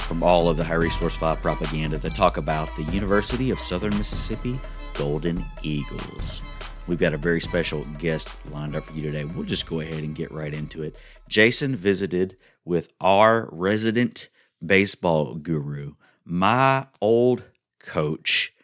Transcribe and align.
from 0.00 0.22
all 0.22 0.48
of 0.48 0.56
the 0.56 0.64
High 0.64 0.74
Resource 0.74 1.16
5 1.16 1.42
propaganda 1.42 1.98
that 1.98 2.14
talk 2.14 2.36
about 2.36 2.74
the 2.76 2.82
University 2.84 3.50
of 3.50 3.60
Southern 3.60 3.96
Mississippi 3.98 4.58
Golden 4.94 5.44
Eagles. 5.62 6.42
We've 6.86 6.98
got 6.98 7.12
a 7.12 7.18
very 7.18 7.40
special 7.40 7.84
guest 7.98 8.28
lined 8.50 8.74
up 8.74 8.86
for 8.86 8.94
you 8.94 9.02
today. 9.02 9.24
We'll 9.24 9.44
just 9.44 9.66
go 9.66 9.80
ahead 9.80 10.02
and 10.02 10.14
get 10.14 10.32
right 10.32 10.52
into 10.52 10.82
it. 10.82 10.96
Jason 11.28 11.76
visited 11.76 12.36
with 12.64 12.88
our 13.00 13.48
resident 13.52 14.28
baseball 14.64 15.34
guru, 15.34 15.94
my 16.24 16.86
old 17.00 17.42
coach. 17.78 18.54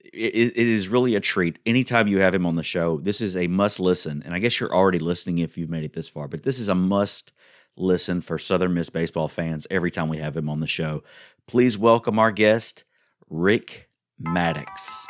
It, 0.00 0.34
it 0.34 0.56
is 0.56 0.88
really 0.88 1.14
a 1.14 1.20
treat. 1.20 1.58
Anytime 1.64 2.08
you 2.08 2.18
have 2.18 2.34
him 2.34 2.46
on 2.46 2.56
the 2.56 2.62
show, 2.62 2.98
this 2.98 3.22
is 3.22 3.36
a 3.36 3.46
must 3.46 3.80
listen. 3.80 4.22
And 4.24 4.34
I 4.34 4.38
guess 4.38 4.60
you're 4.60 4.74
already 4.74 4.98
listening 4.98 5.38
if 5.38 5.56
you've 5.56 5.70
made 5.70 5.84
it 5.84 5.92
this 5.92 6.08
far, 6.08 6.28
but 6.28 6.42
this 6.42 6.60
is 6.60 6.68
a 6.68 6.74
must 6.74 7.32
listen 7.76 8.20
for 8.20 8.38
Southern 8.38 8.74
Miss 8.74 8.90
baseball 8.90 9.28
fans 9.28 9.66
every 9.70 9.90
time 9.90 10.08
we 10.08 10.18
have 10.18 10.36
him 10.36 10.48
on 10.48 10.60
the 10.60 10.66
show. 10.66 11.04
Please 11.46 11.78
welcome 11.78 12.18
our 12.18 12.32
guest, 12.32 12.84
Rick 13.28 13.88
Maddox. 14.18 15.06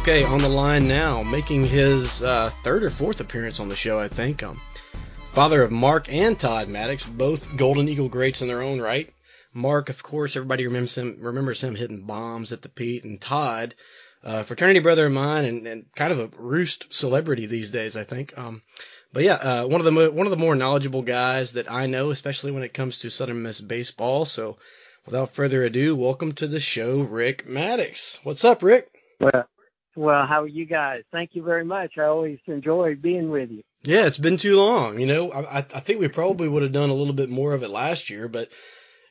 Okay, 0.00 0.24
on 0.24 0.38
the 0.38 0.48
line 0.48 0.88
now, 0.88 1.20
making 1.20 1.64
his 1.64 2.22
uh, 2.22 2.50
third 2.64 2.84
or 2.84 2.90
fourth 2.90 3.20
appearance 3.20 3.60
on 3.60 3.68
the 3.68 3.76
show, 3.76 3.98
I 3.98 4.08
think. 4.08 4.42
Um, 4.42 4.58
father 5.32 5.62
of 5.62 5.70
Mark 5.70 6.10
and 6.12 6.38
Todd 6.38 6.68
Maddox, 6.68 7.04
both 7.04 7.54
Golden 7.56 7.86
Eagle 7.86 8.08
greats 8.08 8.40
in 8.40 8.48
their 8.48 8.62
own 8.62 8.80
right. 8.80 9.12
Mark, 9.52 9.88
of 9.90 10.02
course, 10.02 10.36
everybody 10.36 10.66
remembers 10.66 10.96
him 10.96 11.18
remembers 11.20 11.62
him 11.62 11.74
hitting 11.74 12.06
bombs 12.06 12.52
at 12.52 12.62
the 12.62 12.68
Pete, 12.68 13.04
and 13.04 13.20
Todd, 13.20 13.74
uh, 14.24 14.42
fraternity 14.42 14.80
brother 14.80 15.06
of 15.06 15.12
mine, 15.12 15.44
and, 15.44 15.66
and 15.66 15.94
kind 15.94 16.12
of 16.12 16.20
a 16.20 16.30
roost 16.36 16.92
celebrity 16.92 17.46
these 17.46 17.70
days, 17.70 17.96
I 17.96 18.04
think. 18.04 18.36
Um, 18.36 18.62
but 19.12 19.22
yeah, 19.24 19.34
uh, 19.34 19.66
one 19.66 19.80
of 19.80 19.84
the 19.84 19.92
mo- 19.92 20.10
one 20.10 20.26
of 20.26 20.30
the 20.30 20.36
more 20.36 20.54
knowledgeable 20.54 21.02
guys 21.02 21.52
that 21.52 21.70
I 21.70 21.86
know, 21.86 22.10
especially 22.10 22.52
when 22.52 22.62
it 22.62 22.74
comes 22.74 22.98
to 23.00 23.10
Southern 23.10 23.42
Miss 23.42 23.60
baseball. 23.60 24.24
So, 24.24 24.58
without 25.04 25.30
further 25.30 25.64
ado, 25.64 25.96
welcome 25.96 26.32
to 26.32 26.46
the 26.46 26.60
show, 26.60 27.00
Rick 27.00 27.48
Maddox. 27.48 28.20
What's 28.22 28.44
up, 28.44 28.62
Rick? 28.62 28.90
Well, 29.18 29.48
well, 29.96 30.26
how 30.26 30.42
are 30.42 30.48
you 30.48 30.66
guys? 30.66 31.02
Thank 31.10 31.30
you 31.34 31.42
very 31.42 31.64
much. 31.64 31.98
I 31.98 32.04
always 32.04 32.38
enjoy 32.46 32.94
being 32.94 33.30
with 33.30 33.50
you. 33.50 33.62
Yeah, 33.82 34.06
it's 34.06 34.18
been 34.18 34.36
too 34.36 34.56
long. 34.56 35.00
You 35.00 35.06
know, 35.06 35.32
I, 35.32 35.40
I 35.40 35.58
I 35.58 35.80
think 35.80 36.00
we 36.00 36.08
probably 36.08 36.48
would 36.48 36.62
have 36.62 36.72
done 36.72 36.90
a 36.90 36.94
little 36.94 37.14
bit 37.14 37.30
more 37.30 37.52
of 37.54 37.62
it 37.62 37.70
last 37.70 38.10
year, 38.10 38.28
but 38.28 38.50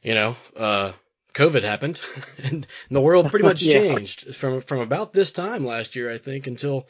you 0.01 0.13
know, 0.13 0.35
uh, 0.55 0.93
COVID 1.39 1.63
happened, 1.63 1.99
and 2.43 2.67
the 2.91 3.01
world 3.01 3.31
pretty 3.31 3.45
much 3.45 3.61
Yeah. 3.63 3.73
changed 3.79 4.35
from 4.35 4.61
from 4.61 4.79
about 4.81 5.13
this 5.13 5.31
time 5.31 5.65
last 5.65 5.95
year, 5.95 6.11
I 6.11 6.17
think, 6.17 6.47
until, 6.47 6.87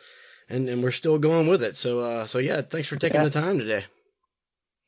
and 0.50 0.67
and 0.67 0.83
we're 0.83 0.92
still 0.92 1.19
going 1.19 1.47
with 1.47 1.61
it. 1.61 1.75
So 1.78 2.00
uh, 2.00 2.25
so 2.25 2.39
yeah, 2.39 2.61
thanks 2.61 2.88
for 2.88 2.95
taking 2.95 3.22
Yeah. 3.22 3.25
the 3.25 3.30
time 3.42 3.59
today. 3.59 3.86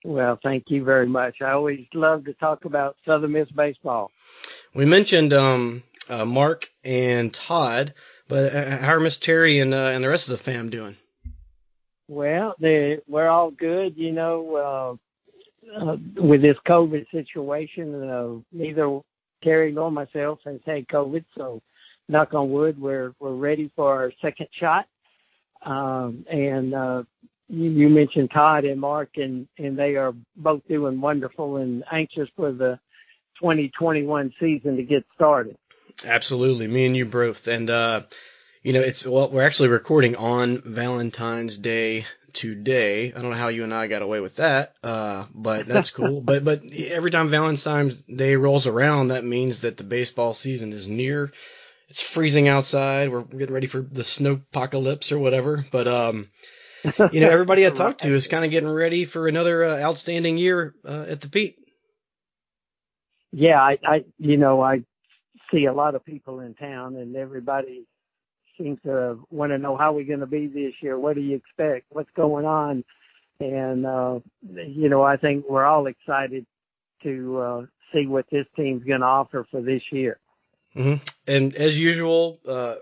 Well, 0.04 0.40
thank 0.42 0.64
you 0.70 0.84
very 0.84 1.08
much. 1.08 1.42
I 1.42 1.52
always 1.52 1.86
love 1.94 2.26
to 2.26 2.34
talk 2.34 2.66
about 2.66 2.96
Southern 3.06 3.34
Miss 3.34 3.52
baseball. 3.52 4.12
We 4.74 4.86
mentioned 4.86 5.32
um 5.34 5.84
uh, 6.10 6.26
Mark 6.26 6.70
and 6.84 7.32
Todd, 7.32 7.94
but 8.28 8.54
uh, 8.56 8.78
how 8.80 8.94
are 8.96 9.00
Miss 9.00 9.18
Terry 9.20 9.60
and 9.60 9.74
uh, 9.76 9.92
and 9.94 10.04
the 10.04 10.10
rest 10.10 10.28
of 10.28 10.38
the 10.38 10.44
fam 10.44 10.72
doing? 10.72 10.98
Well, 12.08 12.56
they 12.60 12.98
we're 13.08 13.30
all 13.30 13.52
good, 13.52 13.96
you 13.96 14.12
know. 14.12 14.56
Uh, 14.56 14.98
uh, 15.80 15.96
with 16.16 16.42
this 16.42 16.58
COVID 16.68 17.06
situation, 17.12 18.04
uh, 18.04 18.42
neither 18.52 19.00
Terry 19.44 19.72
nor 19.72 19.92
myself 19.92 20.40
has 20.46 20.60
had 20.66 20.88
COVID, 20.88 21.26
so 21.38 21.62
knock 22.08 22.34
on 22.34 22.52
wood, 22.52 22.80
we're 22.80 23.14
we're 23.20 23.34
ready 23.34 23.72
for 23.76 23.94
our 23.94 24.12
second 24.22 24.48
shot. 24.60 24.86
Um, 25.64 26.26
and 26.30 26.74
uh, 26.74 27.04
you, 27.48 27.70
you 27.70 27.90
mentioned 27.90 28.32
Todd 28.32 28.66
and 28.66 28.80
Mark, 28.80 29.10
and 29.16 29.48
and 29.58 29.78
they 29.78 29.96
are 29.96 30.14
both 30.36 30.62
doing 30.68 31.00
wonderful 31.00 31.58
and 31.58 31.84
anxious 31.92 32.30
for 32.36 32.52
the 32.52 32.80
2021 33.40 34.34
season 34.40 34.78
to 34.78 34.84
get 34.84 35.06
started. 35.16 35.58
Absolutely, 36.06 36.68
me 36.68 36.86
and 36.86 36.96
you 36.96 37.06
both. 37.06 37.48
And 37.48 37.70
uh, 37.70 38.02
you 38.64 38.74
know, 38.74 38.82
it's 38.82 39.06
well, 39.06 39.30
we're 39.30 39.42
actually 39.42 39.70
recording 39.70 40.16
on 40.16 40.62
Valentine's 40.62 41.58
Day 41.58 42.06
today. 42.34 43.12
I 43.12 43.20
don't 43.20 43.32
know 43.32 43.38
how 43.38 43.48
you 43.48 43.64
and 43.64 43.74
I 43.74 43.88
got 43.88 44.04
away 44.04 44.20
with 44.20 44.36
that, 44.36 44.76
uh, 44.84 45.26
but 45.34 45.68
that's 45.68 45.90
cool. 45.92 46.22
but 46.22 46.44
but 46.44 46.72
every 46.72 47.12
time 47.12 47.30
Valentine's 47.30 47.96
Day 47.96 48.36
rolls 48.36 48.68
around, 48.68 49.10
that 49.10 49.26
means 49.26 49.62
that 49.62 49.78
the 49.78 49.84
baseball 49.84 50.34
season 50.34 50.74
is 50.74 50.88
near. 50.88 51.32
It's 51.90 52.02
freezing 52.02 52.48
outside. 52.48 53.10
We're 53.12 53.24
getting 53.24 53.54
ready 53.54 53.68
for 53.68 53.82
the 53.82 54.04
snow 54.04 54.34
apocalypse 54.34 55.12
or 55.12 55.20
whatever. 55.20 55.66
But 55.72 55.88
um, 55.88 56.30
you 57.12 57.20
know, 57.20 57.30
everybody 57.30 57.66
I 57.66 57.70
talk 57.72 57.98
to 58.00 58.14
is 58.14 58.28
kind 58.28 58.46
of 58.46 58.52
getting 58.52 58.70
ready 58.70 59.06
for 59.06 59.28
another 59.28 59.66
uh, 59.66 59.82
outstanding 59.82 60.38
year 60.38 60.76
uh, 60.86 61.06
at 61.10 61.22
the 61.22 61.30
Pete. 61.30 61.58
yeah, 63.32 63.62
I, 63.62 63.80
I, 63.84 64.06
you 64.20 64.38
know, 64.38 64.62
I 64.62 64.84
see 65.52 65.66
a 65.66 65.74
lot 65.74 65.96
of 65.96 66.06
people 66.06 66.40
in 66.42 66.54
town, 66.54 66.96
and 66.96 67.16
everybody 67.16 67.86
seems 68.62 68.80
to 68.84 69.26
want 69.30 69.52
to 69.52 69.58
know 69.58 69.78
how 69.78 69.94
we're 69.94 70.06
going 70.06 70.20
to 70.20 70.26
be 70.26 70.48
this 70.48 70.74
year. 70.82 70.98
What 70.98 71.16
do 71.16 71.22
you 71.22 71.36
expect? 71.36 71.86
What's 71.90 72.12
going 72.16 72.46
on? 72.46 72.84
And 73.40 73.86
uh, 73.86 74.20
you 74.42 74.90
know, 74.90 75.02
I 75.04 75.18
think 75.18 75.46
we're 75.50 75.66
all 75.66 75.88
excited 75.88 76.46
to 77.04 77.40
uh, 77.40 77.66
see 77.94 78.06
what 78.06 78.26
this 78.32 78.46
team's 78.56 78.84
going 78.84 79.02
to 79.02 79.08
offer 79.08 79.46
for 79.50 79.62
this 79.62 79.82
year. 79.92 80.20
hmm 80.74 80.96
And 81.28 81.56
as 81.56 81.80
usual, 81.80 82.40
uh, 82.48 82.76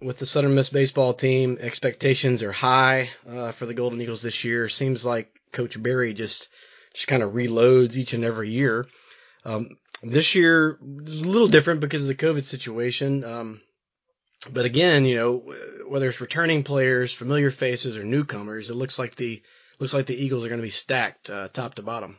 with 0.00 0.18
the 0.18 0.26
Southern 0.26 0.54
Miss 0.54 0.68
baseball 0.68 1.14
team, 1.14 1.58
expectations 1.60 2.42
are 2.42 2.52
high 2.52 3.10
uh, 3.28 3.52
for 3.52 3.66
the 3.66 3.74
Golden 3.74 4.00
Eagles 4.00 4.22
this 4.22 4.44
year. 4.44 4.68
Seems 4.68 5.04
like 5.04 5.30
Coach 5.52 5.80
Berry 5.80 6.14
just 6.14 6.48
just 6.94 7.08
kind 7.08 7.22
of 7.22 7.32
reloads 7.32 7.96
each 7.96 8.14
and 8.14 8.24
every 8.24 8.50
year. 8.50 8.86
Um, 9.44 9.76
this 10.02 10.34
year 10.34 10.78
is 11.04 11.20
a 11.20 11.24
little 11.24 11.48
different 11.48 11.80
because 11.80 12.02
of 12.02 12.08
the 12.08 12.14
COVID 12.14 12.44
situation. 12.44 13.22
Um, 13.24 13.60
but 14.52 14.64
again, 14.64 15.04
you 15.04 15.16
know, 15.16 15.54
whether 15.88 16.08
it's 16.08 16.20
returning 16.20 16.62
players, 16.64 17.12
familiar 17.12 17.50
faces, 17.50 17.96
or 17.96 18.04
newcomers, 18.04 18.70
it 18.70 18.74
looks 18.74 18.98
like 18.98 19.14
the 19.16 19.42
looks 19.78 19.94
like 19.94 20.06
the 20.06 20.16
Eagles 20.16 20.44
are 20.44 20.48
going 20.48 20.60
to 20.60 20.66
be 20.66 20.70
stacked 20.70 21.30
uh, 21.30 21.48
top 21.48 21.74
to 21.74 21.82
bottom. 21.82 22.18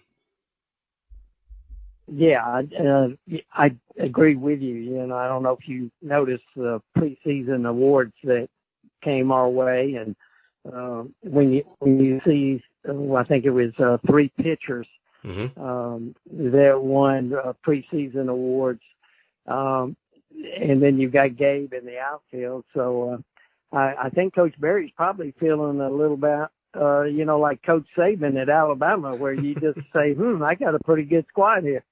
Yeah, 2.09 2.45
I, 2.45 2.59
uh, 2.81 3.07
I 3.53 3.75
agree 3.99 4.35
with 4.35 4.61
you. 4.61 4.75
You 4.75 5.07
know, 5.07 5.17
I 5.17 5.27
don't 5.27 5.43
know 5.43 5.57
if 5.59 5.67
you 5.67 5.91
noticed 6.01 6.45
the 6.55 6.81
preseason 6.97 7.67
awards 7.67 8.13
that 8.23 8.47
came 9.03 9.31
our 9.31 9.49
way, 9.49 9.95
and 9.95 10.15
uh, 10.71 11.03
when 11.21 11.51
you 11.53 11.63
when 11.79 11.99
you 11.99 12.21
see, 12.25 12.63
uh, 12.87 13.13
I 13.13 13.23
think 13.25 13.45
it 13.45 13.51
was 13.51 13.73
uh, 13.79 13.97
three 14.07 14.29
pitchers 14.41 14.87
Mm-hmm. 15.25 15.61
um, 15.61 16.15
that 16.31 16.81
won 16.81 17.33
uh, 17.33 17.53
preseason 17.65 18.29
awards, 18.29 18.81
um, 19.45 19.97
and 20.31 20.81
then 20.81 20.99
you've 20.99 21.13
got 21.13 21.35
Gabe 21.35 21.73
in 21.73 21.85
the 21.85 21.99
outfield. 21.99 22.65
So 22.73 23.23
uh, 23.71 23.75
I, 23.75 24.05
I 24.05 24.09
think 24.09 24.35
Coach 24.35 24.59
Berry's 24.59 24.91
probably 24.95 25.33
feeling 25.39 25.81
a 25.81 25.89
little 25.89 26.17
bit, 26.17 26.47
uh, 26.79 27.03
you 27.03 27.25
know, 27.25 27.39
like 27.39 27.63
Coach 27.63 27.85
Saban 27.97 28.39
at 28.41 28.49
Alabama, 28.49 29.15
where 29.15 29.33
you 29.33 29.55
just 29.55 29.79
say, 29.93 30.13
"Hmm, 30.13 30.43
I 30.43 30.55
got 30.55 30.75
a 30.75 30.79
pretty 30.79 31.03
good 31.03 31.25
squad 31.29 31.63
here." 31.63 31.83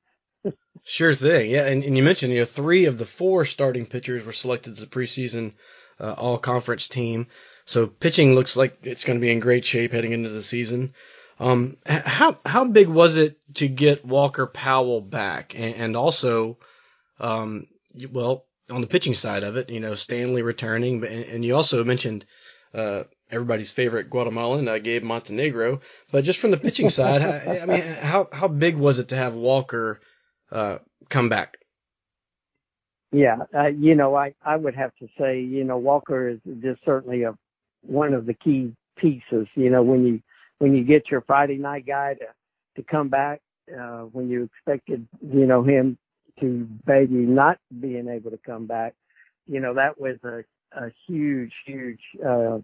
Sure 0.87 1.15
thing. 1.15 1.49
Yeah, 1.49 1.65
and, 1.65 1.83
and 1.83 1.97
you 1.97 2.03
mentioned 2.03 2.31
you 2.31 2.39
know 2.39 2.45
three 2.45 2.85
of 2.85 2.99
the 2.99 3.07
four 3.07 3.43
starting 3.45 3.87
pitchers 3.87 4.23
were 4.23 4.31
selected 4.31 4.73
as 4.73 4.79
the 4.79 4.85
preseason 4.85 5.53
uh, 5.99 6.13
all 6.13 6.37
conference 6.37 6.87
team. 6.87 7.25
So 7.65 7.87
pitching 7.87 8.35
looks 8.35 8.55
like 8.55 8.77
it's 8.83 9.03
going 9.03 9.17
to 9.17 9.21
be 9.21 9.31
in 9.31 9.39
great 9.39 9.65
shape 9.65 9.93
heading 9.93 10.11
into 10.11 10.29
the 10.29 10.43
season. 10.43 10.93
Um, 11.39 11.77
how 11.87 12.37
how 12.45 12.65
big 12.65 12.87
was 12.87 13.17
it 13.17 13.39
to 13.55 13.67
get 13.67 14.05
Walker 14.05 14.45
Powell 14.45 15.01
back, 15.01 15.55
and, 15.55 15.75
and 15.75 15.97
also, 15.97 16.59
um, 17.19 17.67
well, 18.11 18.45
on 18.69 18.81
the 18.81 18.87
pitching 18.87 19.13
side 19.13 19.43
of 19.43 19.57
it, 19.57 19.69
you 19.69 19.79
know, 19.79 19.95
Stanley 19.95 20.41
returning, 20.41 21.01
but 21.01 21.09
and, 21.09 21.25
and 21.25 21.45
you 21.45 21.55
also 21.55 21.83
mentioned 21.83 22.25
uh, 22.73 23.03
everybody's 23.29 23.71
favorite 23.71 24.09
Guatemalan, 24.09 24.67
uh, 24.67 24.77
Gabe 24.79 25.03
Montenegro. 25.03 25.81
But 26.11 26.23
just 26.23 26.39
from 26.39 26.51
the 26.51 26.57
pitching 26.57 26.89
side, 26.99 27.21
I, 27.21 27.59
I 27.59 27.65
mean, 27.65 27.81
how 27.81 28.27
how 28.31 28.47
big 28.47 28.77
was 28.77 28.99
it 28.99 29.09
to 29.09 29.15
have 29.15 29.33
Walker 29.33 29.99
uh, 30.51 30.79
come 31.09 31.29
back? 31.29 31.57
Yeah, 33.11 33.37
uh, 33.53 33.67
you 33.67 33.95
know, 33.95 34.15
I 34.15 34.33
I 34.43 34.55
would 34.55 34.75
have 34.75 34.93
to 34.97 35.07
say, 35.17 35.41
you 35.41 35.63
know, 35.63 35.77
Walker 35.77 36.27
is 36.27 36.39
just 36.61 36.83
certainly 36.83 37.23
a 37.23 37.35
one 37.81 38.13
of 38.13 38.25
the 38.25 38.33
key 38.33 38.73
pieces. 38.97 39.47
You 39.55 39.69
know, 39.69 39.83
when 39.83 40.05
you 40.05 40.21
when 40.59 40.75
you 40.75 40.83
get 40.83 41.09
your 41.09 41.21
Friday 41.21 41.57
night 41.57 41.85
guy 41.85 42.15
to 42.15 42.25
to 42.75 42.83
come 42.83 43.09
back 43.09 43.41
uh, 43.71 44.01
when 44.01 44.29
you 44.29 44.43
expected, 44.43 45.07
you 45.21 45.45
know, 45.45 45.63
him 45.63 45.97
to 46.39 46.67
maybe 46.85 47.13
not 47.13 47.57
being 47.79 48.07
able 48.07 48.31
to 48.31 48.39
come 48.45 48.65
back. 48.65 48.93
You 49.47 49.59
know, 49.59 49.73
that 49.75 49.99
was 49.99 50.17
a, 50.23 50.43
a 50.73 50.91
huge, 51.07 51.53
huge 51.65 52.01
uh, 52.25 52.59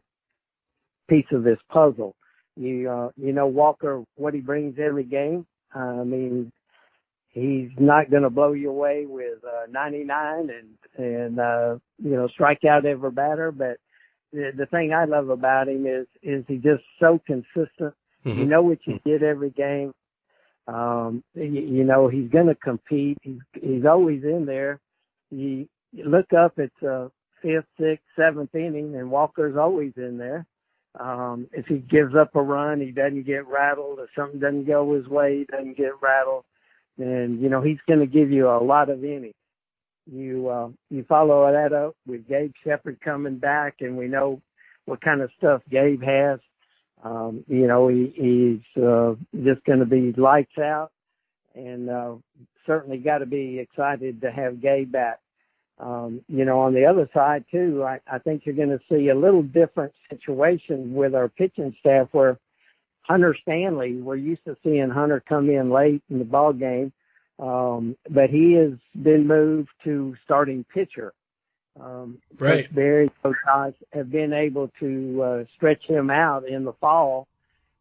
piece 1.08 1.28
of 1.32 1.44
this 1.44 1.60
puzzle. 1.70 2.16
You, 2.56 2.90
uh, 2.90 3.10
you 3.16 3.34
know, 3.34 3.48
Walker, 3.48 4.04
what 4.16 4.34
he 4.34 4.42
brings 4.42 4.78
every 4.80 5.04
game. 5.04 5.46
Uh, 5.74 6.02
I 6.02 6.04
mean, 6.04 6.52
he's 7.32 7.70
not 7.80 8.10
going 8.10 8.24
to 8.24 8.30
blow 8.30 8.54
you 8.54 8.70
away 8.70 9.06
with 9.06 9.40
uh, 9.44 9.68
99 9.70 10.50
and 10.50 10.68
and 10.98 11.40
uh, 11.40 11.78
you 12.04 12.12
know 12.12 12.28
strike 12.28 12.66
out 12.66 12.86
every 12.86 13.12
batter. 13.12 13.52
But 13.52 13.78
the, 14.34 14.52
the 14.56 14.66
thing 14.66 14.94
I 14.94 15.06
love 15.06 15.30
about 15.30 15.70
him 15.70 15.86
is 15.86 16.08
is 16.22 16.44
he 16.48 16.58
just 16.58 16.84
so 17.00 17.20
consistent. 17.26 17.94
Mm-hmm. 18.26 18.40
You 18.40 18.46
know 18.46 18.62
what 18.62 18.80
you 18.86 19.00
get 19.06 19.24
every 19.24 19.50
game. 19.50 19.94
Um, 20.68 21.24
you, 21.34 21.44
you 21.46 21.84
know 21.84 22.08
he's 22.08 22.30
going 22.30 22.48
to 22.48 22.56
compete. 22.56 23.18
He's 23.22 23.40
he's 23.54 23.86
always 23.86 24.24
in 24.24 24.46
there. 24.46 24.80
You, 25.31 25.68
you 25.92 26.06
look 26.06 26.34
up, 26.34 26.54
it's 26.58 26.81
a 26.81 27.12
fifth, 27.42 27.66
sixth, 27.80 28.06
seventh 28.16 28.54
inning, 28.56 28.96
and 28.96 29.12
Walker's 29.12 29.58
always 29.58 29.94
in 29.98 30.18
there. 30.18 30.46
Um, 31.00 31.48
if 31.54 31.66
he 31.68 31.78
gives 31.78 32.16
up 32.16 32.36
a 32.36 32.42
run, 32.42 32.81
he 32.81 32.92
doesn't 32.92 33.25
get 33.25 33.48
rattled. 33.48 34.00
If 34.00 34.10
something 34.16 34.40
doesn't 34.40 34.66
go 34.66 34.94
his 34.94 35.08
way, 35.08 35.40
he 35.40 35.46
doesn't 35.46 35.78
get 35.78 36.02
rattled 36.02 36.44
and 36.98 37.42
you 37.42 37.50
know 37.50 37.62
he's 37.62 37.80
going 37.88 38.00
to 38.00 38.06
give 38.06 38.31
you 38.31 38.50
a 38.50 38.63
lot 38.63 38.90
of 38.90 39.04
innings. 39.04 39.34
You 40.12 40.50
uh, 40.50 40.69
you 40.90 41.04
follow 41.08 41.52
that 41.52 41.74
up 41.74 41.96
with 42.06 42.28
Gabe 42.28 42.54
Shepard 42.63 43.00
coming 43.02 43.38
back, 43.38 43.75
and 43.81 43.98
we 43.98 44.08
know 44.08 44.42
what 44.86 45.02
kind 45.02 45.22
of 45.22 45.31
stuff 45.38 45.62
Gabe 45.69 46.04
has. 46.04 46.40
Um, 47.03 47.44
you 47.48 47.68
know 47.68 47.88
he, 47.88 48.13
he's 48.15 48.83
uh, 48.83 49.15
just 49.44 49.63
going 49.65 49.80
to 49.80 49.86
be 49.86 50.13
lights 50.13 50.57
out, 50.59 50.92
and 51.56 51.89
uh, 51.89 52.15
certainly 52.65 52.98
got 52.98 53.19
to 53.19 53.25
be 53.25 53.59
excited 53.59 54.21
to 54.21 54.31
have 54.31 54.62
Gabe 54.62 54.92
back. 54.92 55.19
Um, 55.80 56.21
you 56.27 56.45
know, 56.45 56.59
on 56.59 56.75
the 56.75 56.86
other 56.86 57.09
side 57.12 57.45
too, 57.50 57.83
I, 57.83 58.00
I 58.06 58.19
think 58.19 58.45
you're 58.45 58.56
going 58.56 58.69
to 58.69 58.80
see 58.88 59.09
a 59.09 59.15
little 59.15 59.42
different 59.42 59.94
situation 60.12 60.94
with 60.94 61.15
our 61.15 61.27
pitching 61.27 61.75
staff 61.80 62.09
where 62.12 62.38
Hunter 63.03 63.36
Stanley. 63.42 64.01
We're 64.01 64.15
used 64.15 64.45
to 64.45 64.56
seeing 64.63 64.89
Hunter 64.89 65.24
come 65.27 65.50
in 65.50 65.69
late 65.69 66.01
in 66.09 66.19
the 66.19 66.25
ball 66.25 66.53
game, 66.53 66.94
um, 67.39 67.98
but 68.09 68.30
he 68.30 68.53
has 68.53 68.74
been 69.01 69.27
moved 69.27 69.69
to 69.83 70.15
starting 70.24 70.65
pitcher. 70.74 71.13
Um, 71.80 72.20
right. 72.38 72.68
Coach 73.24 73.36
Haas 73.46 73.74
have 73.94 74.12
been 74.12 74.34
able 74.34 74.70
to 74.80 75.24
uh, 75.24 75.44
stretch 75.56 75.84
him 75.86 76.10
out 76.10 76.48
in 76.48 76.66
the 76.66 76.74
fall 76.74 77.28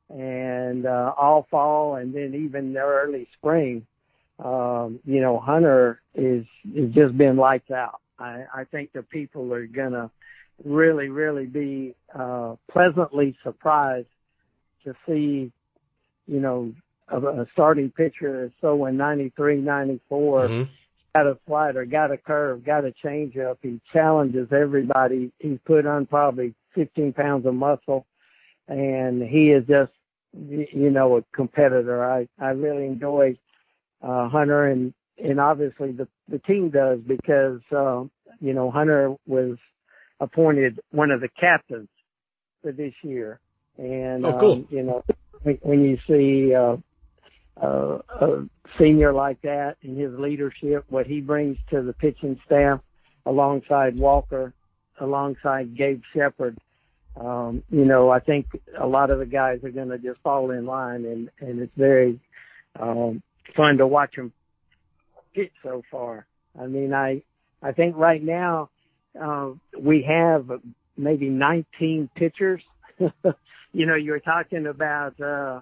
and 0.08 0.86
uh, 0.86 1.12
all 1.16 1.46
fall, 1.50 1.96
and 1.96 2.14
then 2.14 2.34
even 2.34 2.72
the 2.72 2.80
early 2.80 3.28
spring. 3.36 3.86
Um, 4.38 5.00
you 5.04 5.20
know, 5.20 5.38
Hunter 5.38 6.00
is 6.14 6.46
is 6.74 6.92
just 6.94 7.16
been 7.16 7.36
lights 7.36 7.70
out. 7.70 8.00
I, 8.18 8.44
I 8.54 8.64
think 8.64 8.92
the 8.92 9.02
people 9.02 9.52
are 9.52 9.66
gonna 9.66 10.10
really, 10.64 11.08
really 11.08 11.46
be 11.46 11.94
uh, 12.14 12.56
pleasantly 12.70 13.36
surprised 13.42 14.08
to 14.84 14.94
see, 15.06 15.52
you 16.26 16.40
know, 16.40 16.72
a, 17.08 17.18
a 17.20 17.46
starting 17.52 17.90
pitcher 17.90 18.50
so 18.60 18.86
in 18.86 18.96
93, 18.96 19.58
94, 19.58 20.40
mm-hmm. 20.40 20.72
Got 21.14 21.26
a 21.26 21.38
slider, 21.46 21.84
got 21.84 22.10
a 22.10 22.16
curve, 22.16 22.64
got 22.64 22.84
a 22.84 22.92
changeup. 23.04 23.56
He 23.62 23.80
challenges 23.92 24.48
everybody. 24.52 25.32
He's 25.38 25.58
put 25.64 25.86
on 25.86 26.06
probably 26.06 26.54
15 26.74 27.12
pounds 27.12 27.46
of 27.46 27.54
muscle, 27.54 28.06
and 28.68 29.22
he 29.22 29.50
is 29.50 29.64
just, 29.66 29.92
you 30.32 30.90
know, 30.90 31.16
a 31.18 31.24
competitor. 31.34 32.04
I, 32.04 32.28
I 32.38 32.50
really 32.50 32.86
enjoy 32.86 33.36
uh, 34.02 34.28
Hunter, 34.28 34.66
and, 34.66 34.94
and 35.22 35.40
obviously 35.40 35.92
the, 35.92 36.08
the 36.28 36.38
team 36.38 36.70
does 36.70 37.00
because, 37.00 37.60
uh, 37.72 38.04
you 38.40 38.54
know, 38.54 38.70
Hunter 38.70 39.14
was 39.26 39.56
appointed 40.20 40.80
one 40.90 41.10
of 41.10 41.20
the 41.20 41.28
captains 41.28 41.88
for 42.62 42.72
this 42.72 42.94
year 43.02 43.40
and 43.80 44.24
oh, 44.26 44.38
cool. 44.38 44.52
um, 44.52 44.66
you 44.70 44.82
know, 44.82 45.02
when 45.62 45.84
you 45.84 45.98
see 46.06 46.54
uh, 46.54 46.76
uh, 47.60 47.98
a 48.20 48.44
senior 48.78 49.12
like 49.12 49.40
that 49.42 49.76
and 49.82 49.98
his 49.98 50.12
leadership, 50.18 50.84
what 50.88 51.06
he 51.06 51.20
brings 51.20 51.58
to 51.70 51.82
the 51.82 51.92
pitching 51.92 52.40
staff, 52.46 52.80
alongside 53.26 53.98
Walker, 53.98 54.52
alongside 54.98 55.76
Gabe 55.76 56.02
Shepard, 56.14 56.58
um, 57.16 57.62
you 57.70 57.84
know, 57.84 58.10
I 58.10 58.20
think 58.20 58.46
a 58.78 58.86
lot 58.86 59.10
of 59.10 59.18
the 59.18 59.26
guys 59.26 59.62
are 59.64 59.70
going 59.70 59.88
to 59.88 59.98
just 59.98 60.20
fall 60.20 60.52
in 60.52 60.64
line, 60.64 61.04
and 61.04 61.30
and 61.40 61.60
it's 61.60 61.76
very 61.76 62.20
um, 62.78 63.22
fun 63.56 63.78
to 63.78 63.86
watch 63.86 64.14
them 64.14 64.32
pitch 65.34 65.52
so 65.62 65.82
far. 65.90 66.26
I 66.58 66.66
mean, 66.66 66.94
I 66.94 67.22
I 67.62 67.72
think 67.72 67.96
right 67.96 68.22
now 68.22 68.70
uh, 69.20 69.50
we 69.78 70.02
have 70.02 70.50
maybe 70.96 71.28
19 71.28 72.08
pitchers 72.14 72.62
you 73.72 73.86
know, 73.86 73.94
you're 73.94 74.20
talking 74.20 74.66
about 74.66 75.18
uh, 75.20 75.60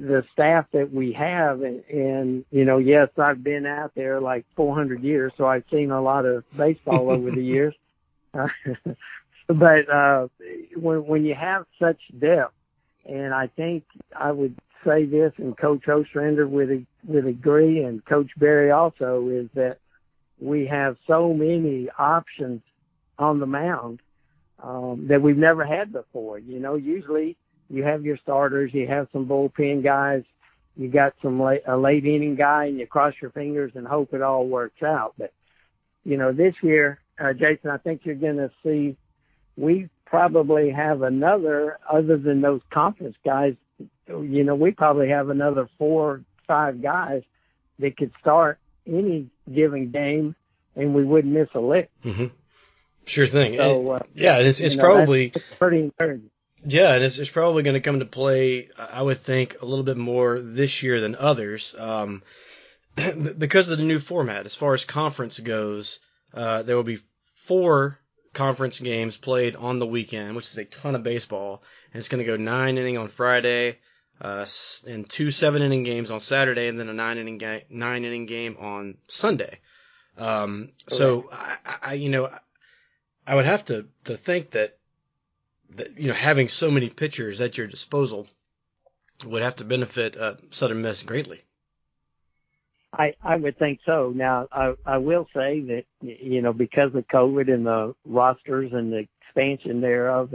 the 0.00 0.24
staff 0.32 0.66
that 0.72 0.92
we 0.92 1.12
have, 1.12 1.62
and, 1.62 1.84
and 1.86 2.44
you 2.50 2.64
know, 2.64 2.78
yes, 2.78 3.08
I've 3.18 3.42
been 3.42 3.66
out 3.66 3.92
there 3.94 4.20
like 4.20 4.44
400 4.54 5.02
years, 5.02 5.32
so 5.36 5.46
I've 5.46 5.64
seen 5.72 5.90
a 5.90 6.00
lot 6.00 6.24
of 6.24 6.44
baseball 6.56 7.10
over 7.10 7.30
the 7.30 7.42
years. 7.42 7.74
but 9.48 9.88
uh, 9.88 10.28
when 10.76 11.06
when 11.06 11.24
you 11.24 11.34
have 11.34 11.66
such 11.78 11.98
depth, 12.18 12.54
and 13.06 13.34
I 13.34 13.48
think 13.48 13.84
I 14.14 14.30
would 14.30 14.54
say 14.84 15.04
this, 15.04 15.32
and 15.38 15.56
Coach 15.56 15.88
Ostrander 15.88 16.46
would 16.46 16.86
would 17.06 17.26
agree, 17.26 17.82
and 17.82 18.04
Coach 18.04 18.30
Berry 18.36 18.70
also 18.70 19.28
is 19.28 19.48
that 19.54 19.78
we 20.40 20.66
have 20.66 20.96
so 21.06 21.32
many 21.32 21.88
options 21.98 22.62
on 23.18 23.40
the 23.40 23.46
mound 23.46 24.00
um, 24.62 25.06
that 25.08 25.22
we've 25.22 25.36
never 25.36 25.64
had 25.64 25.92
before. 25.92 26.38
You 26.38 26.60
know, 26.60 26.76
usually 26.76 27.36
you 27.70 27.84
have 27.84 28.04
your 28.04 28.16
starters, 28.18 28.72
you 28.72 28.86
have 28.86 29.08
some 29.12 29.26
bullpen 29.26 29.82
guys, 29.82 30.24
you 30.76 30.88
got 30.88 31.14
some 31.22 31.40
late, 31.40 31.62
a 31.66 31.76
late 31.76 32.06
inning 32.06 32.36
guy, 32.36 32.66
and 32.66 32.78
you 32.78 32.86
cross 32.86 33.14
your 33.20 33.30
fingers 33.30 33.72
and 33.74 33.86
hope 33.86 34.14
it 34.14 34.22
all 34.22 34.46
works 34.46 34.82
out. 34.82 35.14
But 35.18 35.32
you 36.04 36.16
know, 36.16 36.32
this 36.32 36.54
year, 36.62 37.00
uh, 37.18 37.32
Jason, 37.32 37.70
I 37.70 37.78
think 37.78 38.02
you're 38.04 38.14
going 38.14 38.36
to 38.36 38.50
see 38.62 38.96
we 39.56 39.88
probably 40.06 40.70
have 40.70 41.02
another, 41.02 41.78
other 41.90 42.16
than 42.16 42.40
those 42.40 42.60
conference 42.70 43.16
guys. 43.24 43.54
You 44.08 44.44
know, 44.44 44.54
we 44.54 44.70
probably 44.70 45.10
have 45.10 45.28
another 45.28 45.68
four, 45.76 46.22
five 46.46 46.80
guys 46.80 47.22
that 47.78 47.96
could 47.96 48.12
start 48.20 48.58
any 48.86 49.28
given 49.52 49.90
game, 49.90 50.34
and 50.76 50.94
we 50.94 51.04
wouldn't 51.04 51.34
miss 51.34 51.48
a 51.54 51.60
lick. 51.60 51.90
Mm-hmm. 52.04 52.26
Sure 53.04 53.26
thing. 53.26 53.56
So, 53.56 53.90
uh, 53.92 53.98
yeah, 54.14 54.38
it's, 54.38 54.60
it's 54.60 54.76
know, 54.76 54.84
probably 54.84 55.32
pretty 55.58 55.80
encouraging. 55.80 56.30
Yeah, 56.64 56.94
and 56.94 57.04
it's, 57.04 57.18
it's 57.18 57.30
probably 57.30 57.62
going 57.62 57.74
to 57.74 57.80
come 57.80 58.00
to 58.00 58.06
play, 58.06 58.68
I 58.76 59.02
would 59.02 59.22
think, 59.22 59.62
a 59.62 59.64
little 59.64 59.84
bit 59.84 59.96
more 59.96 60.40
this 60.40 60.82
year 60.82 61.00
than 61.00 61.14
others, 61.14 61.74
um, 61.78 62.22
because 63.38 63.68
of 63.68 63.78
the 63.78 63.84
new 63.84 63.98
format. 63.98 64.46
As 64.46 64.54
far 64.54 64.74
as 64.74 64.84
conference 64.84 65.38
goes, 65.38 66.00
uh, 66.34 66.62
there 66.62 66.76
will 66.76 66.82
be 66.82 67.00
four 67.36 67.98
conference 68.34 68.78
games 68.80 69.16
played 69.16 69.56
on 69.56 69.78
the 69.78 69.86
weekend, 69.86 70.36
which 70.36 70.46
is 70.46 70.58
a 70.58 70.64
ton 70.64 70.94
of 70.94 71.02
baseball, 71.02 71.62
and 71.92 71.98
it's 71.98 72.08
going 72.08 72.24
to 72.24 72.30
go 72.30 72.36
nine 72.36 72.76
inning 72.76 72.98
on 72.98 73.08
Friday, 73.08 73.78
uh, 74.20 74.44
and 74.86 75.08
two 75.08 75.30
seven 75.30 75.62
inning 75.62 75.84
games 75.84 76.10
on 76.10 76.20
Saturday, 76.20 76.68
and 76.68 76.78
then 76.78 76.88
a 76.88 76.92
nine 76.92 77.18
inning 77.18 77.38
ga- 77.38 77.64
nine 77.70 78.04
inning 78.04 78.26
game 78.26 78.56
on 78.60 78.98
Sunday. 79.06 79.58
Um, 80.16 80.72
so 80.88 81.30
I, 81.32 81.56
I, 81.82 81.94
you 81.94 82.08
know, 82.08 82.28
I 83.26 83.34
would 83.34 83.46
have 83.46 83.64
to 83.66 83.86
to 84.04 84.16
think 84.16 84.52
that 84.52 84.77
that 85.76 85.98
you 85.98 86.08
know 86.08 86.14
having 86.14 86.48
so 86.48 86.70
many 86.70 86.88
pitchers 86.88 87.40
at 87.40 87.58
your 87.58 87.66
disposal 87.66 88.26
would 89.24 89.42
have 89.42 89.56
to 89.56 89.64
benefit 89.64 90.16
uh, 90.16 90.34
Southern 90.50 90.82
Miss 90.82 91.02
greatly. 91.02 91.42
I 92.92 93.14
I 93.22 93.36
would 93.36 93.58
think 93.58 93.80
so. 93.84 94.12
Now 94.14 94.48
I 94.50 94.74
I 94.86 94.98
will 94.98 95.26
say 95.34 95.60
that 95.60 95.84
you 96.00 96.42
know 96.42 96.52
because 96.52 96.94
of 96.94 97.06
COVID 97.08 97.52
and 97.52 97.66
the 97.66 97.94
rosters 98.04 98.72
and 98.72 98.92
the 98.92 99.06
expansion 99.22 99.80
thereof, 99.80 100.34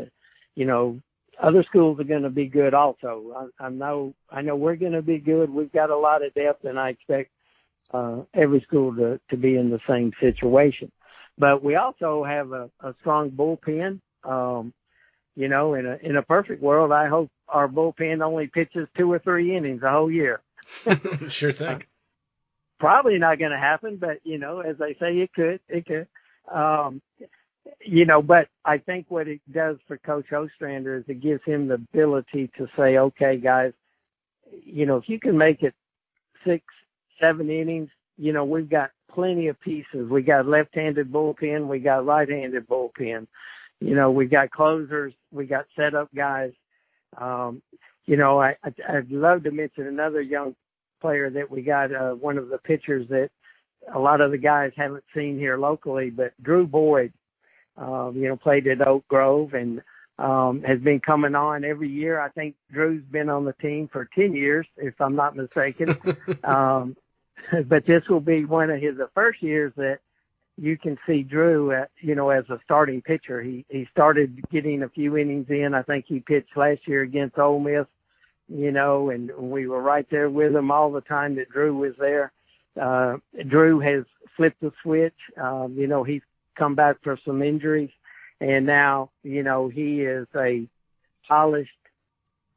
you 0.56 0.66
know 0.66 1.00
other 1.42 1.64
schools 1.64 2.00
are 2.00 2.06
going 2.06 2.24
to 2.24 2.30
be 2.30 2.46
good 2.46 2.74
also. 2.74 3.50
I, 3.60 3.66
I 3.66 3.70
know 3.70 4.14
I 4.30 4.42
know 4.42 4.56
we're 4.56 4.76
going 4.76 4.92
to 4.94 5.02
be 5.02 5.18
good. 5.18 5.50
We've 5.50 5.72
got 5.72 5.90
a 5.90 5.98
lot 5.98 6.24
of 6.24 6.34
depth, 6.34 6.66
and 6.66 6.80
I 6.80 6.90
expect 6.90 7.32
uh, 7.92 8.22
every 8.34 8.62
school 8.62 8.96
to 8.96 9.20
to 9.30 9.38
be 9.38 9.56
in 9.56 9.70
the 9.70 9.80
same 9.88 10.12
situation. 10.20 10.92
But 11.38 11.64
we 11.64 11.76
also 11.76 12.24
have 12.24 12.52
a, 12.52 12.70
a 12.82 12.94
strong 13.02 13.32
bullpen. 13.32 14.00
Um, 14.24 14.74
you 15.36 15.48
know, 15.48 15.74
in 15.74 15.86
a 15.86 15.98
in 16.02 16.16
a 16.18 16.22
perfect 16.22 16.62
world, 16.62 16.92
I 16.92 17.08
hope 17.08 17.32
our 17.48 17.68
bullpen 17.68 18.24
only 18.24 18.48
pitches 18.48 18.88
two 18.98 19.12
or 19.12 19.20
three 19.20 19.56
innings 19.56 19.84
a 19.84 19.92
whole 19.92 20.12
year. 20.12 20.42
sure 21.30 21.52
thing. 21.52 21.84
Probably 22.80 23.18
not 23.18 23.40
going 23.40 23.52
to 23.52 23.58
happen, 23.58 23.98
but 23.98 24.20
you 24.24 24.38
know, 24.38 24.60
as 24.60 24.78
they 24.78 24.96
say, 24.96 25.18
it 25.20 25.34
could. 25.34 25.60
It 25.70 25.86
could. 25.86 26.08
Um, 26.54 27.02
you 27.82 28.06
know, 28.06 28.22
but 28.22 28.48
I 28.66 28.78
think 28.78 29.06
what 29.10 29.28
it 29.28 29.42
does 29.52 29.78
for 29.88 29.98
Coach 29.98 30.32
Ostrander 30.32 30.98
is 30.98 31.04
it 31.08 31.22
gives 31.22 31.44
him 31.46 31.68
the 31.68 31.76
ability 31.76 32.52
to 32.58 32.68
say, 32.78 32.98
okay, 32.98 33.38
guys, 33.38 33.74
you 34.66 34.86
know, 34.86 34.98
if 34.98 35.10
you 35.10 35.20
can 35.20 35.38
make 35.38 35.64
it 35.64 35.74
six, 36.46 36.64
seven 37.20 37.50
innings, 37.50 37.90
you 38.18 38.34
know, 38.34 38.44
we've 38.46 38.70
got 38.70 38.92
plenty 39.12 39.48
of 39.48 39.60
pieces. 39.60 40.10
We 40.10 40.22
got 40.22 40.48
left-handed 40.48 41.12
bullpen, 41.12 41.68
we 41.68 41.80
got 41.80 42.06
right-handed 42.06 42.68
bullpen. 42.68 43.28
You 43.80 43.96
know, 43.96 44.12
we 44.12 44.26
got 44.26 44.52
closers, 44.52 45.14
we 45.32 45.46
got 45.46 45.66
setup 45.76 46.14
guys. 46.14 46.54
Um, 47.18 47.62
you 48.06 48.18
know, 48.18 48.42
I, 48.42 48.56
I 48.64 48.74
I'd 48.90 49.12
love 49.12 49.44
to 49.44 49.52
mention 49.52 49.88
another 49.88 50.22
young 50.22 50.56
player 51.02 51.30
that 51.30 51.50
we 51.50 51.62
got, 51.62 51.94
uh, 51.94 52.12
one 52.12 52.38
of 52.38 52.50
the 52.50 52.58
pitchers 52.58 53.08
that 53.10 53.30
a 53.94 54.00
lot 54.00 54.22
of 54.22 54.32
the 54.32 54.38
guys 54.38 54.72
haven't 54.76 55.04
seen 55.14 55.38
here 55.38 55.58
locally, 55.58 56.10
but 56.10 56.34
Drew 56.42 56.66
Boyd, 56.66 57.12
um, 57.78 58.14
you 58.16 58.28
know, 58.30 58.38
played 58.38 58.68
at 58.68 58.86
Oak 58.88 59.08
Grove 59.08 59.54
and 59.54 59.82
um, 60.20 60.64
has 60.64 60.80
been 60.80 61.00
coming 61.00 61.36
on 61.36 61.66
every 61.66 61.90
year. 61.90 62.20
I 62.20 62.30
think 62.30 62.56
Drew's 62.72 63.04
been 63.12 63.30
on 63.30 63.46
the 63.46 63.54
team 63.54 63.90
for 63.92 64.10
10 64.16 64.34
years, 64.34 64.66
if 64.78 65.00
I'm 65.02 65.16
not 65.16 65.36
mistaken. 65.36 65.98
um, 66.44 66.96
but 67.66 67.86
this 67.86 68.08
will 68.08 68.22
be 68.22 68.46
one 68.46 68.70
of 68.70 68.80
his 68.80 68.98
the 68.98 69.10
first 69.14 69.42
years 69.42 69.74
that 69.76 70.00
you 70.58 70.78
can 70.78 70.98
see 71.08 71.24
Drew, 71.24 71.72
at, 71.72 71.90
you 72.00 72.16
know, 72.16 72.30
as 72.30 72.48
a 72.50 72.60
starting 72.64 73.02
pitcher. 73.02 73.42
He 73.42 73.66
he 73.70 73.88
started 73.92 74.40
getting 74.52 74.84
a 74.84 74.90
few 74.90 75.18
innings 75.18 75.50
in. 75.50 75.74
I 75.74 75.82
think 75.82 76.06
he 76.08 76.20
pitched 76.20 76.56
last 76.56 76.88
year 76.88 77.02
against 77.02 77.40
Ole 77.40 77.60
Miss, 77.60 77.88
you 78.48 78.72
know, 78.72 79.10
and 79.10 79.32
we 79.36 79.68
were 79.68 79.82
right 79.82 80.08
there 80.10 80.30
with 80.30 80.56
him 80.56 80.72
all 80.72 80.92
the 80.92 81.02
time 81.02 81.36
that 81.36 81.50
Drew 81.50 81.76
was 81.76 81.94
there. 81.98 82.32
Uh, 82.80 83.18
Drew 83.48 83.80
has 83.80 84.06
flipped 84.36 84.62
the 84.62 84.72
switch. 84.82 85.18
Um, 85.38 85.76
you 85.78 85.88
know, 85.88 86.04
he's 86.04 86.22
come 86.56 86.76
back 86.76 86.98
from 87.02 87.18
some 87.26 87.42
injuries, 87.42 87.92
and 88.40 88.66
now 88.66 89.10
you 89.24 89.44
know 89.44 89.70
he 89.70 90.02
is 90.02 90.28
a 90.36 90.68
polished, 91.28 91.72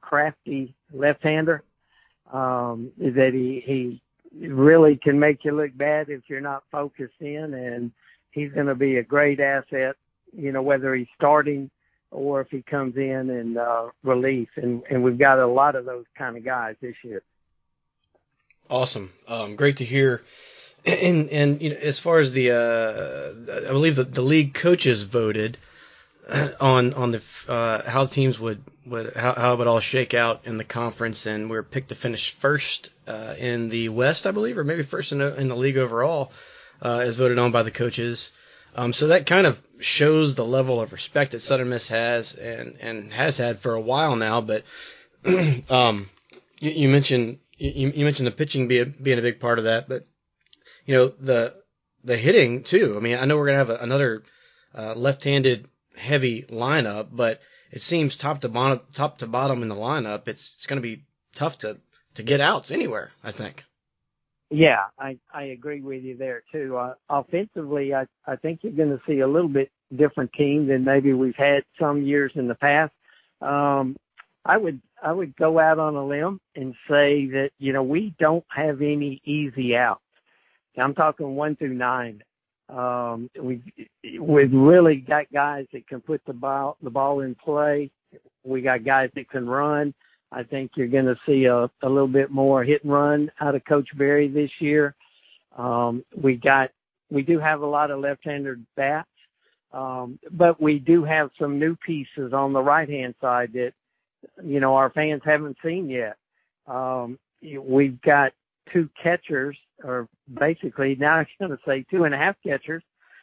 crafty 0.00 0.74
left-hander. 0.92 1.62
Um, 2.32 2.90
that 2.98 3.32
he 3.32 3.62
he 3.64 4.02
really 4.40 4.96
can 4.96 5.18
make 5.18 5.44
you 5.44 5.52
look 5.52 5.76
bad 5.76 6.08
if 6.08 6.22
you're 6.28 6.40
not 6.40 6.64
focused 6.70 7.20
in, 7.20 7.54
and 7.54 7.92
he's 8.30 8.52
going 8.52 8.66
to 8.66 8.74
be 8.74 8.96
a 8.96 9.02
great 9.02 9.40
asset. 9.40 9.96
You 10.36 10.52
know, 10.52 10.62
whether 10.62 10.94
he's 10.94 11.08
starting 11.14 11.70
or 12.10 12.40
if 12.40 12.50
he 12.50 12.62
comes 12.62 12.96
in 12.96 13.30
and 13.30 13.58
uh, 13.58 13.88
relief, 14.02 14.48
and 14.56 14.82
and 14.90 15.02
we've 15.02 15.18
got 15.18 15.38
a 15.38 15.46
lot 15.46 15.74
of 15.74 15.84
those 15.84 16.04
kind 16.16 16.36
of 16.36 16.44
guys 16.44 16.76
this 16.80 16.96
year. 17.02 17.22
Awesome, 18.68 19.12
um, 19.28 19.56
great 19.56 19.78
to 19.78 19.84
hear. 19.84 20.22
And 20.84 21.28
and 21.30 21.60
you 21.60 21.70
know, 21.70 21.76
as 21.76 21.98
far 21.98 22.18
as 22.18 22.32
the, 22.32 22.52
uh, 22.52 23.66
I 23.68 23.72
believe 23.72 23.96
that 23.96 24.14
the 24.14 24.22
league 24.22 24.54
coaches 24.54 25.02
voted 25.02 25.58
on 26.60 26.94
on 26.94 27.12
the 27.12 27.22
uh, 27.48 27.88
how 27.88 28.06
teams 28.06 28.38
would 28.38 28.62
would 28.84 29.14
how, 29.14 29.34
how 29.34 29.52
it 29.52 29.58
would 29.58 29.66
all 29.66 29.80
shake 29.80 30.14
out 30.14 30.42
in 30.44 30.58
the 30.58 30.64
conference, 30.64 31.26
and 31.26 31.48
we 31.48 31.56
are 31.56 31.62
picked 31.62 31.90
to 31.90 31.94
finish 31.94 32.30
first 32.30 32.90
uh, 33.06 33.34
in 33.38 33.68
the 33.68 33.88
West, 33.88 34.26
I 34.26 34.32
believe, 34.32 34.58
or 34.58 34.64
maybe 34.64 34.82
first 34.82 35.12
in 35.12 35.18
the, 35.18 35.36
in 35.36 35.48
the 35.48 35.56
league 35.56 35.76
overall, 35.76 36.32
uh, 36.82 36.98
as 36.98 37.16
voted 37.16 37.38
on 37.38 37.52
by 37.52 37.62
the 37.62 37.70
coaches. 37.70 38.32
Um, 38.74 38.92
so 38.92 39.08
that 39.08 39.26
kind 39.26 39.46
of 39.46 39.58
shows 39.78 40.34
the 40.34 40.44
level 40.44 40.80
of 40.80 40.92
respect 40.92 41.32
that 41.32 41.40
Southern 41.40 41.68
Miss 41.68 41.88
has 41.88 42.34
and 42.34 42.76
and 42.80 43.12
has 43.12 43.38
had 43.38 43.60
for 43.60 43.74
a 43.74 43.80
while 43.80 44.16
now. 44.16 44.40
But 44.40 44.64
um, 45.70 46.10
you, 46.58 46.70
you 46.70 46.88
mentioned 46.88 47.38
you, 47.56 47.92
you 47.94 48.04
mentioned 48.04 48.26
the 48.26 48.32
pitching 48.32 48.66
being 48.66 48.94
being 49.00 49.18
a 49.18 49.22
big 49.22 49.38
part 49.38 49.58
of 49.58 49.64
that, 49.64 49.88
but 49.88 50.06
you 50.84 50.94
know 50.94 51.08
the 51.20 51.54
the 52.02 52.16
hitting 52.16 52.64
too. 52.64 52.94
I 52.96 53.00
mean, 53.00 53.16
I 53.16 53.26
know 53.26 53.36
we're 53.36 53.46
gonna 53.46 53.58
have 53.58 53.70
a, 53.70 53.76
another 53.76 54.24
uh, 54.76 54.94
left-handed 54.94 55.68
heavy 55.96 56.42
lineup, 56.42 57.08
but 57.12 57.40
it 57.70 57.82
seems 57.82 58.16
top 58.16 58.40
to 58.42 58.48
bottom, 58.48 58.80
top 58.94 59.18
to 59.18 59.26
bottom 59.26 59.62
in 59.62 59.68
the 59.68 59.74
lineup, 59.74 60.28
it's 60.28 60.54
it's 60.56 60.66
going 60.66 60.80
to 60.80 60.96
be 60.96 61.04
tough 61.34 61.58
to 61.58 61.78
to 62.14 62.22
get 62.22 62.40
outs 62.40 62.70
anywhere. 62.70 63.10
I 63.22 63.32
think. 63.32 63.64
Yeah, 64.50 64.84
I 64.98 65.18
I 65.32 65.44
agree 65.44 65.80
with 65.80 66.04
you 66.04 66.16
there 66.16 66.42
too. 66.52 66.76
Uh, 66.76 66.94
offensively, 67.08 67.94
I 67.94 68.06
I 68.26 68.36
think 68.36 68.60
you're 68.62 68.72
going 68.72 68.96
to 68.96 69.02
see 69.06 69.20
a 69.20 69.28
little 69.28 69.48
bit 69.48 69.70
different 69.94 70.32
team 70.32 70.66
than 70.66 70.84
maybe 70.84 71.12
we've 71.12 71.36
had 71.36 71.64
some 71.78 72.02
years 72.02 72.32
in 72.34 72.48
the 72.48 72.54
past. 72.54 72.92
Um, 73.40 73.96
I 74.44 74.56
would 74.56 74.80
I 75.02 75.12
would 75.12 75.36
go 75.36 75.58
out 75.58 75.78
on 75.78 75.96
a 75.96 76.06
limb 76.06 76.40
and 76.54 76.74
say 76.88 77.26
that 77.26 77.50
you 77.58 77.72
know 77.72 77.82
we 77.82 78.14
don't 78.18 78.44
have 78.48 78.82
any 78.82 79.20
easy 79.24 79.76
outs. 79.76 80.00
I'm 80.78 80.94
talking 80.94 81.34
one 81.34 81.56
through 81.56 81.74
nine. 81.74 82.22
Um, 82.68 83.30
we 83.40 83.62
we've 84.20 84.52
really 84.52 84.96
got 84.96 85.32
guys 85.32 85.66
that 85.72 85.86
can 85.86 86.00
put 86.00 86.20
the 86.26 86.32
ball 86.32 86.76
the 86.82 86.90
ball 86.90 87.20
in 87.20 87.34
play. 87.34 87.90
We 88.44 88.62
got 88.62 88.84
guys 88.84 89.10
that 89.14 89.30
can 89.30 89.46
run. 89.48 89.94
I 90.32 90.42
think 90.42 90.72
you're 90.74 90.88
going 90.88 91.06
to 91.06 91.18
see 91.24 91.44
a, 91.44 91.70
a 91.82 91.88
little 91.88 92.08
bit 92.08 92.30
more 92.30 92.64
hit 92.64 92.82
and 92.82 92.92
run 92.92 93.30
out 93.40 93.54
of 93.54 93.64
Coach 93.64 93.88
Berry 93.96 94.28
this 94.28 94.50
year. 94.58 94.94
Um, 95.56 96.04
we 96.20 96.34
got 96.34 96.70
we 97.10 97.22
do 97.22 97.38
have 97.38 97.60
a 97.62 97.66
lot 97.66 97.90
of 97.92 98.00
left-handed 98.00 98.66
bats, 98.76 99.08
um, 99.72 100.18
but 100.32 100.60
we 100.60 100.80
do 100.80 101.04
have 101.04 101.30
some 101.38 101.58
new 101.58 101.76
pieces 101.76 102.32
on 102.32 102.52
the 102.52 102.62
right-hand 102.62 103.14
side 103.20 103.52
that 103.52 103.72
you 104.44 104.58
know 104.58 104.74
our 104.74 104.90
fans 104.90 105.22
haven't 105.24 105.56
seen 105.64 105.88
yet. 105.88 106.16
Um, 106.66 107.18
we've 107.40 108.00
got 108.02 108.32
two 108.72 108.88
catchers, 109.00 109.56
or 109.82 110.08
basically 110.32 110.96
now 110.96 111.16
I'm 111.16 111.26
going 111.38 111.50
to 111.50 111.58
say 111.66 111.84
two 111.90 112.04
and 112.04 112.14
a 112.14 112.18
half 112.18 112.36
catchers, 112.42 112.82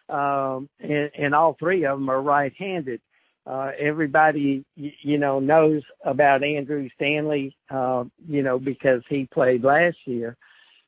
um, 0.09 0.69
and, 0.79 1.11
and 1.17 1.35
all 1.35 1.55
three 1.59 1.85
of 1.85 1.99
them 1.99 2.09
are 2.09 2.21
right-handed. 2.21 3.01
Uh, 3.45 3.71
everybody, 3.77 4.63
you 4.75 5.17
know, 5.17 5.39
knows 5.39 5.83
about 6.05 6.43
Andrew 6.43 6.87
Stanley, 6.95 7.55
uh, 7.69 8.05
you 8.27 8.41
know, 8.41 8.57
because 8.57 9.03
he 9.09 9.25
played 9.25 9.63
last 9.63 9.97
year. 10.05 10.37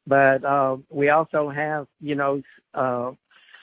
But 0.08 0.46
uh, 0.46 0.78
we 0.90 1.10
also 1.10 1.50
have, 1.50 1.88
you 2.00 2.16
know, 2.16 2.42
uh, 2.74 3.12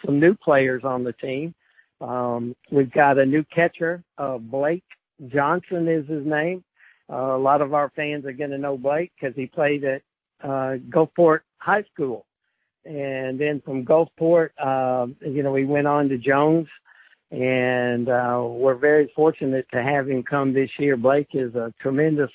some 0.05 0.21
new 0.21 0.35
players 0.35 0.85
on 0.85 1.05
the 1.05 1.13
team. 1.15 1.55
Um, 2.03 2.55
we've 2.71 2.93
got 2.93 3.17
a 3.17 3.25
new 3.25 3.45
catcher, 3.45 4.03
uh, 4.19 4.37
Blake 4.39 4.85
Johnson 5.29 5.89
is 5.89 6.07
his 6.09 6.27
name. 6.27 6.65
Uh, 7.11 7.37
a 7.37 7.39
lot 7.39 7.61
of 7.61 7.75
our 7.75 7.91
fans 7.95 8.25
are 8.25 8.33
going 8.33 8.51
to 8.51 8.59
know 8.59 8.77
Blake 8.77 9.13
because 9.19 9.37
he 9.37 9.47
played 9.47 9.85
at 9.85 10.03
uh, 10.43 10.77
Gulfport 10.91 11.41
High 11.59 11.85
School. 11.93 12.27
And 12.85 13.39
then 13.39 13.61
from 13.61 13.85
Gulfport, 13.85 14.51
uh, 14.59 15.07
you 15.21 15.43
know, 15.43 15.53
we 15.53 15.65
went 15.65 15.87
on 15.87 16.09
to 16.09 16.19
Jones, 16.19 16.67
and 17.31 18.09
uh, 18.09 18.45
we're 18.45 18.75
very 18.75 19.11
fortunate 19.15 19.67
to 19.73 19.83
have 19.83 20.09
him 20.09 20.23
come 20.23 20.53
this 20.53 20.71
year. 20.79 20.97
Blake 20.97 21.29
is 21.33 21.55
a 21.55 21.73
tremendous 21.81 22.31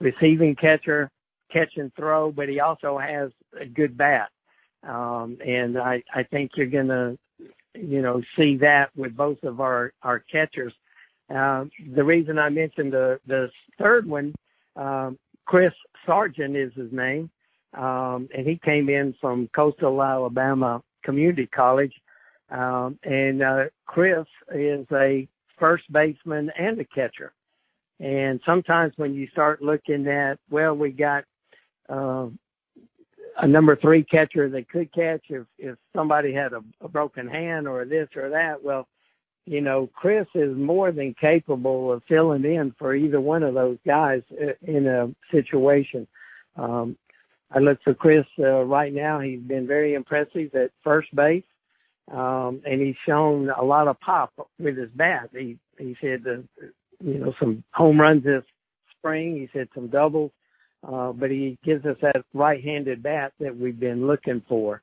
receiving 0.00 0.56
catcher, 0.56 1.10
catch 1.50 1.76
and 1.76 1.94
throw, 1.94 2.32
but 2.32 2.48
he 2.48 2.60
also 2.60 2.98
has 2.98 3.30
a 3.60 3.66
good 3.66 3.96
bat. 3.96 4.30
Um, 4.82 5.36
and 5.44 5.78
I, 5.78 6.02
I 6.12 6.22
think 6.22 6.52
you're 6.56 6.66
going 6.66 6.88
to, 6.88 7.18
you 7.74 8.02
know, 8.02 8.22
see 8.36 8.56
that 8.56 8.90
with 8.96 9.14
both 9.14 9.42
of 9.44 9.60
our, 9.60 9.92
our 10.02 10.20
catchers. 10.20 10.72
Uh, 11.32 11.66
the 11.94 12.02
reason 12.02 12.38
I 12.38 12.48
mentioned 12.48 12.92
the, 12.92 13.20
the 13.26 13.50
third 13.78 14.08
one, 14.08 14.34
um, 14.74 15.18
Chris 15.44 15.72
Sargent 16.06 16.56
is 16.56 16.72
his 16.74 16.92
name 16.92 17.30
um, 17.74 18.28
and 18.34 18.46
he 18.46 18.56
came 18.56 18.88
in 18.88 19.14
from 19.20 19.48
Coastal 19.48 20.02
Alabama 20.02 20.82
Community 21.02 21.46
College. 21.46 21.94
Um, 22.50 22.98
and 23.02 23.42
uh, 23.42 23.64
Chris 23.86 24.26
is 24.54 24.86
a 24.92 25.26
first 25.58 25.90
baseman 25.90 26.50
and 26.58 26.78
a 26.80 26.84
catcher. 26.84 27.32
And 27.98 28.40
sometimes 28.44 28.92
when 28.96 29.14
you 29.14 29.28
start 29.28 29.62
looking 29.62 30.06
at, 30.08 30.38
well, 30.50 30.74
we 30.74 30.90
got 30.90 31.24
uh, 31.88 32.26
a 33.38 33.46
number 33.46 33.76
three 33.76 34.02
catcher 34.02 34.48
that 34.50 34.68
could 34.68 34.92
catch 34.92 35.22
if 35.28 35.46
if 35.58 35.76
somebody 35.94 36.32
had 36.32 36.52
a, 36.52 36.62
a 36.80 36.88
broken 36.88 37.28
hand 37.28 37.68
or 37.68 37.84
this 37.84 38.08
or 38.16 38.28
that. 38.30 38.62
Well, 38.62 38.88
you 39.46 39.60
know, 39.60 39.88
Chris 39.94 40.26
is 40.34 40.56
more 40.56 40.92
than 40.92 41.14
capable 41.14 41.92
of 41.92 42.02
filling 42.08 42.44
in 42.44 42.74
for 42.78 42.94
either 42.94 43.20
one 43.20 43.42
of 43.42 43.54
those 43.54 43.78
guys 43.86 44.22
in 44.62 44.86
a 44.86 45.10
situation. 45.30 46.06
Um, 46.56 46.96
I 47.54 47.58
look 47.58 47.82
for 47.82 47.94
Chris 47.94 48.26
uh, 48.38 48.62
right 48.64 48.92
now. 48.92 49.20
He's 49.20 49.40
been 49.40 49.66
very 49.66 49.94
impressive 49.94 50.54
at 50.54 50.70
first 50.82 51.14
base, 51.14 51.44
um, 52.10 52.62
and 52.64 52.80
he's 52.80 52.96
shown 53.04 53.50
a 53.50 53.62
lot 53.62 53.88
of 53.88 54.00
pop 54.00 54.32
with 54.58 54.76
his 54.76 54.90
bat. 54.94 55.30
He 55.32 55.58
he's 55.78 55.96
had 56.00 56.26
uh, 56.26 56.38
you 57.04 57.18
know 57.18 57.34
some 57.38 57.62
home 57.72 58.00
runs 58.00 58.24
this 58.24 58.44
spring. 58.96 59.36
He's 59.36 59.50
had 59.52 59.68
some 59.74 59.88
doubles, 59.88 60.30
uh, 60.86 61.12
but 61.12 61.30
he 61.30 61.58
gives 61.62 61.84
us 61.84 61.96
that 62.00 62.24
right-handed 62.32 63.02
bat 63.02 63.32
that 63.40 63.56
we've 63.56 63.78
been 63.78 64.06
looking 64.06 64.42
for. 64.48 64.82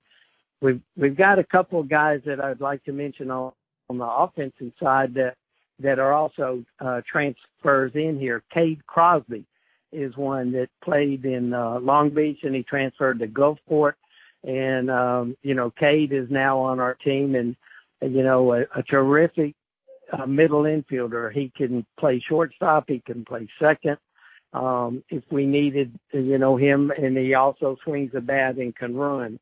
We've 0.61 0.81
we've 0.95 1.17
got 1.17 1.39
a 1.39 1.43
couple 1.43 1.79
of 1.79 1.89
guys 1.89 2.21
that 2.25 2.43
I'd 2.43 2.61
like 2.61 2.83
to 2.83 2.91
mention 2.91 3.31
on 3.31 3.53
on 3.89 3.97
the 3.97 4.05
offensive 4.05 4.73
side 4.79 5.15
that 5.15 5.35
that 5.79 5.97
are 5.97 6.13
also 6.13 6.63
uh, 6.79 7.01
transfers 7.09 7.93
in 7.95 8.19
here. 8.19 8.43
Cade 8.53 8.85
Crosby 8.85 9.45
is 9.91 10.15
one 10.17 10.51
that 10.51 10.69
played 10.83 11.25
in 11.25 11.53
uh, 11.53 11.79
Long 11.79 12.09
Beach 12.09 12.39
and 12.43 12.55
he 12.55 12.63
transferred 12.63 13.19
to 13.19 13.27
Gulfport. 13.27 13.93
And, 14.43 14.89
um, 14.89 15.35
you 15.41 15.53
know, 15.53 15.69
Cade 15.71 16.13
is 16.13 16.29
now 16.29 16.59
on 16.59 16.79
our 16.79 16.95
team 16.95 17.35
and, 17.35 17.55
you 18.01 18.23
know, 18.23 18.53
a, 18.53 18.61
a 18.75 18.83
terrific 18.83 19.55
uh, 20.13 20.25
middle 20.25 20.63
infielder. 20.63 21.31
He 21.31 21.51
can 21.55 21.85
play 21.99 22.19
shortstop. 22.19 22.85
He 22.87 22.99
can 22.99 23.25
play 23.25 23.47
second. 23.59 23.97
um, 24.53 25.03
if 25.09 25.23
we 25.31 25.45
needed, 25.45 25.97
you 26.11 26.37
know, 26.37 26.57
him. 26.57 26.91
And 26.91 27.17
he 27.17 27.33
also 27.33 27.77
swings 27.83 28.11
the 28.11 28.21
bat 28.21 28.57
and 28.57 28.75
can 28.75 28.95
run. 28.95 29.39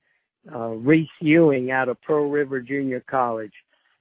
Uh, 0.54 0.70
Reese 0.70 1.10
Ewing 1.20 1.72
out 1.72 1.90
of 1.90 2.02
Pearl 2.02 2.30
River 2.30 2.62
Junior 2.62 3.02
College, 3.02 3.54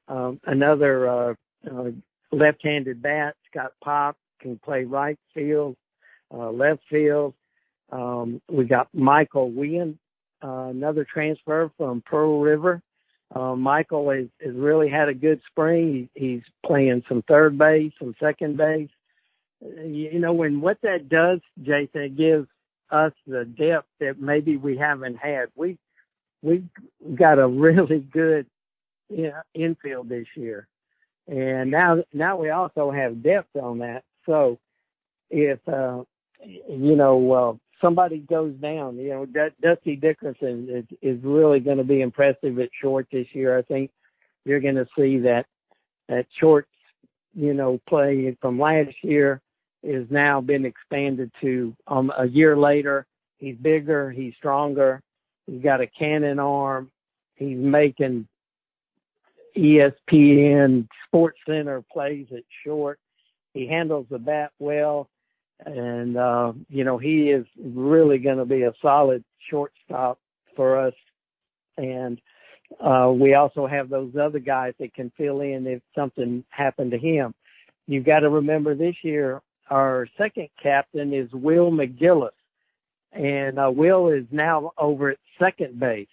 um, 0.07 0.41
another 0.47 1.09
uh, 1.09 1.35
uh, 1.69 1.91
left-handed 2.31 3.03
bat, 3.03 3.35
got 3.53 3.73
pop, 3.83 4.17
can 4.41 4.57
play 4.59 4.85
right 4.85 5.19
field, 5.35 5.77
uh, 6.33 6.51
left 6.51 6.83
field. 6.91 7.35
Um, 7.91 8.41
we 8.51 8.65
got 8.65 8.89
Michael 8.93 9.51
Wien, 9.51 9.99
uh, 10.43 10.69
another 10.71 11.07
transfer 11.11 11.71
from 11.77 12.03
Pearl 12.05 12.41
River. 12.41 12.83
Uh, 13.35 13.57
Michael 13.57 14.11
has, 14.11 14.27
has 14.45 14.55
really 14.55 14.89
had 14.89 15.09
a 15.09 15.15
good 15.15 15.41
spring. 15.51 16.09
He, 16.15 16.27
he's 16.27 16.43
playing 16.65 17.03
some 17.09 17.23
third 17.23 17.59
base, 17.59 17.93
some 17.99 18.15
second 18.21 18.57
base. 18.57 18.91
You 19.61 20.19
know, 20.19 20.43
and 20.43 20.61
what 20.61 20.79
that 20.83 21.09
does, 21.09 21.41
Jason, 21.63 22.03
it 22.03 22.17
gives 22.17 22.47
us 22.91 23.13
the 23.27 23.45
depth 23.45 23.89
that 24.01 24.21
maybe 24.21 24.57
we 24.57 24.77
haven't 24.77 25.17
had. 25.17 25.47
We 25.57 25.79
we've 26.43 26.69
got 27.15 27.39
a 27.39 27.49
really 27.49 27.99
good 27.99 28.47
you 29.09 29.29
know, 29.29 29.41
infield 29.55 30.09
this 30.09 30.27
year, 30.37 30.69
and 31.27 31.71
now 31.71 32.05
now 32.13 32.37
we 32.37 32.51
also 32.51 32.91
have 32.91 33.23
depth 33.23 33.57
on 33.57 33.79
that. 33.79 34.05
So 34.27 34.59
if 35.31 35.59
uh, 35.67 36.03
you 36.45 36.97
know 36.97 37.33
uh, 37.33 37.53
somebody 37.81 38.19
goes 38.19 38.55
down, 38.55 38.97
you 38.97 39.11
know 39.11 39.27
D- 39.27 39.55
Dusty 39.63 39.97
Dickerson 39.97 40.69
is, 40.71 40.99
is 41.03 41.23
really 41.25 41.61
going 41.61 41.79
to 41.79 41.85
be 41.85 42.01
impressive 42.01 42.59
at 42.59 42.71
short 42.81 43.07
this 43.11 43.27
year. 43.33 43.57
I 43.57 43.63
think 43.63 43.91
you're 44.45 44.61
going 44.61 44.77
to 44.77 44.87
see 44.97 45.19
that 45.19 45.47
that 46.09 46.27
short 46.39 46.69
you 47.35 47.55
know 47.55 47.81
play 47.89 48.37
from 48.41 48.59
last 48.59 48.95
year 49.03 49.41
is 49.83 50.07
now 50.11 50.41
been 50.41 50.65
expanded 50.65 51.31
to 51.41 51.75
um, 51.87 52.13
a 52.19 52.27
year 52.27 52.57
later. 52.57 53.07
He's 53.39 53.57
bigger, 53.57 54.11
he's 54.11 54.35
stronger, 54.37 55.03
he's 55.47 55.63
got 55.63 55.81
a 55.81 55.87
cannon 55.87 56.39
arm, 56.39 56.91
he's 57.35 57.59
making 57.59 58.27
ESPN 59.57 60.89
Sports 61.07 61.39
Center 61.47 61.83
plays 61.93 62.27
at 62.35 62.43
short. 62.65 62.99
He 63.55 63.67
handles 63.67 64.07
the 64.11 64.19
bat 64.19 64.53
well, 64.59 65.09
and 65.65 66.17
uh, 66.17 66.53
you 66.69 66.85
know 66.85 66.99
he 66.99 67.31
is 67.31 67.47
really 67.63 68.19
going 68.19 68.39
to 68.39 68.45
be 68.45 68.63
a 68.63 68.73
solid 68.83 69.25
shortstop 69.51 70.19
for 70.55 70.79
us. 70.79 70.95
And 71.77 72.21
uh, 72.81 73.13
we 73.15 73.35
also 73.35 73.67
have 73.67 73.89
those 73.89 74.13
other 74.21 74.39
guys 74.39 74.75
that 74.81 74.95
can 74.95 75.13
fill 75.17 75.41
in 75.41 75.67
if 75.67 75.83
something 75.95 76.45
happened 76.51 76.91
to 76.93 76.99
him. 76.99 77.35
You've 77.87 78.07
got 78.07 78.21
to 78.21 78.31
remember 78.31 78.75
this 78.75 78.97
year 79.03 79.41
our 79.71 80.07
second 80.17 80.49
captain 80.63 81.13
is 81.13 81.31
Will 81.33 81.71
McGillis, 81.71 82.31
and 83.13 83.59
uh, 83.59 83.71
Will 83.71 84.09
is 84.09 84.25
now 84.31 84.73
over 84.79 85.11
at 85.11 85.19
second 85.39 85.79
base 85.81 86.07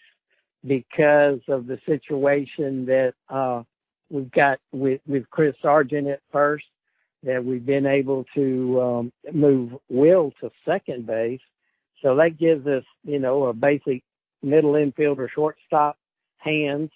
because 0.66 1.40
of 1.48 1.68
the 1.68 1.80
situation 1.86 2.86
that 2.86 3.14
uh, 3.30 3.64
we've 4.10 4.32
got 4.32 4.60
with, 4.72 5.02
with 5.08 5.30
Chris 5.30 5.56
Sargent 5.62 6.08
at 6.08 6.22
first. 6.32 6.66
That 7.24 7.44
we've 7.44 7.65
been 7.65 7.86
able 7.86 8.25
to 8.36 8.82
um, 8.82 9.13
move 9.32 9.72
Will 9.89 10.34
to 10.42 10.51
second 10.65 11.08
base, 11.08 11.39
so 12.01 12.15
that 12.18 12.38
gives 12.38 12.68
us, 12.68 12.84
you 13.03 13.20
know, 13.20 13.46
a 13.46 13.53
basic 13.53 14.03
middle 14.42 14.74
infielder, 14.74 15.30
shortstop 15.34 15.98
hands. 16.38 16.92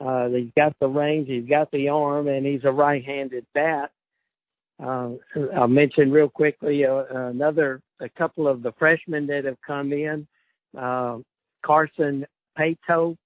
Uh, 0.00 0.28
he's 0.28 0.50
got 0.56 0.74
the 0.80 0.86
range, 0.86 1.28
he's 1.28 1.48
got 1.48 1.70
the 1.70 1.88
arm, 1.88 2.28
and 2.28 2.46
he's 2.46 2.64
a 2.64 2.70
right-handed 2.70 3.46
bat. 3.54 3.90
Uh, 4.82 5.10
I'll 5.54 5.68
mention 5.68 6.10
real 6.10 6.28
quickly 6.28 6.86
uh, 6.86 7.04
another, 7.10 7.82
a 8.00 8.08
couple 8.08 8.48
of 8.48 8.62
the 8.62 8.72
freshmen 8.78 9.26
that 9.26 9.44
have 9.44 9.58
come 9.66 9.92
in. 9.92 10.26
Uh, 10.76 11.18
Carson 11.64 12.26
Paetow 12.58 13.16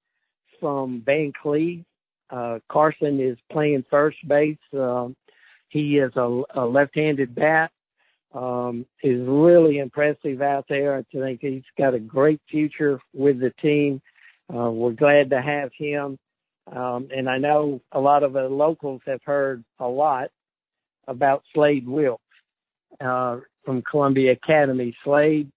from 0.61 1.03
Vancleave. 1.07 1.85
Uh, 2.31 2.59
Carson 2.69 3.21
is 3.21 3.39
playing 3.53 3.85
first 3.91 4.17
base. 4.27 4.57
Um, 4.73 5.15
he 5.75 5.99
is 5.99 6.13
a, 6.15 6.43
a 6.55 6.65
left-handed 6.65 7.35
bat. 7.35 7.71
Um, 8.33 8.85
is 9.03 9.21
really 9.29 9.79
impressive 9.79 10.43
out 10.43 10.65
there. 10.69 10.97
I 10.97 11.03
think 11.13 11.41
he's 11.41 11.63
got 11.79 11.95
a 11.95 12.01
great 12.01 12.41
future 12.51 12.99
with 13.13 13.39
the 13.39 13.53
team. 13.63 14.03
Uh, 14.53 14.71
we're 14.71 14.93
glad 14.93 15.31
to 15.31 15.41
have 15.41 15.71
him. 15.77 16.19
Um, 16.73 17.09
and 17.15 17.29
I 17.29 17.39
know 17.39 17.81
a 17.93 18.01
lot 18.01 18.25
of 18.25 18.33
the 18.33 18.49
locals 18.49 19.03
have 19.07 19.21
heard 19.25 19.63
a 19.79 19.87
lot 19.87 20.31
about 21.07 21.45
Slade 21.55 21.87
Wilkes 21.87 22.23
uh, 23.01 23.39
from 23.65 23.83
Columbia 23.89 24.33
Academy. 24.33 24.97
Slade 25.05 25.51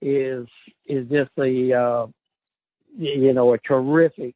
is 0.00 0.46
is 0.86 1.06
just 1.08 1.30
a 1.38 1.72
uh, 1.74 2.06
you 2.96 3.32
know 3.34 3.52
a 3.52 3.58
terrific 3.58 4.34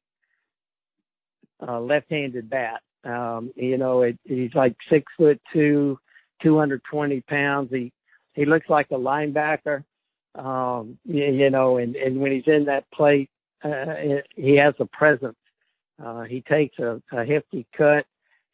uh, 1.66 1.80
left-handed 1.80 2.50
bat. 2.50 2.80
Um, 3.04 3.52
you 3.54 3.78
know, 3.78 4.02
it, 4.02 4.18
he's 4.24 4.54
like 4.54 4.76
six 4.90 5.04
foot 5.16 5.40
two, 5.52 5.98
220 6.42 7.20
pounds. 7.22 7.70
He 7.70 7.92
he 8.34 8.44
looks 8.44 8.68
like 8.68 8.88
a 8.90 8.94
linebacker. 8.94 9.84
Um, 10.34 10.98
you, 11.04 11.24
you 11.24 11.50
know, 11.50 11.78
and 11.78 11.96
and 11.96 12.20
when 12.20 12.32
he's 12.32 12.46
in 12.46 12.66
that 12.66 12.90
plate, 12.92 13.30
uh, 13.64 13.94
he 14.34 14.56
has 14.56 14.74
a 14.78 14.86
presence. 14.86 15.36
Uh, 16.02 16.22
he 16.22 16.42
takes 16.42 16.78
a, 16.78 17.00
a 17.12 17.24
hefty 17.24 17.66
cut. 17.76 18.04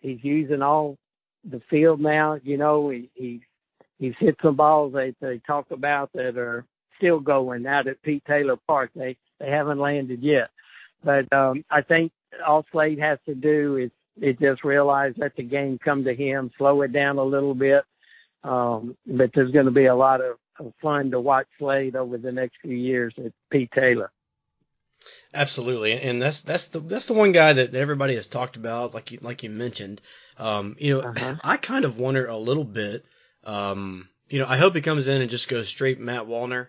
He's 0.01 0.23
using 0.23 0.63
all 0.63 0.97
the 1.45 1.61
field 1.69 2.01
now. 2.01 2.39
You 2.43 2.57
know, 2.57 2.91
he, 2.91 3.11
he 3.15 3.41
he's 3.99 4.15
hit 4.19 4.37
some 4.43 4.57
balls 4.57 4.93
that 4.93 5.15
they 5.21 5.41
talk 5.47 5.71
about 5.71 6.11
that 6.15 6.37
are 6.37 6.65
still 6.99 7.21
going 7.21 7.67
out 7.67 7.89
at 7.89 8.03
Pete 8.03 8.25
Taylor 8.27 8.57
Park. 8.69 8.91
They 8.95 9.17
they 9.41 9.51
haven't 9.51 9.79
landed 9.79 10.23
yet, 10.23 10.51
but 11.03 11.33
um, 11.33 11.65
I 11.71 11.83
think 11.83 12.13
all 12.47 12.65
Slade 12.71 13.01
has 13.01 13.19
to 13.27 13.35
do 13.35 13.77
is 13.77 13.91
is 14.21 14.37
just 14.41 14.65
realize 14.65 15.15
let 15.17 15.37
the 15.37 15.43
game 15.43 15.79
come 15.83 16.05
to 16.05 16.15
him, 16.15 16.51
slow 16.59 16.83
it 16.83 16.93
down 16.93 17.19
a 17.19 17.25
little 17.25 17.55
bit. 17.55 17.85
Um, 18.45 18.97
but 19.07 19.31
there's 19.35 19.53
going 19.53 19.67
to 19.67 19.71
be 19.71 19.87
a 19.87 19.95
lot 19.95 20.21
of, 20.21 20.37
of 20.59 20.73
fun 20.83 21.11
to 21.13 21.21
watch 21.21 21.47
Slade 21.59 21.97
over 21.97 22.19
the 22.19 22.33
next 22.33 22.57
few 22.61 22.77
years 22.77 23.15
at 23.25 23.33
Pete 23.51 23.71
Taylor. 23.73 24.11
Absolutely, 25.35 25.95
and 25.95 26.23
that's 26.23 26.43
that's 26.43 26.67
the 26.67 26.79
that's 26.79 27.07
the 27.07 27.15
one 27.15 27.33
guy 27.33 27.55
that 27.55 27.75
everybody 27.75 28.15
has 28.15 28.29
talked 28.29 28.57
about, 28.57 28.95
like 28.95 29.11
you 29.11 29.19
like 29.21 29.43
you 29.43 29.51
mentioned. 29.51 30.01
Um, 30.39 30.77
you 30.79 30.95
know, 30.95 31.09
uh-huh. 31.09 31.37
I 31.43 31.57
kind 31.57 31.85
of 31.85 31.99
wonder 31.99 32.27
a 32.27 32.37
little 32.37 32.65
bit. 32.65 33.05
Um, 33.45 34.09
you 34.29 34.39
know, 34.39 34.47
I 34.49 34.57
hope 34.59 34.75
he 34.75 34.81
comes 34.81 35.09
in 35.09 35.21
and 35.21 35.31
just 35.31 35.49
goes 35.49 35.69
straight 35.69 35.99
Matt 35.99 36.27
Wallner, 36.27 36.69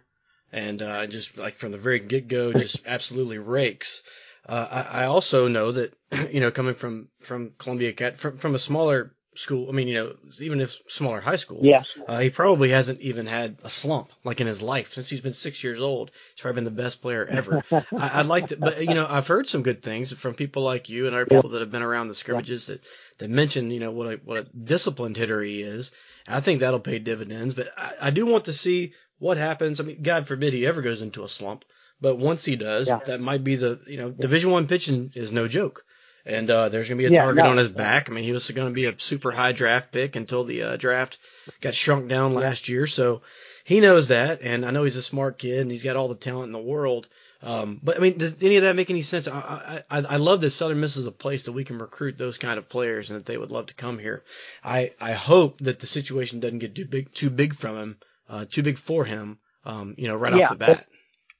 and 0.51 0.81
uh, 0.81 1.05
just 1.07 1.37
like 1.37 1.55
from 1.55 1.71
the 1.71 1.77
very 1.77 1.99
get 1.99 2.27
go, 2.27 2.53
just 2.53 2.77
absolutely 2.85 3.37
rakes. 3.37 4.01
Uh, 4.47 4.67
I, 4.69 5.03
I 5.03 5.05
also 5.05 5.47
know 5.47 5.71
that 5.71 5.93
you 6.31 6.39
know 6.39 6.51
coming 6.51 6.75
from 6.75 7.09
from 7.21 7.51
Columbia 7.57 7.93
Cat 7.93 8.17
from 8.17 8.37
from 8.37 8.55
a 8.55 8.59
smaller 8.59 9.15
school. 9.35 9.69
I 9.69 9.71
mean, 9.71 9.87
you 9.87 9.95
know, 9.95 10.15
even 10.39 10.61
if 10.61 10.79
smaller 10.87 11.19
high 11.19 11.37
school. 11.37 11.59
Yeah. 11.61 11.83
Uh, 12.07 12.19
he 12.19 12.29
probably 12.29 12.69
hasn't 12.69 13.01
even 13.01 13.25
had 13.25 13.57
a 13.63 13.69
slump 13.69 14.11
like 14.23 14.41
in 14.41 14.47
his 14.47 14.61
life 14.61 14.93
since 14.93 15.09
he's 15.09 15.21
been 15.21 15.33
six 15.33 15.63
years 15.63 15.81
old. 15.81 16.11
He's 16.35 16.41
probably 16.41 16.57
been 16.57 16.75
the 16.75 16.83
best 16.83 17.01
player 17.01 17.25
ever. 17.25 17.63
I, 17.97 18.17
would 18.17 18.27
like 18.27 18.47
to, 18.47 18.57
but 18.57 18.81
you 18.81 18.93
know, 18.93 19.07
I've 19.09 19.27
heard 19.27 19.47
some 19.47 19.63
good 19.63 19.81
things 19.81 20.13
from 20.13 20.33
people 20.35 20.63
like 20.63 20.89
you 20.89 21.07
and 21.07 21.15
other 21.15 21.25
people 21.25 21.51
that 21.51 21.61
have 21.61 21.71
been 21.71 21.81
around 21.81 22.07
the 22.07 22.13
scrimmages 22.13 22.67
that 22.67 22.81
that 23.19 23.29
mention, 23.29 23.71
you 23.71 23.79
know, 23.79 23.91
what 23.91 24.13
a 24.13 24.19
what 24.23 24.37
a 24.37 24.43
disciplined 24.43 25.17
hitter 25.17 25.41
he 25.41 25.61
is. 25.61 25.91
I 26.27 26.39
think 26.39 26.59
that'll 26.59 26.79
pay 26.79 26.99
dividends. 26.99 27.53
But 27.53 27.69
I, 27.77 27.93
I 28.01 28.09
do 28.11 28.25
want 28.25 28.45
to 28.45 28.53
see 28.53 28.93
what 29.19 29.37
happens. 29.37 29.79
I 29.79 29.83
mean, 29.83 30.01
God 30.01 30.27
forbid 30.27 30.53
he 30.53 30.65
ever 30.65 30.81
goes 30.81 31.01
into 31.01 31.23
a 31.23 31.29
slump. 31.29 31.65
But 32.03 32.17
once 32.17 32.45
he 32.45 32.55
does, 32.55 32.87
yeah. 32.87 32.99
that 33.07 33.19
might 33.19 33.43
be 33.43 33.55
the 33.55 33.79
you 33.87 33.97
know 33.97 34.11
Division 34.11 34.51
One 34.51 34.67
pitching 34.67 35.11
is 35.15 35.31
no 35.31 35.47
joke 35.47 35.83
and 36.25 36.49
uh, 36.49 36.69
there's 36.69 36.87
going 36.87 36.97
to 36.97 37.01
be 37.01 37.07
a 37.07 37.11
yeah, 37.11 37.23
target 37.23 37.43
no, 37.43 37.51
on 37.51 37.57
his 37.57 37.69
back. 37.69 38.09
I 38.09 38.13
mean, 38.13 38.23
he 38.23 38.31
was 38.31 38.49
going 38.49 38.67
to 38.67 38.73
be 38.73 38.85
a 38.85 38.97
super 38.97 39.31
high 39.31 39.51
draft 39.51 39.91
pick 39.91 40.15
until 40.15 40.43
the 40.43 40.63
uh, 40.63 40.77
draft 40.77 41.17
got 41.61 41.75
shrunk 41.75 42.07
down 42.07 42.33
last 42.33 42.69
year. 42.69 42.87
So 42.87 43.21
he 43.63 43.79
knows 43.81 44.07
that, 44.09 44.41
and 44.41 44.65
I 44.65 44.71
know 44.71 44.83
he's 44.83 44.95
a 44.95 45.01
smart 45.01 45.37
kid 45.37 45.59
and 45.59 45.71
he's 45.71 45.83
got 45.83 45.95
all 45.95 46.07
the 46.07 46.15
talent 46.15 46.47
in 46.47 46.53
the 46.53 46.59
world. 46.59 47.07
Um, 47.41 47.81
but 47.83 47.97
I 47.97 47.99
mean, 47.99 48.17
does 48.17 48.41
any 48.41 48.55
of 48.55 48.63
that 48.63 48.77
make 48.77 48.89
any 48.89 49.01
sense? 49.01 49.27
I, 49.27 49.83
I, 49.91 49.97
I 49.99 50.15
love 50.15 50.39
that 50.41 50.51
Southern 50.51 50.79
Miss 50.79 50.95
is 50.95 51.07
a 51.07 51.11
place 51.11 51.43
that 51.43 51.51
we 51.51 51.65
can 51.65 51.77
recruit 51.77 52.17
those 52.17 52.37
kind 52.37 52.57
of 52.57 52.69
players 52.69 53.09
and 53.09 53.19
that 53.19 53.25
they 53.25 53.37
would 53.37 53.51
love 53.51 53.65
to 53.65 53.73
come 53.73 53.99
here. 53.99 54.23
I, 54.63 54.93
I 55.01 55.11
hope 55.11 55.57
that 55.59 55.81
the 55.81 55.87
situation 55.87 56.39
doesn't 56.39 56.59
get 56.59 56.73
too 56.73 56.85
big, 56.85 57.13
too 57.13 57.29
big 57.29 57.53
from 57.53 57.75
him, 57.75 57.97
uh, 58.29 58.45
too 58.49 58.63
big 58.63 58.77
for 58.77 59.03
him, 59.03 59.39
um, 59.65 59.95
you 59.97 60.07
know, 60.07 60.15
right 60.15 60.33
yeah, 60.33 60.45
off 60.45 60.51
the 60.51 60.55
bat. 60.55 60.87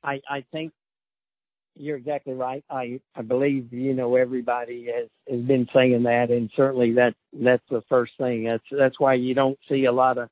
I, 0.03 0.21
I 0.29 0.45
think 0.51 0.71
you're 1.75 1.97
exactly 1.97 2.33
right. 2.33 2.63
I 2.69 2.99
I 3.15 3.21
believe 3.21 3.73
you 3.73 3.93
know 3.93 4.15
everybody 4.15 4.87
has 4.95 5.09
has 5.29 5.41
been 5.41 5.67
saying 5.73 6.03
that, 6.03 6.29
and 6.29 6.49
certainly 6.55 6.93
that 6.93 7.15
that's 7.33 7.63
the 7.69 7.81
first 7.89 8.13
thing. 8.17 8.45
That's 8.45 8.63
that's 8.71 8.99
why 8.99 9.15
you 9.15 9.33
don't 9.33 9.57
see 9.67 9.85
a 9.85 9.91
lot 9.91 10.17
of 10.17 10.29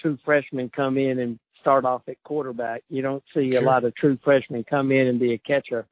true 0.00 0.18
freshmen 0.24 0.70
come 0.74 0.98
in 0.98 1.18
and 1.20 1.38
start 1.60 1.84
off 1.84 2.02
at 2.08 2.22
quarterback. 2.24 2.82
You 2.88 3.02
don't 3.02 3.22
see 3.34 3.52
sure. 3.52 3.62
a 3.62 3.64
lot 3.64 3.84
of 3.84 3.94
true 3.94 4.18
freshmen 4.24 4.64
come 4.64 4.90
in 4.90 5.06
and 5.06 5.20
be 5.20 5.34
a 5.34 5.38
catcher. 5.38 5.86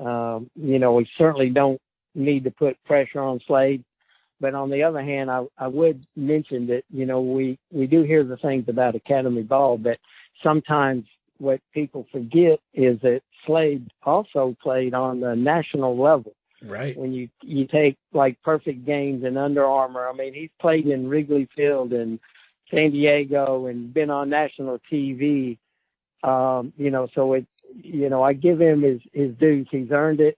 Um, 0.00 0.48
you 0.54 0.78
know, 0.78 0.94
we 0.94 1.08
certainly 1.18 1.50
don't 1.50 1.80
need 2.14 2.44
to 2.44 2.50
put 2.50 2.82
pressure 2.84 3.20
on 3.20 3.40
Slade. 3.46 3.84
But 4.40 4.54
on 4.54 4.70
the 4.70 4.84
other 4.84 5.02
hand, 5.02 5.30
I, 5.30 5.44
I 5.58 5.66
would 5.66 6.04
mention 6.14 6.68
that, 6.68 6.84
you 6.90 7.06
know, 7.06 7.20
we, 7.20 7.58
we 7.72 7.86
do 7.88 8.02
hear 8.02 8.22
the 8.22 8.36
things 8.36 8.66
about 8.68 8.94
Academy 8.94 9.42
Ball, 9.42 9.78
but 9.78 9.98
sometimes 10.44 11.04
what 11.38 11.60
people 11.72 12.06
forget 12.12 12.60
is 12.74 13.00
that 13.00 13.22
Slade 13.46 13.90
also 14.02 14.56
played 14.62 14.94
on 14.94 15.20
the 15.20 15.34
national 15.34 15.96
level. 15.96 16.32
Right. 16.62 16.96
When 16.96 17.12
you 17.12 17.28
you 17.42 17.66
take 17.66 17.96
like 18.12 18.42
perfect 18.42 18.84
games 18.84 19.24
and 19.24 19.38
Under 19.38 19.64
Armour, 19.64 20.08
I 20.08 20.12
mean 20.12 20.34
he's 20.34 20.50
played 20.60 20.86
in 20.86 21.08
Wrigley 21.08 21.48
Field 21.54 21.92
and 21.92 22.18
San 22.70 22.90
Diego 22.90 23.66
and 23.66 23.94
been 23.94 24.10
on 24.10 24.28
national 24.28 24.80
TV. 24.90 25.56
Um, 26.24 26.72
you 26.76 26.90
know, 26.90 27.08
so 27.14 27.34
it 27.34 27.46
you 27.82 28.08
know, 28.08 28.22
I 28.22 28.32
give 28.32 28.60
him 28.60 28.82
his 28.82 29.00
his 29.12 29.34
dues. 29.36 29.68
He's 29.70 29.92
earned 29.92 30.20
it. 30.20 30.36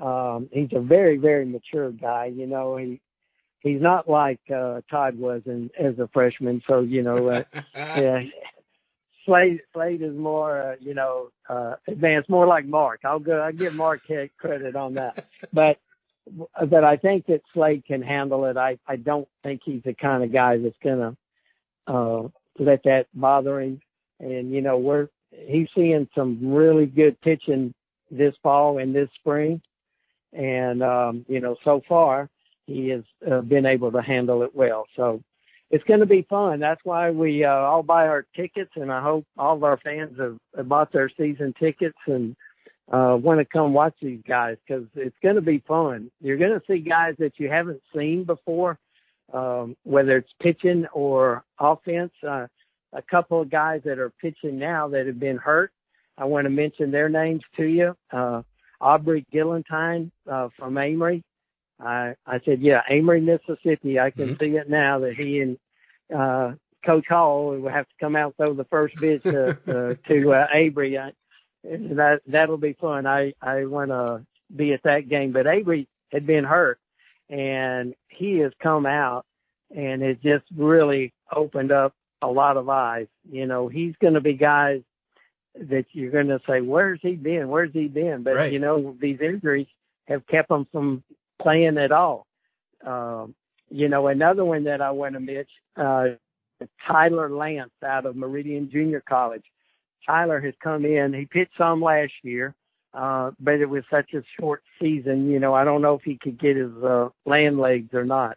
Um, 0.00 0.48
he's 0.52 0.70
a 0.72 0.80
very, 0.80 1.16
very 1.16 1.44
mature 1.46 1.90
guy, 1.90 2.26
you 2.26 2.46
know, 2.46 2.76
he 2.76 3.00
he's 3.62 3.80
not 3.80 4.08
like 4.08 4.40
uh 4.54 4.80
Todd 4.90 5.18
was 5.18 5.42
in, 5.46 5.70
as 5.78 5.98
a 5.98 6.08
freshman, 6.12 6.62
so 6.66 6.80
you 6.80 7.02
know 7.02 7.28
uh, 7.28 7.42
yeah 7.74 8.22
Slade 9.24 9.60
Slade 9.72 10.02
is 10.02 10.16
more, 10.16 10.72
uh, 10.72 10.76
you 10.80 10.94
know, 10.94 11.28
uh, 11.48 11.74
advanced, 11.86 12.28
more 12.28 12.46
like 12.46 12.66
Mark. 12.66 13.00
I'll 13.04 13.18
go. 13.18 13.42
I 13.42 13.52
give 13.52 13.74
Mark 13.74 14.02
credit 14.38 14.76
on 14.76 14.94
that, 14.94 15.26
but 15.52 15.78
but 16.68 16.84
I 16.84 16.96
think 16.96 17.26
that 17.26 17.42
Slade 17.52 17.84
can 17.86 18.02
handle 18.02 18.46
it. 18.46 18.56
I 18.56 18.78
I 18.86 18.96
don't 18.96 19.28
think 19.42 19.62
he's 19.64 19.82
the 19.84 19.94
kind 19.94 20.22
of 20.22 20.32
guy 20.32 20.58
that's 20.58 20.76
gonna 20.82 21.16
uh, 21.86 22.28
let 22.58 22.82
that 22.84 23.06
bother 23.14 23.60
him. 23.60 23.80
And 24.20 24.52
you 24.52 24.60
know, 24.60 24.78
we're 24.78 25.08
he's 25.30 25.68
seeing 25.74 26.08
some 26.14 26.52
really 26.52 26.86
good 26.86 27.20
pitching 27.20 27.74
this 28.10 28.34
fall 28.42 28.78
and 28.78 28.94
this 28.94 29.08
spring, 29.18 29.60
and 30.32 30.82
um, 30.82 31.24
you 31.28 31.40
know, 31.40 31.56
so 31.64 31.82
far 31.88 32.28
he 32.66 32.88
has 32.88 33.02
uh, 33.30 33.40
been 33.40 33.66
able 33.66 33.92
to 33.92 34.02
handle 34.02 34.42
it 34.42 34.54
well. 34.54 34.86
So 34.96 35.22
it's 35.72 35.84
going 35.84 36.00
to 36.00 36.06
be 36.06 36.26
fun. 36.28 36.60
That's 36.60 36.82
why 36.84 37.10
we 37.10 37.44
uh, 37.44 37.50
all 37.50 37.82
buy 37.82 38.06
our 38.06 38.26
tickets, 38.36 38.70
and 38.76 38.92
I 38.92 39.02
hope 39.02 39.24
all 39.38 39.56
of 39.56 39.64
our 39.64 39.78
fans 39.78 40.18
have, 40.18 40.36
have 40.54 40.68
bought 40.68 40.92
their 40.92 41.08
season 41.08 41.54
tickets 41.58 41.96
and 42.06 42.36
uh, 42.92 43.16
want 43.18 43.40
to 43.40 43.46
come 43.46 43.72
watch 43.72 43.94
these 44.02 44.20
guys 44.28 44.58
because 44.66 44.84
it's 44.94 45.16
going 45.22 45.36
to 45.36 45.40
be 45.40 45.62
fun. 45.66 46.10
You're 46.20 46.36
going 46.36 46.52
to 46.52 46.62
see 46.68 46.78
guys 46.78 47.14
that 47.18 47.32
you 47.38 47.48
haven't 47.48 47.80
seen 47.96 48.24
before, 48.24 48.78
um, 49.32 49.74
whether 49.84 50.18
it's 50.18 50.32
pitching 50.42 50.86
or 50.92 51.42
offense. 51.58 52.12
Uh, 52.26 52.48
a 52.92 53.00
couple 53.00 53.40
of 53.40 53.50
guys 53.50 53.80
that 53.86 53.98
are 53.98 54.12
pitching 54.20 54.58
now 54.58 54.88
that 54.88 55.06
have 55.06 55.18
been 55.18 55.38
hurt. 55.38 55.72
I 56.18 56.26
want 56.26 56.44
to 56.44 56.50
mention 56.50 56.90
their 56.90 57.08
names 57.08 57.40
to 57.56 57.64
you. 57.64 57.96
Uh, 58.12 58.42
Aubrey 58.78 59.24
Gillentine 59.32 60.12
uh, 60.30 60.48
from 60.58 60.76
Amory. 60.76 61.24
I, 61.80 62.14
I 62.26 62.40
said, 62.44 62.60
yeah, 62.60 62.82
Amory, 62.90 63.22
Mississippi. 63.22 63.98
I 63.98 64.10
can 64.10 64.34
mm-hmm. 64.34 64.44
see 64.44 64.56
it 64.58 64.68
now 64.68 64.98
that 65.00 65.14
he 65.14 65.40
and 65.40 65.56
uh, 66.14 66.52
Coach 66.84 67.06
Hall 67.08 67.56
will 67.56 67.70
have 67.70 67.88
to 67.88 67.94
come 68.00 68.16
out 68.16 68.34
throw 68.36 68.54
the 68.54 68.64
first 68.64 68.96
pitch 68.96 69.22
to 69.22 69.50
uh, 69.68 69.94
to 70.08 70.32
uh, 70.32 70.46
Avery. 70.52 70.98
I, 70.98 71.12
that 71.64 72.22
that'll 72.26 72.58
be 72.58 72.74
fun. 72.74 73.06
I 73.06 73.34
I 73.40 73.66
want 73.66 73.90
to 73.90 74.26
be 74.54 74.72
at 74.72 74.82
that 74.82 75.08
game. 75.08 75.32
But 75.32 75.46
Avery 75.46 75.88
had 76.10 76.26
been 76.26 76.44
hurt, 76.44 76.78
and 77.30 77.94
he 78.08 78.38
has 78.38 78.52
come 78.60 78.86
out, 78.86 79.24
and 79.74 80.02
it 80.02 80.22
just 80.22 80.44
really 80.56 81.12
opened 81.34 81.72
up 81.72 81.94
a 82.20 82.28
lot 82.28 82.56
of 82.56 82.68
eyes. 82.68 83.06
You 83.30 83.46
know, 83.46 83.68
he's 83.68 83.94
going 84.00 84.14
to 84.14 84.20
be 84.20 84.34
guys 84.34 84.82
that 85.54 85.86
you're 85.92 86.10
going 86.10 86.28
to 86.28 86.40
say, 86.46 86.60
"Where's 86.60 87.00
he 87.02 87.14
been? 87.14 87.48
Where's 87.48 87.72
he 87.72 87.86
been?" 87.86 88.22
But 88.22 88.36
right. 88.36 88.52
you 88.52 88.58
know, 88.58 88.96
these 89.00 89.20
injuries 89.20 89.68
have 90.08 90.26
kept 90.26 90.50
him 90.50 90.66
from 90.72 91.04
playing 91.40 91.78
at 91.78 91.92
all. 91.92 92.26
Um, 92.84 93.34
you 93.72 93.88
know, 93.88 94.08
another 94.08 94.44
one 94.44 94.64
that 94.64 94.82
I 94.82 94.90
want 94.90 95.14
to 95.14 95.20
mention, 95.20 95.46
uh, 95.76 96.04
Tyler 96.86 97.30
Lance 97.30 97.72
out 97.84 98.06
of 98.06 98.16
Meridian 98.16 98.70
Junior 98.70 99.02
College. 99.08 99.44
Tyler 100.06 100.40
has 100.40 100.54
come 100.62 100.84
in. 100.84 101.14
He 101.14 101.24
pitched 101.24 101.56
some 101.56 101.80
last 101.80 102.12
year, 102.22 102.54
uh, 102.92 103.30
but 103.40 103.54
it 103.54 103.68
was 103.68 103.84
such 103.90 104.12
a 104.14 104.22
short 104.38 104.62
season. 104.80 105.30
You 105.30 105.40
know, 105.40 105.54
I 105.54 105.64
don't 105.64 105.82
know 105.82 105.94
if 105.94 106.02
he 106.02 106.18
could 106.18 106.38
get 106.38 106.56
his 106.56 106.72
uh, 106.84 107.08
land 107.24 107.58
legs 107.58 107.94
or 107.94 108.04
not. 108.04 108.36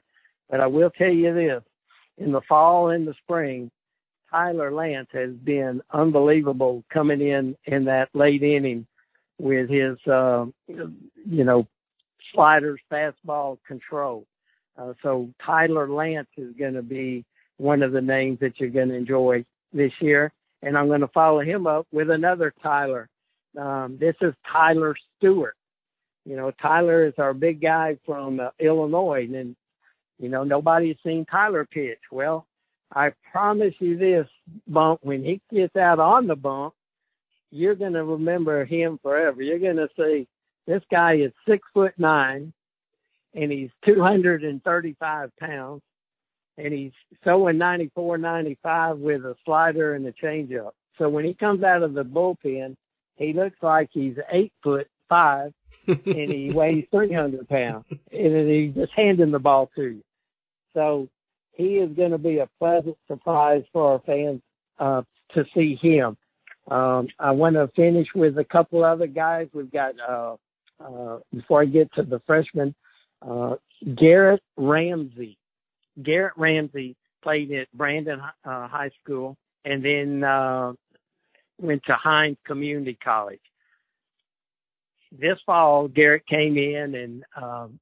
But 0.50 0.62
I 0.62 0.68
will 0.68 0.90
tell 0.92 1.12
you 1.12 1.34
this: 1.34 1.64
in 2.18 2.32
the 2.32 2.42
fall 2.48 2.90
and 2.90 3.08
the 3.08 3.16
spring, 3.24 3.70
Tyler 4.32 4.72
Lance 4.72 5.10
has 5.12 5.32
been 5.32 5.82
unbelievable 5.92 6.84
coming 6.92 7.22
in 7.22 7.56
in 7.66 7.86
that 7.86 8.10
late 8.14 8.44
inning 8.44 8.88
with 9.38 9.70
his, 9.70 9.98
uh, 10.08 10.46
you 10.68 11.44
know, 11.44 11.68
sliders, 12.34 12.80
fastball 12.92 13.58
control. 13.68 14.26
Uh, 14.78 14.94
so 15.02 15.30
Tyler 15.46 15.90
Lance 15.90 16.28
is 16.38 16.54
going 16.58 16.74
to 16.74 16.82
be 16.82 17.26
one 17.58 17.84
of 17.84 17.92
the 17.92 18.02
names 18.02 18.40
that 18.42 18.60
you're 18.60 18.70
going 18.70 18.90
to 18.90 18.96
enjoy 18.96 19.46
this 19.74 19.92
year. 20.02 20.32
And 20.62 20.78
I'm 20.78 20.88
going 20.88 21.02
to 21.02 21.08
follow 21.10 21.42
him 21.42 21.68
up 21.68 21.88
with 21.92 22.10
another 22.10 22.54
Tyler. 22.62 23.08
Um, 23.60 23.98
this 24.00 24.16
is 24.22 24.34
Tyler 24.52 24.96
Stewart. 25.18 25.56
You 26.26 26.36
know, 26.36 26.52
Tyler 26.62 27.06
is 27.06 27.14
our 27.18 27.34
big 27.34 27.62
guy 27.62 27.98
from 28.06 28.40
uh, 28.40 28.50
Illinois, 28.60 29.28
and 29.32 29.56
you 30.18 30.28
know 30.28 30.44
nobody's 30.44 30.98
seen 31.06 31.26
Tyler 31.26 31.66
pitch. 31.66 32.00
Well, 32.12 32.48
I 32.94 33.12
promise 33.32 33.76
you 33.80 33.98
this, 33.98 34.28
bump 34.68 35.02
when 35.04 35.24
he 35.24 35.40
gets 35.54 35.76
out 35.76 36.00
on 36.00 36.26
the 36.26 36.36
bump, 36.36 36.74
you're 37.52 37.76
going 37.76 37.94
to 37.94 38.04
remember 38.04 38.66
him 38.66 39.00
forever. 39.04 39.42
You're 39.42 39.60
going 39.60 39.76
to 39.76 39.90
see 39.96 40.28
this 40.66 40.82
guy 40.90 41.18
is 41.18 41.32
six 41.48 41.66
foot 41.74 41.94
nine, 41.98 42.54
and 43.36 43.52
he's 43.52 43.70
235 43.86 45.32
pounds, 45.40 45.82
and 46.58 46.74
he's 46.74 46.94
throwing 47.24 47.58
94, 47.58 48.18
95 48.18 48.98
with 48.98 49.26
a 49.26 49.36
slider 49.46 49.96
and 49.96 50.06
a 50.08 50.14
changeup. 50.14 50.72
So 50.98 51.10
when 51.10 51.26
he 51.26 51.34
comes 51.34 51.64
out 51.64 51.84
of 51.84 51.94
the 51.94 52.06
bullpen, 52.06 52.76
he 53.18 53.34
looks 53.34 53.58
like 53.62 53.90
he's 53.92 54.16
eight 54.32 54.54
foot 54.64 54.88
five, 55.10 55.54
and 55.88 56.00
he 56.06 56.52
weighs 56.56 56.86
300 56.92 57.48
pounds, 57.48 57.86
and 58.12 58.50
he's 58.50 58.74
just 58.74 58.94
handing 58.96 59.32
the 59.32 59.40
ball 59.40 59.70
to 59.76 59.84
you. 59.84 60.04
So 60.74 61.10
he 61.54 61.76
is 61.76 61.96
going 61.96 62.12
to 62.12 62.18
be 62.18 62.40
a 62.40 62.50
pleasant 62.60 62.98
surprise 63.08 63.64
for 63.72 63.94
our 63.94 64.02
fans 64.06 64.42
uh, 64.80 65.04
to 65.34 65.46
see 65.54 65.78
him. 65.82 66.18
Um, 66.70 67.08
I 67.20 67.32
want 67.32 67.56
to 67.56 67.70
finish 67.76 68.08
with 68.16 68.38
a 68.38 68.44
couple 68.44 68.84
other 68.84 69.08
guys. 69.08 69.48
We've 69.54 69.72
got 69.72 69.94
uh, 70.00 70.36
uh, 70.84 71.20
before 71.34 71.62
I 71.62 71.66
get 71.66 71.94
to 71.94 72.04
the 72.04 72.20
freshmen, 72.26 72.74
uh, 73.22 73.56
Garrett 73.96 74.42
Ramsey. 74.58 75.38
Garrett 76.02 76.34
Ramsey 76.38 76.96
played 77.24 77.52
at 77.52 77.72
Brandon 77.74 78.20
uh, 78.20 78.68
High 78.68 78.92
School 79.04 79.38
and 79.64 79.84
then 79.84 80.24
uh, 80.24 80.74
went 81.60 81.84
to 81.86 81.94
Hinds 81.94 82.40
Community 82.46 82.98
College. 83.04 83.40
This 85.12 85.38
fall, 85.46 85.88
Garrett 85.88 86.28
came 86.28 86.58
in 86.58 86.96
and, 86.96 87.24
um, 87.42 87.80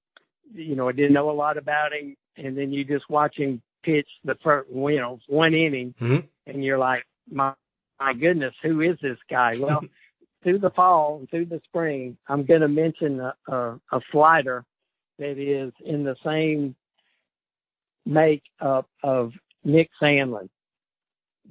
you 0.54 0.76
know, 0.76 0.90
I 0.90 0.92
didn't 0.92 1.14
know 1.14 1.30
a 1.30 1.32
lot 1.32 1.58
about 1.58 1.94
him. 1.94 2.16
And 2.38 2.58
then 2.58 2.72
you 2.72 2.84
just 2.84 3.10
watch 3.10 3.38
him 3.38 3.62
pitch 3.84 4.08
the 4.24 4.36
first, 4.44 4.70
you 4.70 4.98
know, 4.98 5.20
one 5.28 5.54
inning 5.54 5.94
mm-hmm. 6.00 6.26
and 6.48 6.64
you're 6.64 6.78
like, 6.78 7.04
my, 7.30 7.54
my 8.00 8.14
goodness, 8.14 8.54
who 8.62 8.82
is 8.82 8.98
this 9.02 9.18
guy? 9.30 9.58
Well, 9.60 9.82
through 10.44 10.60
the 10.60 10.72
fall 10.72 11.18
and 11.20 11.30
through 11.30 11.46
the 11.46 11.62
spring, 11.66 12.18
I'm 12.28 12.46
going 12.46 12.62
to 12.62 12.68
mention 12.68 13.20
a, 13.20 13.34
a, 13.48 13.80
a 13.92 14.02
slider 14.12 14.66
that 15.20 15.38
is 15.38 15.74
in 15.86 16.04
the 16.04 16.16
same 16.26 16.76
make 18.06 18.44
up 18.60 18.88
of 19.04 19.32
Nick 19.64 19.90
Sandlin. 20.02 20.50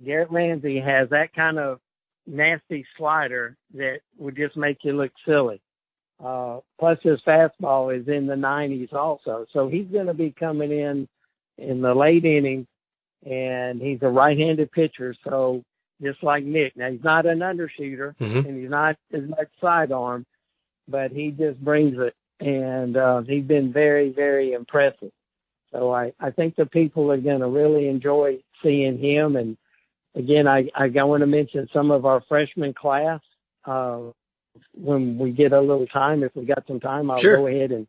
Garrett 0.04 0.30
Ramsey 0.30 0.80
has 0.80 1.10
that 1.10 1.34
kind 1.34 1.58
of 1.58 1.80
nasty 2.26 2.84
slider 2.96 3.56
that 3.74 4.00
would 4.18 4.36
just 4.36 4.56
make 4.56 4.78
you 4.82 4.92
look 4.92 5.12
silly. 5.26 5.60
Uh, 6.22 6.60
plus 6.78 6.98
his 7.02 7.20
fastball 7.26 7.98
is 7.98 8.06
in 8.06 8.26
the 8.26 8.34
90s 8.34 8.92
also. 8.92 9.46
So 9.52 9.68
he's 9.68 9.88
going 9.88 10.06
to 10.06 10.14
be 10.14 10.32
coming 10.38 10.70
in 10.70 11.08
in 11.58 11.80
the 11.80 11.94
late 11.94 12.24
innings 12.24 12.66
and 13.28 13.80
he's 13.80 13.98
a 14.02 14.08
right-handed 14.08 14.70
pitcher. 14.72 15.14
So 15.24 15.64
just 16.00 16.22
like 16.22 16.44
Nick. 16.44 16.76
Now 16.76 16.90
he's 16.90 17.04
not 17.04 17.26
an 17.26 17.42
undershooter 17.42 18.14
mm-hmm. 18.20 18.48
and 18.48 18.60
he's 18.60 18.70
not 18.70 18.96
as 19.12 19.22
much 19.22 19.48
sidearm, 19.60 20.26
but 20.88 21.12
he 21.12 21.30
just 21.30 21.60
brings 21.60 21.96
it, 21.98 22.14
and 22.46 22.96
uh, 22.96 23.22
he's 23.22 23.44
been 23.44 23.72
very, 23.72 24.10
very 24.10 24.52
impressive. 24.52 25.12
So 25.70 25.92
I, 25.92 26.12
I 26.20 26.30
think 26.30 26.56
the 26.56 26.66
people 26.66 27.10
are 27.12 27.16
going 27.16 27.40
to 27.40 27.48
really 27.48 27.88
enjoy 27.88 28.38
seeing 28.62 28.98
him. 28.98 29.36
And 29.36 29.56
again, 30.14 30.46
I, 30.46 30.68
I 30.74 30.88
want 31.04 31.22
to 31.22 31.26
mention 31.26 31.68
some 31.72 31.90
of 31.90 32.04
our 32.04 32.22
freshman 32.28 32.74
class. 32.74 33.20
Uh, 33.64 34.10
when 34.74 35.18
we 35.18 35.30
get 35.30 35.52
a 35.52 35.60
little 35.60 35.86
time, 35.86 36.22
if 36.22 36.32
we 36.34 36.44
got 36.44 36.64
some 36.66 36.80
time, 36.80 37.10
I'll 37.10 37.16
sure. 37.16 37.36
go 37.36 37.46
ahead 37.46 37.72
and 37.72 37.86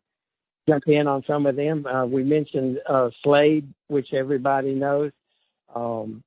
jump 0.66 0.84
in 0.86 1.06
on 1.06 1.22
some 1.26 1.44
of 1.46 1.56
them. 1.56 1.84
Uh, 1.84 2.06
we 2.06 2.22
mentioned 2.22 2.78
uh, 2.88 3.10
Slade, 3.22 3.68
which 3.88 4.14
everybody 4.14 4.72
knows. 4.74 5.12
Um, 5.74 6.22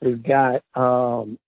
We've 0.00 0.22
got, 0.22 0.62
um, 0.76 1.38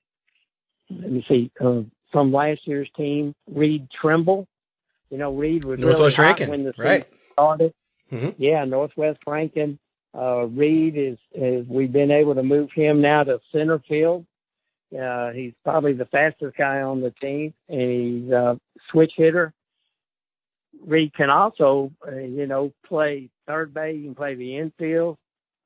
let 0.91 1.13
me 1.13 1.25
see, 1.29 1.53
uh, 1.65 1.83
from 2.11 2.33
last 2.33 2.67
year's 2.67 2.91
team, 2.97 3.33
Reed 3.49 3.87
Trimble. 4.01 4.49
You 5.11 5.19
know, 5.19 5.33
Reed 5.35 5.65
was 5.65 5.79
Northwest 5.79 6.19
really 6.19 6.29
Rankin, 6.29 6.51
when 6.51 6.65
the 6.65 6.75
right. 6.79 7.07
started. 7.33 7.75
Mm-hmm. 8.13 8.43
Yeah, 8.43 8.65
Northwest 8.65 9.21
Rankin. 9.27 9.79
Uh, 10.17 10.47
Reed 10.47 10.97
is, 10.97 11.19
is 11.35 11.67
we've 11.69 11.93
been 11.93 12.11
able 12.11 12.35
to 12.35 12.43
move 12.43 12.71
him 12.75 13.01
now 13.01 13.23
to 13.25 13.41
center 13.53 13.81
field. 13.89 14.27
Uh, 14.97 15.31
he's 15.31 15.53
probably 15.63 15.93
the 15.93 16.07
fastest 16.07 16.57
guy 16.57 16.81
on 16.83 17.01
the 17.01 17.13
team, 17.21 17.55
and 17.69 17.81
he's 17.81 18.33
a 18.33 18.59
switch 18.91 19.13
hitter. 19.17 19.53
Reed 20.85 21.13
can 21.15 21.31
also, 21.31 21.93
uh, 22.07 22.17
you 22.17 22.47
know, 22.47 22.73
play 22.87 23.31
third 23.47 23.73
base. 23.73 23.97
He 23.97 24.05
can 24.05 24.15
play 24.15 24.35
the 24.35 24.59
infield. 24.59 25.17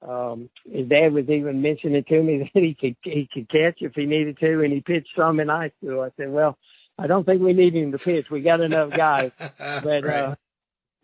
Um, 0.07 0.51
his 0.71 0.89
dad 0.89 1.15
was 1.15 1.29
even 1.29 1.63
mentioning 1.63 2.05
to 2.05 2.23
me 2.23 2.39
that 2.55 2.63
he 2.63 2.75
could 2.79 2.97
he 3.03 3.29
could 3.33 3.49
catch 3.49 3.79
if 3.81 3.95
he 3.95 4.05
needed 4.05 4.39
to, 4.41 4.63
and 4.63 4.73
he 4.73 4.81
pitched 4.81 5.17
some 5.17 5.41
in 5.41 5.49
high 5.49 5.73
school. 5.79 6.03
I 6.03 6.11
said, 6.17 6.31
well, 6.31 6.59
I 6.99 7.07
don't 7.07 7.25
think 7.25 7.43
we 7.43 7.53
need 7.53 7.75
him 7.75 7.93
to 7.93 7.99
pitch. 7.99 8.31
We 8.31 8.41
got 8.41 8.61
enough 8.61 8.91
guys. 8.91 9.33
But 9.59 10.05
right. 10.05 10.21
uh, 10.21 10.35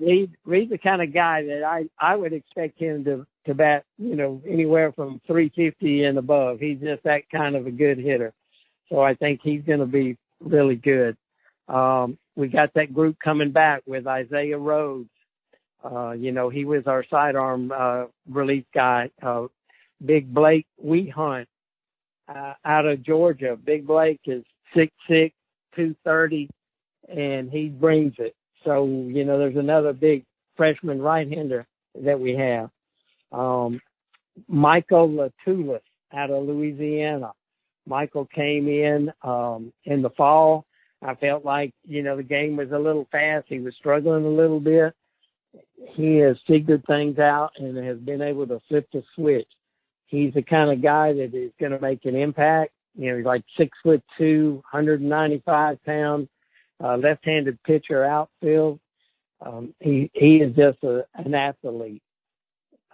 Reed, 0.01 0.33
Reed's 0.45 0.71
the 0.71 0.79
kind 0.79 1.03
of 1.03 1.13
guy 1.13 1.45
that 1.45 1.63
I 1.65 1.87
I 1.99 2.17
would 2.17 2.33
expect 2.33 2.79
him 2.79 3.05
to 3.05 3.27
to 3.47 3.55
bat, 3.55 3.85
you 3.99 4.17
know, 4.17 4.43
anywhere 4.49 4.93
from 4.93 5.21
350 5.27 6.05
and 6.05 6.19
above. 6.19 6.61
He's 6.61 6.79
just 6.81 7.03
that 7.05 7.29
kind 7.31 7.57
of 7.57 7.67
a 7.67 7.71
good 7.71 7.99
hitter. 7.99 8.33
So 8.89 9.01
I 9.01 9.15
think 9.15 9.41
he's 9.43 9.63
going 9.63 9.81
to 9.81 9.87
be 9.87 10.17
really 10.41 10.77
good. 10.77 11.17
Um, 11.69 12.19
we 12.37 12.49
got 12.49 12.75
that 12.75 12.93
group 12.93 13.17
coming 13.23 13.53
back 13.53 13.83
with 13.87 14.07
Isaiah 14.07 14.59
Rhodes. 14.59 15.09
Uh, 15.85 16.13
you 16.13 16.33
know, 16.33 16.49
he 16.51 16.65
was 16.65 16.87
our 16.87 17.05
sidearm 17.11 17.73
uh, 17.75 18.05
relief 18.29 18.65
guy. 18.75 19.11
Uh, 19.23 19.47
Big 20.05 20.33
Blake 20.33 20.67
Wehunt 20.85 21.47
uh, 22.29 22.55
out 22.65 22.87
of 22.87 23.03
Georgia. 23.03 23.57
Big 23.63 23.87
Blake 23.87 24.21
is 24.27 24.45
six 24.75 24.93
six, 25.09 25.35
two 25.75 25.95
thirty, 26.05 26.49
and 27.09 27.51
he 27.51 27.69
brings 27.69 28.15
it. 28.19 28.35
So 28.65 28.85
you 28.85 29.25
know, 29.25 29.39
there's 29.39 29.57
another 29.57 29.93
big 29.93 30.25
freshman 30.57 31.01
right-hander 31.01 31.67
that 32.03 32.21
we 32.21 32.35
have. 32.35 32.71
Um, 33.33 33.81
Michael 34.49 35.09
Latulis 35.09 35.81
out 36.13 36.31
of 36.31 36.45
Louisiana. 36.45 37.33
Michael 37.87 38.27
came 38.27 38.69
in 38.69 39.13
um, 39.23 39.73
in 39.85 40.03
the 40.03 40.11
fall. 40.11 40.67
I 41.03 41.15
felt 41.15 41.45
like 41.45 41.73
you 41.87 42.03
know 42.03 42.17
the 42.17 42.23
game 42.23 42.57
was 42.57 42.71
a 42.73 42.79
little 42.79 43.09
fast. 43.11 43.47
He 43.49 43.59
was 43.59 43.75
struggling 43.77 44.25
a 44.25 44.29
little 44.29 44.61
bit. 44.61 44.95
He 45.95 46.17
has 46.19 46.37
figured 46.47 46.85
things 46.87 47.19
out 47.19 47.53
and 47.57 47.77
has 47.77 47.99
been 47.99 48.23
able 48.23 48.47
to 48.47 48.61
flip 48.69 48.87
the 48.93 49.03
switch. 49.15 49.49
He's 50.07 50.35
the 50.35 50.43
kind 50.43 50.71
of 50.71 50.83
guy 50.83 51.13
that 51.13 51.35
is 51.35 51.53
going 51.59 51.73
to 51.73 51.81
make 51.81 52.05
an 52.05 52.15
impact. 52.15 52.73
You 52.97 53.11
know, 53.11 53.17
he's 53.19 53.27
like 53.27 53.45
six 53.57 53.77
foot 53.83 54.03
two, 54.19 54.63
195 54.71 55.83
pounds, 55.85 56.29
uh, 56.83 56.97
left-handed 56.97 57.63
pitcher 57.63 58.05
outfield. 58.05 58.81
Um, 59.41 59.75
he 59.81 60.11
he 60.13 60.37
is 60.37 60.55
just 60.55 60.83
a, 60.83 61.05
an 61.15 61.35
athlete. 61.35 62.03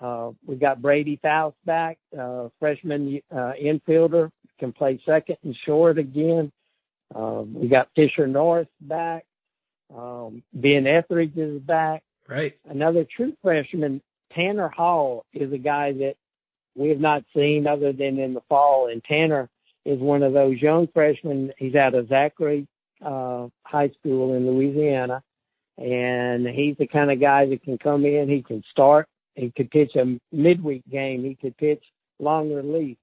Uh, 0.00 0.30
we 0.46 0.56
got 0.56 0.82
Brady 0.82 1.18
Faust 1.22 1.56
back, 1.64 1.98
uh, 2.18 2.48
freshman 2.60 3.20
uh, 3.32 3.52
infielder, 3.60 4.30
can 4.58 4.72
play 4.72 5.00
second 5.06 5.36
and 5.42 5.56
short 5.64 5.98
again. 5.98 6.52
Um, 7.14 7.54
we 7.54 7.68
got 7.68 7.88
Fisher 7.96 8.26
North 8.26 8.68
back. 8.80 9.24
Um, 9.94 10.42
Ben 10.52 10.86
Etheridge 10.86 11.36
is 11.36 11.60
back. 11.62 12.02
Right. 12.28 12.58
Another 12.68 13.06
true 13.16 13.34
freshman, 13.42 14.02
Tanner 14.34 14.68
Hall, 14.68 15.24
is 15.32 15.52
a 15.52 15.58
guy 15.58 15.92
that 15.92 16.14
we 16.74 16.88
have 16.88 17.00
not 17.00 17.24
seen 17.34 17.66
other 17.66 17.92
than 17.92 18.18
in 18.18 18.34
the 18.34 18.42
fall. 18.48 18.88
And 18.90 19.02
Tanner 19.04 19.48
is 19.86 20.00
one 20.00 20.22
of 20.22 20.32
those 20.32 20.60
young 20.60 20.88
freshmen. 20.92 21.52
He's 21.56 21.76
out 21.76 21.94
of 21.94 22.08
Zachary 22.08 22.66
uh, 23.04 23.48
High 23.62 23.90
School 24.00 24.34
in 24.34 24.46
Louisiana. 24.46 25.22
And 25.78 26.46
he's 26.46 26.76
the 26.78 26.86
kind 26.86 27.10
of 27.10 27.20
guy 27.20 27.46
that 27.46 27.62
can 27.62 27.78
come 27.78 28.04
in. 28.04 28.28
He 28.28 28.42
can 28.42 28.62
start. 28.70 29.06
He 29.34 29.52
could 29.54 29.70
pitch 29.70 29.92
a 29.94 30.18
midweek 30.32 30.82
game. 30.90 31.22
He 31.22 31.34
could 31.34 31.56
pitch 31.56 31.82
long 32.18 32.52
relief. 32.52 32.96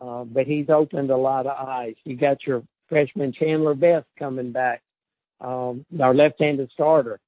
Uh, 0.00 0.24
but 0.24 0.46
he's 0.46 0.68
opened 0.68 1.10
a 1.10 1.16
lot 1.16 1.46
of 1.46 1.56
eyes. 1.56 1.94
You 2.04 2.16
got 2.16 2.46
your 2.46 2.62
freshman 2.88 3.32
Chandler 3.32 3.74
Best 3.74 4.06
coming 4.18 4.52
back, 4.52 4.82
um, 5.40 5.84
our 6.00 6.14
left-handed 6.14 6.70
starter. 6.72 7.20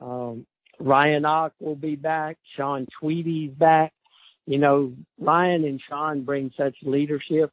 Um, 0.00 0.46
Ryan 0.78 1.24
Och 1.26 1.52
will 1.60 1.74
be 1.74 1.96
back. 1.96 2.38
Sean 2.56 2.86
Tweedy's 3.00 3.52
back. 3.52 3.92
You 4.46 4.58
know, 4.58 4.92
Ryan 5.18 5.64
and 5.64 5.80
Sean 5.88 6.22
bring 6.22 6.52
such 6.56 6.74
leadership, 6.82 7.50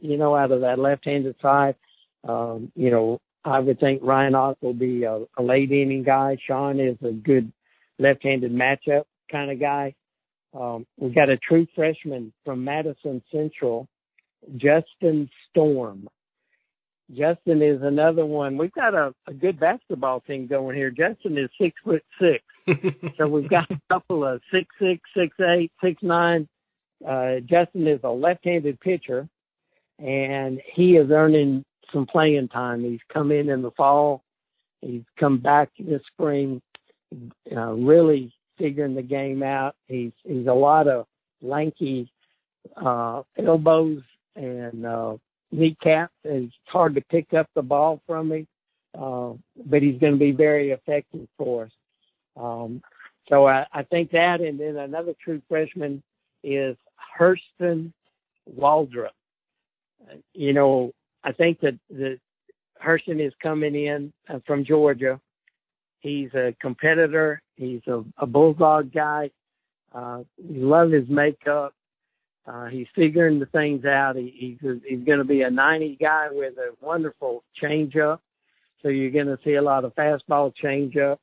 you 0.00 0.16
know, 0.16 0.34
out 0.34 0.52
of 0.52 0.62
that 0.62 0.78
left-handed 0.78 1.36
side. 1.40 1.74
Um, 2.26 2.72
you 2.74 2.90
know, 2.90 3.20
I 3.44 3.58
would 3.60 3.80
think 3.80 4.02
Ryan 4.02 4.34
Och 4.34 4.58
will 4.60 4.74
be 4.74 5.04
a, 5.04 5.24
a 5.36 5.42
late 5.42 5.72
inning 5.72 6.02
guy. 6.02 6.36
Sean 6.46 6.78
is 6.80 6.96
a 7.02 7.12
good 7.12 7.52
left-handed 7.98 8.52
matchup 8.52 9.04
kind 9.30 9.50
of 9.50 9.60
guy. 9.60 9.94
Um, 10.52 10.86
we 10.98 11.10
got 11.10 11.30
a 11.30 11.36
true 11.36 11.66
freshman 11.74 12.32
from 12.44 12.64
Madison 12.64 13.22
Central, 13.30 13.86
Justin 14.56 15.30
Storm. 15.48 16.08
Justin 17.10 17.62
is 17.62 17.82
another 17.82 18.24
one. 18.24 18.56
We've 18.56 18.72
got 18.72 18.94
a, 18.94 19.12
a 19.26 19.32
good 19.32 19.58
basketball 19.58 20.20
team 20.20 20.46
going 20.46 20.76
here. 20.76 20.90
Justin 20.90 21.38
is 21.38 21.50
six 21.60 21.74
foot 21.84 22.04
six. 22.20 22.44
so 23.18 23.26
we've 23.26 23.48
got 23.48 23.70
a 23.70 23.80
couple 23.90 24.24
of 24.24 24.40
six 24.52 24.66
six, 24.80 25.00
six 25.16 25.34
eight, 25.40 25.72
six 25.82 26.00
nine. 26.02 26.48
Uh, 27.06 27.36
Justin 27.40 27.88
is 27.88 28.00
a 28.04 28.10
left-handed 28.10 28.78
pitcher, 28.80 29.28
and 30.02 30.60
he 30.74 30.96
is 30.96 31.10
earning 31.10 31.64
some 31.92 32.06
playing 32.06 32.48
time. 32.48 32.82
He's 32.82 33.00
come 33.12 33.32
in 33.32 33.48
in 33.48 33.62
the 33.62 33.70
fall. 33.72 34.22
He's 34.80 35.02
come 35.18 35.38
back 35.38 35.70
this 35.78 36.02
spring, 36.12 36.62
uh, 37.54 37.72
really 37.72 38.32
figuring 38.58 38.94
the 38.94 39.02
game 39.02 39.42
out. 39.42 39.74
He's 39.88 40.12
he's 40.24 40.46
a 40.46 40.52
lot 40.52 40.88
of 40.88 41.06
lanky 41.42 42.10
uh, 42.76 43.22
elbows 43.38 44.02
and 44.36 44.86
uh, 44.86 45.16
kneecaps. 45.52 46.14
And 46.24 46.44
it's 46.44 46.54
hard 46.66 46.94
to 46.94 47.02
pick 47.02 47.34
up 47.34 47.48
the 47.54 47.62
ball 47.62 48.00
from 48.06 48.32
him, 48.32 48.46
uh, 48.98 49.32
but 49.66 49.82
he's 49.82 49.98
going 50.00 50.14
to 50.14 50.18
be 50.18 50.32
very 50.32 50.70
effective 50.70 51.28
for 51.36 51.64
us. 51.64 51.70
Um, 52.36 52.82
so 53.28 53.46
I, 53.46 53.66
I 53.72 53.82
think 53.82 54.12
that, 54.12 54.40
and 54.40 54.58
then 54.58 54.76
another 54.76 55.14
true 55.22 55.42
freshman 55.48 56.02
is 56.42 56.76
Hurston 57.18 57.92
Waldrop. 58.58 59.10
You 60.32 60.52
know, 60.52 60.92
I 61.22 61.32
think 61.32 61.60
that 61.60 61.78
the 61.88 62.18
Hurston 62.84 63.24
is 63.24 63.32
coming 63.42 63.74
in 63.74 64.12
uh, 64.28 64.38
from 64.46 64.64
Georgia. 64.64 65.20
He's 66.00 66.32
a 66.34 66.54
competitor. 66.60 67.42
He's 67.56 67.82
a, 67.86 68.02
a 68.18 68.26
bulldog 68.26 68.92
guy. 68.92 69.30
Uh, 69.92 70.22
we 70.42 70.60
love 70.60 70.90
his 70.90 71.08
makeup. 71.08 71.74
Uh, 72.46 72.66
he's 72.66 72.86
figuring 72.94 73.38
the 73.38 73.46
things 73.46 73.84
out. 73.84 74.16
He, 74.16 74.58
he's 74.60 74.80
he's 74.88 75.04
going 75.04 75.18
to 75.18 75.24
be 75.24 75.42
a 75.42 75.50
90 75.50 75.98
guy 76.00 76.28
with 76.30 76.54
a 76.56 76.70
wonderful 76.80 77.44
changeup. 77.62 78.18
So 78.82 78.88
you're 78.88 79.10
going 79.10 79.26
to 79.26 79.38
see 79.44 79.54
a 79.54 79.62
lot 79.62 79.84
of 79.84 79.94
fastball 79.94 80.52
changeup, 80.62 81.18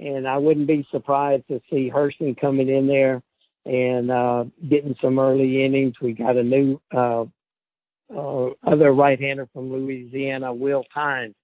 and 0.00 0.26
I 0.26 0.38
wouldn't 0.38 0.66
be 0.66 0.86
surprised 0.90 1.46
to 1.48 1.60
see 1.70 1.90
Hurston 1.94 2.40
coming 2.40 2.70
in 2.70 2.86
there 2.86 3.22
and 3.66 4.10
uh, 4.10 4.44
getting 4.68 4.96
some 5.00 5.18
early 5.18 5.64
innings. 5.64 5.94
We 6.00 6.14
got 6.14 6.36
a 6.36 6.42
new 6.42 6.80
uh, 6.90 7.26
uh, 8.16 8.50
other 8.66 8.92
right-hander 8.92 9.48
from 9.52 9.72
Louisiana, 9.72 10.52
Will 10.52 10.84
Tynes, 10.94 11.34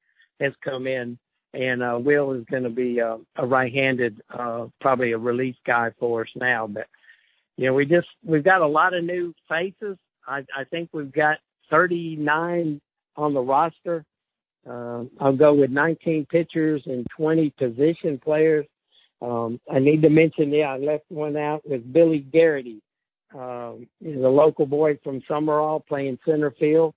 has 0.41 0.53
come 0.65 0.87
in, 0.87 1.19
and 1.55 1.83
uh, 1.83 1.99
Will 2.01 2.33
is 2.33 2.45
going 2.51 2.63
to 2.63 2.71
be 2.71 3.01
uh, 3.01 3.17
a 3.37 3.47
right-handed, 3.47 4.21
uh, 4.37 4.67
probably 4.81 5.13
a 5.13 5.19
relief 5.19 5.57
guy 5.67 5.91
for 5.99 6.23
us 6.23 6.29
now. 6.37 6.67
But 6.67 6.87
you 7.57 7.67
know, 7.67 7.75
we 7.75 7.87
just 7.87 8.07
we've 8.25 8.45
got 8.45 8.61
a 8.61 8.67
lot 8.67 8.95
of 8.95 9.05
new 9.05 9.35
faces. 9.49 9.97
I, 10.27 10.45
I 10.57 10.65
think 10.71 10.91
we've 10.93 11.13
got 11.13 11.39
39 11.71 12.81
on 13.17 13.35
the 13.35 13.41
roster. 13.41 14.05
Uh, 14.69 15.05
I'll 15.21 15.37
go 15.37 15.55
with 15.55 15.71
19 15.71 16.27
pitchers 16.31 16.83
and 16.87 17.07
20 17.17 17.51
position 17.59 18.21
players. 18.23 18.67
Um, 19.21 19.61
I 19.71 19.79
need 19.79 20.03
to 20.03 20.11
mention, 20.11 20.53
yeah, 20.53 20.75
I 20.75 20.79
left 20.79 21.05
one 21.09 21.37
out 21.37 21.63
with 21.69 21.93
Billy 21.93 22.21
Garrity. 22.21 22.81
Um, 23.35 23.87
he's 24.01 24.17
a 24.17 24.29
local 24.29 24.67
boy 24.67 24.99
from 25.05 25.21
Sumrall 25.29 25.85
playing 25.87 26.19
center 26.27 26.51
field. 26.59 26.95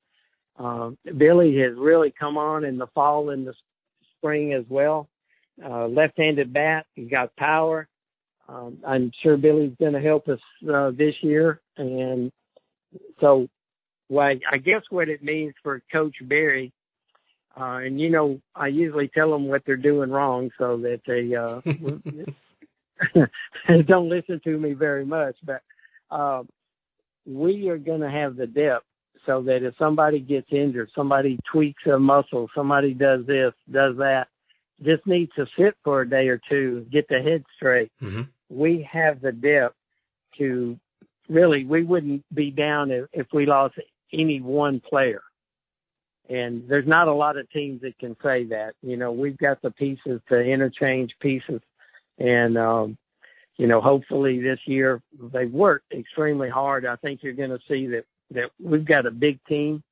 Um, 0.58 0.98
Billy 1.18 1.58
has 1.58 1.74
really 1.78 2.14
come 2.18 2.38
on 2.38 2.64
in 2.64 2.78
the 2.78 2.88
fall 2.88 3.32
and 3.32 3.46
the 3.48 3.54
spring 4.18 4.54
as 4.54 4.64
well. 4.70 5.10
Uh, 5.64 5.88
left-handed 5.88 6.54
bat, 6.54 6.86
he's 6.96 7.10
got 7.10 7.36
power. 7.36 7.88
Um, 8.48 8.78
I'm 8.86 9.12
sure 9.22 9.38
Billy's 9.38 9.76
going 9.80 9.94
to 9.94 10.02
help 10.02 10.28
us 10.28 10.40
uh, 10.72 10.92
this 10.92 11.16
year, 11.22 11.62
and 11.78 12.32
so, 13.20 13.48
well, 14.10 14.34
I, 14.52 14.58
guess 14.58 14.82
what 14.90 15.08
it 15.08 15.24
means 15.24 15.54
for 15.64 15.82
Coach 15.92 16.16
Berry, 16.24 16.74
uh, 17.56 17.80
and 17.84 18.00
you 18.00 18.10
know, 18.10 18.42
I 18.56 18.68
usually 18.68 19.08
tell 19.08 19.32
them 19.32 19.48
what 19.48 19.64
they're 19.66 19.78
doing 19.78 20.10
wrong 20.10 20.50
so 20.58 20.78
that 20.78 21.02
they 21.06 21.36
uh, 21.36 21.62
don't 23.88 24.10
listen 24.10 24.42
to 24.44 24.58
me 24.58 24.74
very 24.74 25.06
much, 25.06 25.36
but 25.46 25.62
uh, 26.12 26.44
we 27.26 27.70
are 27.70 27.78
going 27.78 28.02
to 28.02 28.10
have 28.10 28.36
the 28.36 28.48
depth 28.48 28.86
so 29.26 29.42
that 29.44 29.64
if 29.64 29.76
somebody 29.78 30.20
gets 30.20 30.48
injured, 30.52 30.90
somebody 30.96 31.38
tweaks 31.52 31.84
a 31.86 32.00
muscle, 32.00 32.50
somebody 32.56 32.94
does 32.94 33.26
this, 33.26 33.54
does 33.72 33.98
that, 33.98 34.28
just 34.84 35.06
need 35.06 35.30
to 35.36 35.46
sit 35.58 35.76
for 35.84 36.02
a 36.02 36.10
day 36.10 36.28
or 36.28 36.42
two, 36.50 36.86
get 36.92 37.08
the 37.08 37.22
head 37.22 37.44
straight. 37.56 37.92
Mm-hmm. 38.02 38.24
we 38.50 38.88
have 38.92 39.22
the 39.22 39.32
depth 39.32 39.76
to 40.38 40.80
really, 41.30 41.66
we 41.66 41.84
wouldn't 41.84 42.24
be 42.34 42.52
down 42.52 42.92
if, 42.92 43.06
if 43.14 43.28
we 43.32 43.46
lost 43.46 43.76
any 44.12 44.42
one 44.42 44.80
player. 44.82 45.22
And 46.30 46.68
there's 46.68 46.88
not 46.88 47.08
a 47.08 47.14
lot 47.14 47.38
of 47.38 47.50
teams 47.52 47.82
that 47.82 47.98
can 48.00 48.16
say 48.24 48.46
that. 48.46 48.74
You 48.82 48.98
know, 48.98 49.12
we've 49.12 49.38
got 49.38 49.62
the 49.62 49.72
pieces 49.72 50.22
to 50.30 50.40
interchange 50.40 51.12
pieces. 51.20 51.62
And, 52.18 52.58
um, 52.58 52.98
you 53.62 53.68
know, 53.68 53.80
hopefully 53.80 54.42
this 54.42 54.58
year 54.66 55.04
they've 55.32 55.52
worked 55.52 55.94
extremely 55.94 56.50
hard. 56.50 56.84
I 56.84 56.96
think 56.96 57.22
you're 57.22 57.34
going 57.34 57.52
to 57.52 57.60
see 57.70 57.86
that, 57.86 58.06
that 58.32 58.50
we've 58.60 58.84
got 58.84 59.06
a 59.06 59.12
big 59.12 59.38
team. 59.46 59.84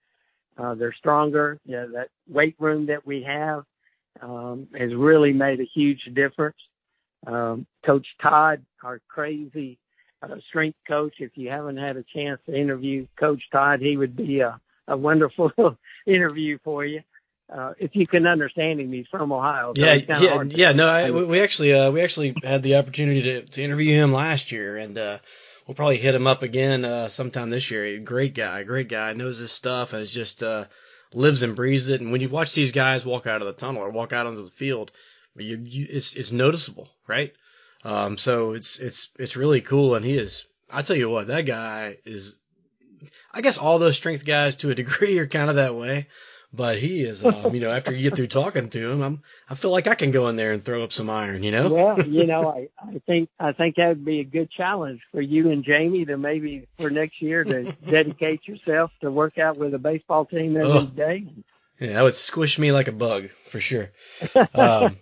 Uh, 0.57 0.73
they're 0.73 0.95
stronger. 0.97 1.59
You 1.65 1.73
know, 1.73 1.91
that 1.91 2.07
weight 2.27 2.55
room 2.57 2.87
that 2.87 3.05
we 3.05 3.21
have, 3.21 3.65
um, 4.23 4.67
has 4.75 4.89
really 4.95 5.33
made 5.33 5.59
a 5.59 5.69
huge 5.71 6.01
difference. 6.15 6.57
Um, 7.27 7.67
Coach 7.85 8.07
Todd, 8.19 8.65
our 8.83 9.01
crazy 9.07 9.77
uh, 10.23 10.37
strength 10.47 10.79
coach, 10.87 11.13
if 11.19 11.33
you 11.35 11.51
haven't 11.51 11.77
had 11.77 11.95
a 11.95 12.03
chance 12.11 12.41
to 12.47 12.59
interview 12.59 13.05
Coach 13.19 13.43
Todd, 13.51 13.81
he 13.81 13.97
would 13.97 14.15
be 14.15 14.39
a, 14.39 14.59
a 14.87 14.97
wonderful 14.97 15.51
interview 16.07 16.57
for 16.63 16.85
you. 16.85 17.01
Uh, 17.51 17.73
if 17.79 17.95
you 17.95 18.05
can 18.05 18.27
understand 18.27 18.79
him, 18.79 18.91
he's 18.91 19.07
from 19.07 19.31
Ohio. 19.31 19.73
So 19.75 19.83
yeah, 19.83 19.93
yeah, 19.95 20.43
yeah. 20.43 20.71
No, 20.71 20.87
I, 20.87 21.09
we 21.09 21.41
actually 21.41 21.73
uh, 21.73 21.91
we 21.91 22.01
actually 22.01 22.35
had 22.43 22.61
the 22.61 22.75
opportunity 22.75 23.23
to, 23.23 23.41
to 23.41 23.63
interview 23.63 23.93
him 23.93 24.13
last 24.13 24.51
year, 24.51 24.77
and 24.77 24.95
uh, 24.97 25.17
we'll 25.65 25.75
probably 25.75 25.97
hit 25.97 26.13
him 26.13 26.27
up 26.27 26.43
again 26.43 26.85
uh, 26.85 27.09
sometime 27.09 27.49
this 27.49 27.71
year. 27.71 27.99
Great 27.99 28.35
guy, 28.35 28.63
great 28.63 28.87
guy, 28.87 29.13
knows 29.13 29.39
his 29.39 29.51
stuff, 29.51 29.93
and 29.93 30.01
is 30.03 30.11
just 30.11 30.43
uh, 30.43 30.65
lives 31.13 31.41
and 31.41 31.55
breathes 31.55 31.89
it. 31.89 32.01
And 32.01 32.11
when 32.11 32.21
you 32.21 32.29
watch 32.29 32.53
these 32.53 32.71
guys 32.71 33.05
walk 33.05 33.25
out 33.25 33.41
of 33.41 33.47
the 33.47 33.53
tunnel 33.53 33.81
or 33.81 33.89
walk 33.89 34.13
out 34.13 34.27
onto 34.27 34.43
the 34.43 34.51
field, 34.51 34.91
you, 35.35 35.57
you, 35.57 35.87
it's 35.89 36.15
it's 36.15 36.31
noticeable, 36.31 36.89
right? 37.07 37.33
Um, 37.83 38.17
so 38.17 38.53
it's 38.53 38.77
it's 38.77 39.09
it's 39.17 39.35
really 39.35 39.61
cool, 39.61 39.95
and 39.95 40.05
he 40.05 40.17
is. 40.17 40.45
I 40.69 40.81
tell 40.81 40.95
you 40.95 41.09
what, 41.09 41.27
that 41.27 41.45
guy 41.45 41.97
is. 42.05 42.35
I 43.33 43.41
guess 43.41 43.57
all 43.57 43.79
those 43.79 43.95
strength 43.95 44.25
guys 44.25 44.57
to 44.57 44.69
a 44.69 44.75
degree 44.83 45.17
are 45.17 45.27
kind 45.27 45.49
of 45.49 45.55
that 45.55 45.75
way, 45.75 46.07
but 46.51 46.79
he 46.79 47.03
is. 47.03 47.23
Um, 47.23 47.53
you 47.53 47.59
know, 47.59 47.71
after 47.71 47.93
you 47.93 48.03
get 48.03 48.15
through 48.15 48.27
talking 48.27 48.69
to 48.69 48.89
him, 48.89 49.01
I'm 49.01 49.21
I 49.49 49.55
feel 49.55 49.71
like 49.71 49.87
I 49.87 49.95
can 49.95 50.11
go 50.11 50.27
in 50.27 50.35
there 50.35 50.51
and 50.51 50.63
throw 50.63 50.83
up 50.83 50.91
some 50.91 51.09
iron. 51.09 51.43
You 51.43 51.51
know. 51.51 51.69
Well, 51.69 52.07
you 52.07 52.25
know, 52.25 52.49
I 52.49 52.69
I 52.79 53.01
think 53.05 53.29
I 53.39 53.53
think 53.53 53.75
that 53.75 53.89
would 53.89 54.05
be 54.05 54.19
a 54.19 54.23
good 54.23 54.49
challenge 54.51 55.01
for 55.11 55.21
you 55.21 55.51
and 55.51 55.63
Jamie 55.63 56.05
to 56.05 56.17
maybe 56.17 56.67
for 56.79 56.89
next 56.89 57.21
year 57.21 57.43
to 57.43 57.71
dedicate 57.87 58.47
yourself 58.47 58.91
to 59.01 59.11
work 59.11 59.37
out 59.37 59.57
with 59.57 59.73
a 59.73 59.79
baseball 59.79 60.25
team 60.25 60.57
every 60.57 60.71
oh. 60.71 60.85
day. 60.85 61.27
Yeah, 61.79 61.93
that 61.93 62.03
would 62.03 62.15
squish 62.15 62.59
me 62.59 62.71
like 62.71 62.87
a 62.87 62.93
bug 62.93 63.29
for 63.45 63.59
sure. 63.59 63.91
Um, 64.53 64.97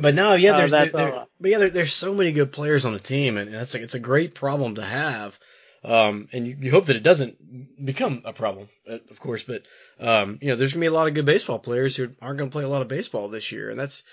but 0.00 0.14
no, 0.14 0.34
yeah, 0.34 0.56
there's, 0.56 0.72
there, 0.72 0.88
there, 0.88 1.26
but 1.40 1.50
yeah, 1.50 1.58
there, 1.58 1.70
there's 1.70 1.94
so 1.94 2.12
many 2.12 2.32
good 2.32 2.50
players 2.50 2.84
on 2.84 2.94
the 2.94 2.98
team, 2.98 3.36
and 3.36 3.54
that's 3.54 3.74
like 3.74 3.84
it's 3.84 3.94
a 3.94 4.00
great 4.00 4.34
problem 4.34 4.74
to 4.74 4.82
have. 4.82 5.38
Um, 5.84 6.28
and 6.32 6.46
you, 6.46 6.56
you 6.60 6.70
hope 6.70 6.86
that 6.86 6.96
it 6.96 7.02
doesn't 7.02 7.84
become 7.84 8.22
a 8.24 8.32
problem, 8.32 8.68
uh, 8.88 8.98
of 9.10 9.18
course. 9.18 9.42
But 9.42 9.62
um, 9.98 10.38
you 10.40 10.48
know, 10.48 10.56
there's 10.56 10.72
gonna 10.72 10.82
be 10.82 10.86
a 10.86 10.92
lot 10.92 11.08
of 11.08 11.14
good 11.14 11.26
baseball 11.26 11.58
players 11.58 11.96
who 11.96 12.10
aren't 12.20 12.38
gonna 12.38 12.50
play 12.50 12.64
a 12.64 12.68
lot 12.68 12.82
of 12.82 12.88
baseball 12.88 13.28
this 13.28 13.50
year, 13.50 13.68
and 13.70 13.78
that's 13.78 14.04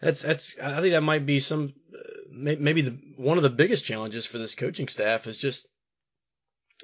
that's 0.00 0.22
that's 0.22 0.54
I 0.62 0.80
think 0.80 0.92
that 0.92 1.02
might 1.02 1.24
be 1.24 1.40
some 1.40 1.72
uh, 1.94 1.98
maybe 2.30 2.82
the 2.82 2.98
one 3.16 3.38
of 3.38 3.42
the 3.42 3.50
biggest 3.50 3.84
challenges 3.84 4.26
for 4.26 4.38
this 4.38 4.54
coaching 4.54 4.88
staff 4.88 5.26
is 5.26 5.38
just 5.38 5.66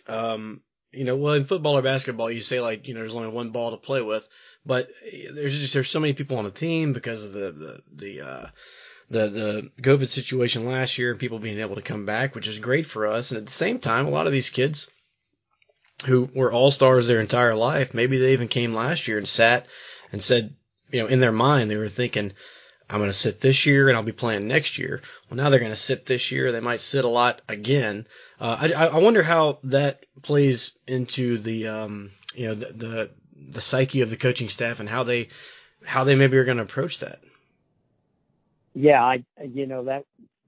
um 0.09 0.63
you 0.93 1.05
know 1.05 1.17
well 1.17 1.35
in 1.35 1.45
football 1.45 1.77
or 1.77 1.83
basketball 1.83 2.31
you 2.31 2.41
say 2.41 2.61
like 2.61 2.89
you 2.89 2.95
know 2.95 3.01
there's 3.01 3.15
only 3.15 3.29
one 3.29 3.51
ball 3.51 3.71
to 3.71 3.77
play 3.77 4.01
with 4.03 4.27
but 4.65 4.89
there's 5.35 5.59
just 5.59 5.75
there's 5.75 5.91
so 5.91 6.01
many 6.01 6.13
people 6.13 6.39
on 6.39 6.45
the 6.45 6.51
team 6.51 6.93
because 6.93 7.23
of 7.23 7.33
the 7.33 7.53
the 7.53 7.83
the 7.93 8.21
uh, 8.21 8.47
the 9.13 9.29
the 9.29 9.71
COVID 9.83 10.09
situation 10.09 10.67
last 10.67 10.99
year 10.99 11.11
and 11.11 11.21
people 11.21 11.39
being 11.39 11.61
able 11.61 11.77
to 11.77 11.83
come 11.83 12.07
back, 12.07 12.35
which 12.35 12.49
is 12.49 12.59
great 12.59 12.87
for 12.87 13.07
us. 13.07 13.31
And 13.31 13.39
at 13.39 13.47
the 13.47 13.53
same 13.53 13.79
time, 13.79 14.07
a 14.07 14.11
lot 14.11 14.27
of 14.27 14.33
these 14.33 14.51
kids 14.51 14.89
who 16.07 16.29
were 16.35 16.53
all 16.53 16.71
stars 16.71 17.07
their 17.07 17.21
entire 17.21 17.55
life, 17.55 17.95
maybe 17.95 18.19
they 18.19 18.33
even 18.33 18.49
came 18.49 18.75
last 18.75 19.07
year 19.07 19.19
and 19.19 19.29
sat 19.29 19.67
and 20.11 20.23
said, 20.23 20.55
you 20.91 21.01
know, 21.01 21.07
in 21.07 21.21
their 21.21 21.33
mind 21.33 21.71
they 21.71 21.77
were 21.77 21.89
thinking, 21.89 22.33
I'm 22.91 22.99
going 22.99 23.11
to 23.11 23.15
sit 23.15 23.41
this 23.41 23.65
year 23.67 23.89
and 23.89 23.97
I'll 23.97 24.03
be 24.03 24.13
playing 24.13 24.49
next 24.49 24.79
year. 24.79 25.01
Well, 25.29 25.37
now 25.37 25.51
they're 25.51 25.61
going 25.61 25.73
to 25.73 25.77
sit 25.77 26.05
this 26.07 26.33
year. 26.33 26.51
They 26.51 26.61
might 26.61 26.81
sit 26.81 27.05
a 27.05 27.09
lot 27.09 27.41
again. 27.49 28.07
Uh, 28.41 28.57
I, 28.61 28.87
I 28.87 28.99
wonder 28.99 29.23
how 29.23 29.61
that 29.65 30.05
plays 30.23 30.73
into 30.87 31.39
the, 31.39 31.69
um, 31.69 32.11
you 32.35 32.49
know, 32.49 32.55
the, 32.55 32.73
the, 32.73 33.11
the 33.51 33.61
psyche 33.61 34.01
of 34.01 34.11
the 34.11 34.17
coaching 34.17 34.49
staff 34.49 34.81
and 34.81 34.89
how 34.89 35.03
they 35.05 35.29
how 35.85 36.05
they 36.05 36.15
maybe 36.15 36.37
are 36.37 36.45
going 36.45 36.59
to 36.59 36.63
approach 36.63 37.01
that. 37.01 37.21
Yeah, 38.75 39.03
I 39.03 39.25
you 39.43 39.67
know 39.67 39.85
that 39.85 40.05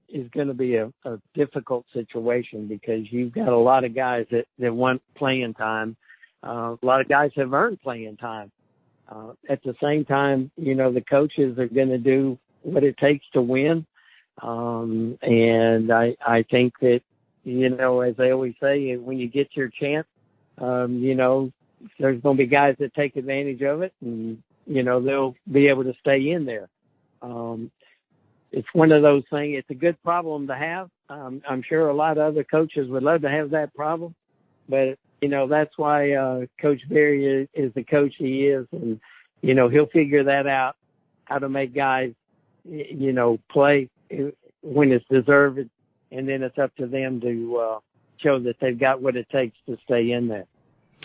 is 0.09 0.27
going 0.31 0.47
to 0.47 0.53
be 0.53 0.75
a, 0.75 0.91
a 1.05 1.19
difficult 1.33 1.85
situation 1.93 2.67
because 2.67 3.11
you've 3.11 3.33
got 3.33 3.49
a 3.49 3.57
lot 3.57 3.83
of 3.83 3.95
guys 3.95 4.25
that 4.31 4.45
that 4.59 4.73
want 4.73 5.01
playing 5.15 5.53
time. 5.53 5.95
Uh, 6.45 6.75
a 6.81 6.85
lot 6.85 7.01
of 7.01 7.07
guys 7.09 7.31
have 7.35 7.53
earned 7.53 7.81
playing 7.81 8.17
time. 8.17 8.51
Uh, 9.07 9.33
at 9.49 9.61
the 9.63 9.75
same 9.81 10.05
time, 10.05 10.51
you 10.57 10.75
know 10.75 10.91
the 10.91 11.01
coaches 11.01 11.57
are 11.59 11.67
going 11.67 11.89
to 11.89 11.97
do 11.97 12.37
what 12.63 12.83
it 12.83 12.97
takes 12.97 13.25
to 13.33 13.41
win, 13.41 13.85
um, 14.41 15.17
and 15.21 15.91
I 15.91 16.15
I 16.25 16.43
think 16.49 16.73
that 16.81 17.01
you 17.43 17.69
know 17.69 18.01
as 18.01 18.15
they 18.17 18.31
always 18.31 18.55
say, 18.61 18.95
when 18.95 19.19
you 19.19 19.27
get 19.27 19.49
your 19.55 19.69
chance, 19.69 20.07
um, 20.57 20.97
you 20.97 21.13
know 21.13 21.51
there's 21.99 22.21
going 22.21 22.37
to 22.37 22.43
be 22.43 22.47
guys 22.47 22.75
that 22.79 22.93
take 22.95 23.15
advantage 23.15 23.61
of 23.61 23.83
it, 23.83 23.93
and 24.01 24.41
you 24.65 24.81
know 24.81 24.99
they'll 24.99 25.35
be 25.51 25.67
able 25.67 25.83
to 25.83 25.93
stay 25.99 26.31
in 26.31 26.45
there. 26.45 26.67
Um, 27.21 27.71
it's 28.51 28.67
one 28.73 28.91
of 28.91 29.01
those 29.01 29.23
things. 29.29 29.57
It's 29.57 29.69
a 29.69 29.75
good 29.75 30.01
problem 30.03 30.47
to 30.47 30.55
have. 30.55 30.89
Um, 31.09 31.41
I'm 31.47 31.63
sure 31.67 31.89
a 31.89 31.93
lot 31.93 32.17
of 32.17 32.33
other 32.33 32.43
coaches 32.43 32.89
would 32.89 33.03
love 33.03 33.21
to 33.21 33.29
have 33.29 33.51
that 33.51 33.73
problem, 33.73 34.15
but 34.67 34.97
you 35.21 35.29
know 35.29 35.47
that's 35.47 35.77
why 35.77 36.13
uh, 36.13 36.45
Coach 36.61 36.81
Berry 36.89 37.25
is, 37.25 37.47
is 37.53 37.73
the 37.73 37.83
coach 37.83 38.13
he 38.17 38.47
is, 38.47 38.65
and 38.71 38.99
you 39.41 39.53
know 39.53 39.69
he'll 39.69 39.87
figure 39.87 40.23
that 40.23 40.47
out 40.47 40.75
how 41.25 41.39
to 41.39 41.49
make 41.49 41.75
guys, 41.75 42.13
you 42.63 43.11
know, 43.11 43.39
play 43.51 43.89
when 44.61 44.91
it's 44.91 45.05
deserved, 45.11 45.69
and 46.11 46.29
then 46.29 46.43
it's 46.43 46.57
up 46.57 46.75
to 46.77 46.87
them 46.87 47.19
to 47.21 47.57
uh, 47.57 47.79
show 48.17 48.39
that 48.39 48.55
they've 48.61 48.79
got 48.79 49.01
what 49.01 49.15
it 49.15 49.27
takes 49.29 49.57
to 49.67 49.77
stay 49.83 50.11
in 50.11 50.27
there. 50.27 50.45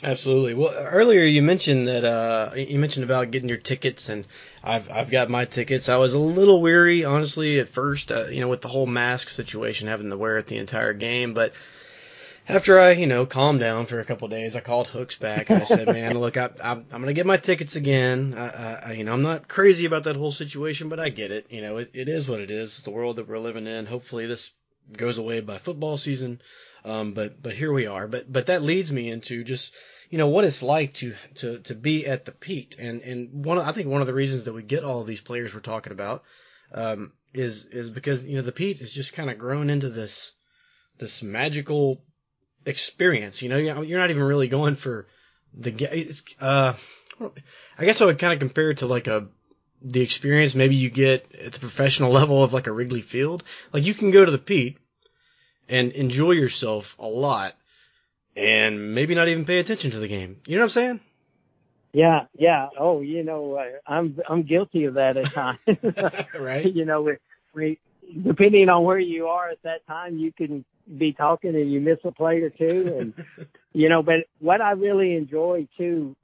Absolutely. 0.03 0.55
Well, 0.55 0.73
earlier 0.75 1.25
you 1.25 1.43
mentioned 1.43 1.87
that 1.89 2.05
uh, 2.05 2.55
you 2.55 2.79
mentioned 2.79 3.05
about 3.05 3.31
getting 3.31 3.51
your 3.51 3.59
tickets, 3.59 4.09
and 4.09 4.27
I've 4.65 4.91
I've 4.91 5.11
got 5.11 5.29
my 5.29 5.45
tickets. 5.45 5.91
I 5.91 5.97
was 5.97 6.15
a 6.15 6.19
little 6.19 6.63
weary, 6.63 7.05
honestly, 7.05 7.59
at 7.61 7.69
first, 7.69 8.11
uh, 8.11 8.27
you 8.27 8.41
know, 8.41 8.49
with 8.49 8.63
the 8.63 8.69
whole 8.69 8.87
mask 8.87 9.29
situation, 9.29 9.89
having 9.89 10.09
to 10.11 10.17
wear 10.17 10.39
it 10.39 10.47
the 10.47 10.57
entire 10.57 10.95
game. 10.95 11.35
But 11.35 11.53
after 12.49 12.81
I, 12.81 12.93
you 12.93 13.07
know, 13.07 13.27
calmed 13.27 13.61
down 13.61 13.85
for 13.85 14.01
a 14.01 14.05
couple 14.07 14.25
of 14.25 14.31
days, 14.31 14.57
I 14.57 14.61
called 14.61 14.87
Hooks 14.87 15.17
back 15.19 15.51
and 15.51 15.61
I 15.63 15.67
said, 15.67 15.87
"Man, 15.93 16.19
look, 16.19 16.39
I, 16.39 16.49
I'm 16.65 16.87
I'm 16.93 17.03
gonna 17.03 17.13
get 17.13 17.27
my 17.27 17.37
tickets 17.37 17.77
again. 17.77 18.35
I, 18.39 18.47
I, 18.75 18.93
you 18.93 19.05
know, 19.05 19.13
I'm 19.13 19.23
not 19.23 19.49
crazy 19.49 19.85
about 19.85 20.05
that 20.05 20.17
whole 20.17 20.33
situation, 20.33 20.89
but 20.89 20.99
I 20.99 21.11
get 21.11 21.31
it. 21.31 21.49
You 21.51 21.61
know, 21.61 21.77
it, 21.77 21.91
it 21.93 22.09
is 22.09 22.27
what 22.27 22.41
it 22.41 22.51
is. 22.51 22.71
It's 22.71 22.83
the 22.83 22.91
world 22.91 23.17
that 23.17 23.29
we're 23.29 23.39
living 23.39 23.67
in. 23.67 23.85
Hopefully, 23.85 24.27
this 24.27 24.51
goes 24.97 25.19
away 25.19 25.41
by 25.41 25.59
football 25.59 25.99
season." 25.99 26.41
Um, 26.85 27.13
but 27.13 27.43
but 27.43 27.55
here 27.55 27.73
we 27.73 27.87
are. 27.87 28.09
But 28.09 28.31
but 28.33 28.47
that 28.47 28.63
leads 28.63 28.91
me 28.91 29.11
into 29.11 29.45
just 29.45 29.73
you 30.09 30.19
know 30.19 30.29
what 30.29 30.45
it's 30.45 30.63
like 30.63 30.95
to 30.95 31.15
to 31.37 31.59
to 31.61 31.75
be 31.75 32.07
at 32.07 32.25
the 32.25 32.33
Pete. 32.33 32.77
And 32.79 33.03
and 33.03 33.45
one 33.45 33.59
I 33.59 33.73
think 33.73 33.89
one 33.89 34.01
of 34.01 34.07
the 34.07 34.15
reasons 34.15 34.45
that 34.45 34.53
we 34.53 34.63
get 34.63 34.85
all 34.85 35.01
of 35.01 35.07
these 35.07 35.21
players 35.21 35.55
we're 35.55 35.61
talking 35.61 35.93
about 35.93 36.25
um, 36.73 37.13
is 37.35 37.65
is 37.67 37.91
because 37.91 38.25
you 38.25 38.37
know 38.37 38.43
the 38.43 38.53
Pete 38.53 38.79
has 38.81 38.91
just 38.91 39.13
kind 39.13 39.31
of 39.31 39.39
grown 39.39 39.71
into 39.71 39.91
this 39.91 40.33
this 40.99 41.23
magical 41.23 42.03
experience. 42.67 43.43
You 43.43 43.49
know, 43.49 43.83
you're 43.83 44.01
not 44.01 44.11
even 44.11 44.23
really 44.23 44.49
going 44.49 44.75
for 44.75 45.07
the 45.55 45.73
it's 45.93 46.23
uh 46.41 46.75
I 47.79 47.85
guess 47.85 48.01
I 48.01 48.07
would 48.07 48.19
kind 48.19 48.33
of 48.33 48.39
compare 48.39 48.71
it 48.71 48.79
to 48.79 48.87
like 48.87 49.07
a 49.07 49.29
the 49.83 50.01
experience 50.01 50.55
maybe 50.55 50.77
you 50.77 50.91
get 50.91 51.35
at 51.35 51.53
the 51.53 51.59
professional 51.59 52.11
level 52.21 52.43
of 52.43 52.53
like 52.53 52.67
a 52.67 52.73
Wrigley 52.73 53.03
Field. 53.03 53.45
Like 53.73 53.85
you 53.85 53.95
can 53.95 54.11
go 54.11 54.25
to 54.25 54.31
the 54.31 54.39
Pete 54.39 54.79
and 55.71 55.93
enjoy 55.93 56.33
yourself 56.33 56.97
a 56.99 57.07
lot 57.07 57.55
and 58.37 58.95
maybe 58.95 59.15
not 59.15 59.29
even 59.29 59.45
pay 59.45 59.59
attention 59.59 59.93
to 59.93 59.99
the 59.99 60.09
game. 60.09 60.41
You 60.47 60.57
know 60.57 60.63
what 60.63 60.65
I'm 60.65 60.71
saying? 60.71 61.01
Yeah, 61.93 62.27
yeah. 62.39 62.69
Oh, 62.79 63.01
you 63.01 63.25
know, 63.25 63.59
I'm 63.87 64.19
I'm 64.29 64.43
guilty 64.43 64.85
of 64.85 64.95
that 64.95 65.17
at 65.17 65.33
times. 65.33 65.59
right. 66.39 66.73
you 66.73 66.85
know, 66.85 67.03
we, 67.03 67.17
we 67.55 67.79
depending 68.23 68.69
on 68.69 68.85
where 68.85 68.99
you 68.99 69.29
are 69.29 69.49
at 69.49 69.63
that 69.63 69.87
time, 69.87 70.19
you 70.19 70.33
can 70.33 70.65
be 70.99 71.13
talking 71.13 71.55
and 71.55 71.73
you 71.73 71.81
miss 71.81 71.99
a 72.05 72.13
play 72.13 72.41
or 72.41 72.51
two, 72.51 72.97
and 72.99 73.49
you 73.73 73.89
know. 73.89 74.03
But 74.03 74.27
what 74.41 74.61
I 74.61 74.73
really 74.73 75.17
enjoy 75.17 75.67
too 75.77 76.15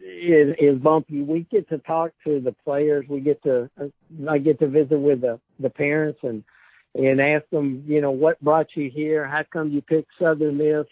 is 0.00 0.54
is 0.58 0.78
bumpy. 0.78 1.22
We 1.22 1.46
get 1.50 1.68
to 1.68 1.78
talk 1.78 2.12
to 2.24 2.40
the 2.40 2.52
players. 2.64 3.06
We 3.08 3.20
get 3.20 3.42
to 3.42 3.70
uh, 3.80 3.86
I 4.28 4.38
get 4.38 4.58
to 4.60 4.66
visit 4.66 4.98
with 4.98 5.20
the 5.20 5.38
the 5.60 5.70
parents 5.70 6.20
and 6.22 6.42
and 6.94 7.20
ask 7.20 7.48
them, 7.50 7.84
you 7.86 8.00
know, 8.00 8.10
what 8.10 8.40
brought 8.40 8.68
you 8.74 8.90
here? 8.90 9.26
How 9.26 9.44
come 9.50 9.70
you 9.70 9.82
picked 9.82 10.10
Southern 10.20 10.58
Miss? 10.58 10.86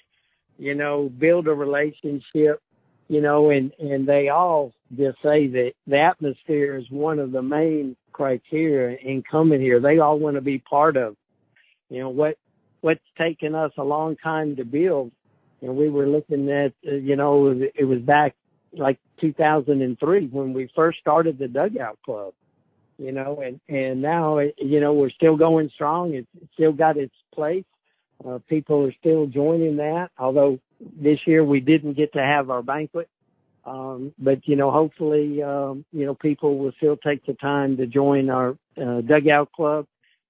You 0.58 0.74
know, 0.74 1.08
build 1.08 1.48
a 1.48 1.54
relationship. 1.54 2.62
You 3.08 3.20
know, 3.20 3.50
and 3.50 3.72
and 3.80 4.08
they 4.08 4.28
all 4.28 4.72
just 4.96 5.18
say 5.22 5.48
that 5.48 5.72
the 5.86 5.98
atmosphere 5.98 6.76
is 6.76 6.90
one 6.90 7.18
of 7.18 7.32
the 7.32 7.42
main 7.42 7.96
criteria 8.12 8.98
in 9.02 9.22
coming 9.28 9.60
here. 9.60 9.80
They 9.80 9.98
all 9.98 10.18
want 10.18 10.36
to 10.36 10.40
be 10.40 10.58
part 10.58 10.96
of 10.96 11.16
You 11.88 12.00
know 12.00 12.10
what 12.10 12.36
what's 12.82 13.00
taken 13.18 13.54
us 13.54 13.72
a 13.78 13.84
long 13.84 14.16
time 14.16 14.56
to 14.56 14.64
build. 14.64 15.12
And 15.62 15.76
we 15.76 15.90
were 15.90 16.06
looking 16.06 16.50
at, 16.50 16.72
uh, 16.86 16.96
you 16.96 17.16
know, 17.16 17.60
it 17.74 17.84
was 17.84 18.00
back 18.00 18.34
like 18.72 18.98
2003 19.20 20.28
when 20.28 20.54
we 20.54 20.70
first 20.74 20.98
started 21.00 21.38
the 21.38 21.48
Dugout 21.48 21.98
Club. 22.04 22.32
You 23.00 23.12
know, 23.12 23.42
and 23.42 23.58
and 23.74 24.02
now 24.02 24.38
you 24.38 24.78
know 24.78 24.92
we're 24.92 25.10
still 25.10 25.36
going 25.36 25.70
strong. 25.74 26.14
It's, 26.14 26.28
it's 26.36 26.52
still 26.52 26.72
got 26.72 26.98
its 26.98 27.14
place. 27.34 27.64
Uh, 28.22 28.38
people 28.46 28.84
are 28.84 28.94
still 29.00 29.26
joining 29.26 29.76
that, 29.76 30.10
although 30.18 30.58
this 31.00 31.18
year 31.26 31.42
we 31.42 31.60
didn't 31.60 31.94
get 31.94 32.12
to 32.12 32.18
have 32.18 32.50
our 32.50 32.62
banquet. 32.62 33.08
Um, 33.64 34.12
but 34.18 34.46
you 34.46 34.54
know, 34.54 34.70
hopefully, 34.70 35.42
um, 35.42 35.86
you 35.92 36.04
know, 36.04 36.14
people 36.14 36.58
will 36.58 36.72
still 36.76 36.98
take 36.98 37.24
the 37.24 37.32
time 37.34 37.78
to 37.78 37.86
join 37.86 38.28
our 38.28 38.50
uh, 38.76 39.00
dugout 39.00 39.50
club. 39.52 39.86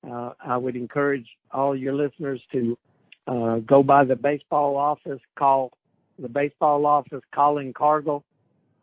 Uh, 0.09 0.31
I 0.41 0.57
would 0.57 0.77
encourage 0.77 1.27
all 1.51 1.77
your 1.77 1.95
listeners 1.95 2.41
to 2.53 2.79
uh, 3.27 3.57
go 3.59 3.83
by 3.83 4.05
the 4.05 4.17
baseball 4.17 4.77
office, 4.77 5.21
call 5.37 5.73
the 6.21 6.29
baseball 6.29 6.87
office, 6.87 7.23
calling 7.35 7.73
Cargill. 7.73 8.25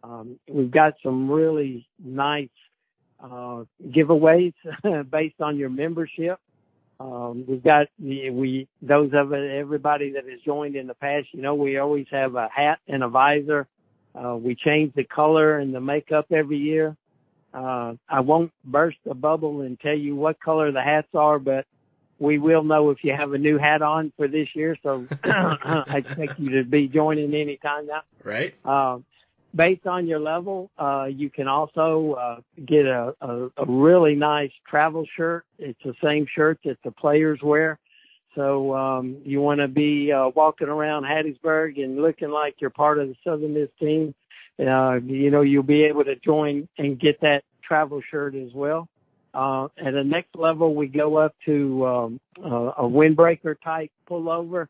Um, 0.04 0.40
we've 0.50 0.72
got 0.72 0.94
some 1.02 1.32
really 1.32 1.88
nice 2.04 2.50
uh, 3.20 3.64
giveaways 3.86 4.54
based 5.10 5.42
on 5.42 5.58
your 5.58 5.70
membership. 5.70 6.40
Um, 7.00 7.46
we've 7.48 7.64
got 7.64 7.88
we 8.00 8.68
those 8.82 9.12
of 9.14 9.32
everybody 9.32 10.14
that 10.14 10.28
has 10.28 10.40
joined 10.44 10.76
in 10.76 10.88
the 10.88 10.96
past. 10.96 11.28
You 11.32 11.42
know, 11.42 11.54
we 11.56 11.78
always 11.78 12.08
have 12.12 12.36
a 12.36 12.50
hat 12.54 12.80
and 12.88 13.04
a 13.04 13.08
visor. 13.08 13.68
Uh, 14.16 14.36
we 14.36 14.56
change 14.56 14.94
the 14.96 15.04
color 15.04 15.60
and 15.60 15.74
the 15.74 15.82
makeup 15.82 16.26
every 16.32 16.58
year. 16.58 16.96
Uh, 17.54 17.94
I 18.10 18.22
won't 18.22 18.52
burst 18.66 18.98
the 19.06 19.14
bubble 19.14 19.62
and 19.62 19.80
tell 19.80 19.98
you 19.98 20.16
what 20.16 20.40
color 20.40 20.72
the 20.72 20.82
hats 20.82 21.08
are, 21.14 21.40
but 21.40 21.66
we 22.20 22.40
will 22.40 22.64
know 22.64 22.90
if 22.90 23.04
you 23.04 23.14
have 23.14 23.34
a 23.34 23.38
new 23.38 23.58
hat 23.58 23.82
on 23.82 24.12
for 24.18 24.28
this 24.28 24.48
year. 24.56 24.76
So 24.82 25.06
I 25.24 25.98
expect 25.98 26.40
you 26.40 26.62
to 26.62 26.64
be 26.64 26.88
joining 26.88 27.34
anytime 27.34 27.88
now. 27.88 28.02
Right. 28.24 28.56
Uh, 28.66 29.00
based 29.56 29.88
on 29.88 30.08
your 30.08 30.20
level, 30.20 30.70
uh, 30.78 31.06
you 31.10 31.30
can 31.30 31.48
also 31.48 32.16
uh, 32.20 32.42
get 32.66 32.86
a, 32.86 33.14
a, 33.22 33.50
a 33.58 33.66
really 33.66 34.16
nice 34.16 34.52
travel 34.68 35.06
shirt. 35.16 35.46
It's 35.60 35.80
the 35.84 35.94
same 36.04 36.28
shirt 36.34 36.60
that 36.66 36.78
the 36.84 36.92
players 36.92 37.40
wear. 37.42 37.80
So 38.36 38.76
um, 38.76 39.18
you 39.26 39.42
want 39.42 39.62
to 39.62 39.68
be 39.68 40.12
uh, 40.12 40.30
walking 40.36 40.68
around 40.68 41.04
Hattiesburg 41.04 41.84
and 41.84 42.00
looking 42.00 42.30
like 42.30 42.56
you're 42.60 42.70
part 42.70 43.00
of 43.00 43.08
the 43.08 43.16
Southern 43.24 43.54
Miss 43.54 43.70
team. 43.80 44.14
Uh, 44.60 45.00
you 45.04 45.32
know, 45.32 45.42
you'll 45.42 45.64
be 45.64 45.84
able 45.84 46.04
to 46.04 46.16
join 46.18 46.68
and 46.78 47.00
get 47.00 47.20
that 47.22 47.44
travel 47.64 48.02
shirt 48.12 48.36
as 48.36 48.54
well. 48.54 48.88
Uh, 49.34 49.66
at 49.78 49.94
the 49.94 50.04
next 50.04 50.36
level, 50.36 50.74
we 50.74 50.88
go 50.88 51.18
up 51.18 51.36
to 51.46 51.86
um, 51.86 52.20
uh, 52.44 52.72
a 52.78 52.84
windbreaker 52.84 53.56
type 53.64 53.92
pullover 54.10 54.68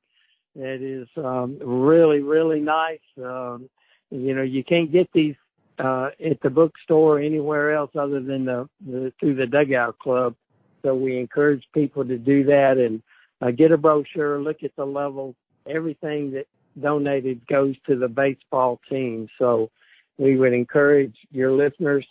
that 0.55 0.81
is 0.81 1.07
um, 1.17 1.57
really, 1.61 2.19
really 2.19 2.59
nice. 2.59 2.99
Um, 3.17 3.69
you 4.09 4.33
know, 4.33 4.41
you 4.41 4.63
can't 4.63 4.91
get 4.91 5.09
these 5.13 5.35
uh, 5.79 6.09
at 6.23 6.41
the 6.41 6.49
bookstore 6.49 7.17
or 7.17 7.19
anywhere 7.19 7.73
else 7.73 7.91
other 7.95 8.21
than 8.21 8.45
the, 8.45 8.67
the 8.85 9.13
through 9.19 9.35
the 9.35 9.45
Dugout 9.45 9.99
Club. 9.99 10.35
So 10.81 10.95
we 10.95 11.17
encourage 11.19 11.63
people 11.73 12.05
to 12.05 12.17
do 12.17 12.45
that 12.45 12.77
and 12.77 13.01
uh, 13.41 13.51
get 13.51 13.71
a 13.71 13.77
brochure, 13.77 14.39
look 14.39 14.63
at 14.63 14.75
the 14.75 14.85
level. 14.85 15.35
Everything 15.67 16.31
that 16.31 16.47
donated 16.81 17.45
goes 17.47 17.75
to 17.87 17.95
the 17.95 18.07
baseball 18.07 18.79
team. 18.89 19.27
So 19.37 19.69
we 20.17 20.37
would 20.37 20.53
encourage 20.53 21.15
your 21.31 21.51
listeners, 21.51 22.05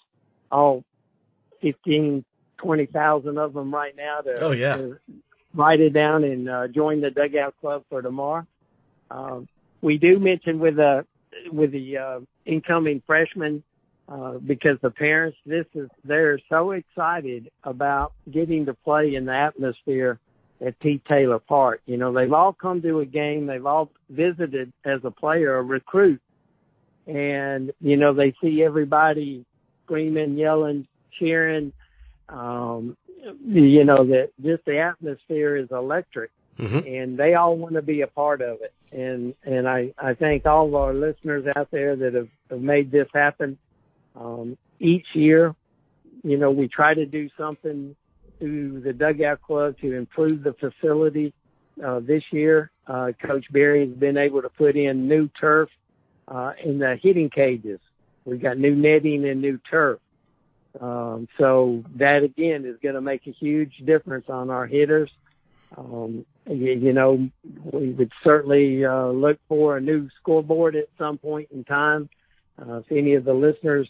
all 0.53 0.85
15, 1.63 2.25
20,000 2.59 3.39
of 3.39 3.55
them 3.55 3.75
right 3.75 3.97
now 3.97 4.21
to, 4.21 4.41
oh, 4.41 4.51
yeah. 4.53 4.77
to 4.77 4.99
write 5.55 5.81
it 5.81 5.91
down 5.91 6.25
and 6.25 6.49
uh, 6.49 6.69
join 6.69 7.01
the 7.01 7.11
Dugout 7.11 7.55
Club 7.61 7.85
for 7.89 8.03
tomorrow. 8.03 8.47
Um, 9.11 9.49
we 9.81 9.99
do 9.99 10.19
mention 10.19 10.59
with 10.59 10.77
the 10.77 11.07
with 11.53 11.73
the 11.73 11.99
uh, 11.99 12.21
incoming 12.45 13.03
freshmen 13.07 13.63
uh, 14.09 14.35
because 14.39 14.79
the 14.83 14.91
parents 14.91 15.37
this 15.47 15.67
is 15.75 15.89
they're 16.05 16.39
so 16.49 16.71
excited 16.73 17.51
about 17.65 18.13
getting 18.31 18.67
to 18.67 18.75
play 18.75 19.15
in 19.15 19.25
the 19.25 19.35
atmosphere 19.35 20.21
at 20.65 20.79
Pete 20.81 21.05
Taylor 21.07 21.39
Park. 21.39 21.81
You 21.87 21.97
know, 21.97 22.13
they've 22.13 22.33
all 22.33 22.53
come 22.53 22.81
to 22.83 23.01
a 23.01 23.05
game, 23.05 23.47
they've 23.47 23.67
all 23.67 23.91
visited 24.09 24.73
as 24.85 25.01
a 25.05 25.11
player, 25.11 25.57
a 25.57 25.63
recruit, 25.63 26.21
and 27.07 27.73
you 27.81 27.97
know 27.97 28.15
they 28.15 28.33
see 28.41 28.63
everybody 28.63 29.45
screaming, 29.85 30.37
yelling, 30.37 30.87
cheering. 31.19 31.73
Um, 32.29 32.97
you 33.45 33.85
know 33.85 34.05
that 34.07 34.31
just 34.43 34.65
the 34.67 34.79
atmosphere 34.79 35.57
is 35.57 35.69
electric, 35.71 36.31
mm-hmm. 36.59 36.87
and 36.87 37.19
they 37.19 37.35
all 37.35 37.57
want 37.57 37.75
to 37.75 37.83
be 37.83 38.03
a 38.03 38.07
part 38.07 38.41
of 38.41 38.59
it. 38.63 38.73
And 38.93 39.35
and 39.45 39.69
I 39.69 39.93
I 39.99 40.15
thank 40.15 40.47
all 40.47 40.69
of 40.69 40.75
our 40.75 40.95
listeners 40.95 41.45
out 41.57 41.71
there 41.71 41.97
that 41.97 42.15
have, 42.15 42.29
have 42.51 42.61
made 42.61 42.91
this 42.91 43.09
happen. 43.13 43.59
Um, 44.15 44.57
each 44.79 45.07
year, 45.15 45.55
you 46.23 46.37
know, 46.37 46.51
we 46.51 46.69
try 46.69 46.95
to 46.95 47.05
do 47.05 47.29
something 47.37 47.95
through 48.39 48.81
the 48.81 48.93
dugout 48.93 49.43
club 49.43 49.77
to 49.81 49.95
improve 49.95 50.43
the 50.43 50.55
facility. 50.55 51.33
Uh, 51.85 52.01
this 52.01 52.23
year, 52.31 52.71
uh, 52.87 53.13
Coach 53.23 53.47
Berry 53.51 53.87
has 53.87 53.97
been 53.97 54.17
able 54.17 54.43
to 54.43 54.49
put 54.49 54.77
in 54.77 55.09
new 55.09 55.29
turf 55.29 55.69
uh, 56.29 56.53
in 56.65 56.79
the 56.79 56.99
hitting 57.03 57.29
cages. 57.29 57.81
We've 58.25 58.41
got 58.41 58.59
new 58.59 58.75
netting 58.75 59.29
and 59.29 59.41
new 59.41 59.59
turf. 59.71 60.01
Um, 60.81 61.29
so 61.39 61.83
that 61.97 62.23
again 62.23 62.65
is 62.65 62.77
going 62.83 62.97
to 62.97 63.01
make 63.01 63.27
a 63.27 63.31
huge 63.31 63.73
difference 63.85 64.27
on 64.29 64.51
our 64.51 64.67
hitters. 64.67 65.11
Um, 65.77 66.25
you, 66.49 66.73
you 66.73 66.93
know, 66.93 67.29
we 67.73 67.91
would 67.91 68.13
certainly 68.23 68.85
uh, 68.85 69.09
look 69.09 69.39
for 69.49 69.77
a 69.77 69.81
new 69.81 70.09
scoreboard 70.21 70.77
at 70.77 70.89
some 70.99 71.19
point 71.19 71.49
in 71.53 71.65
time. 71.65 72.09
Uh, 72.61 72.79
if 72.79 72.91
any 72.91 73.15
of 73.15 73.25
the 73.25 73.35
listeners 73.35 73.89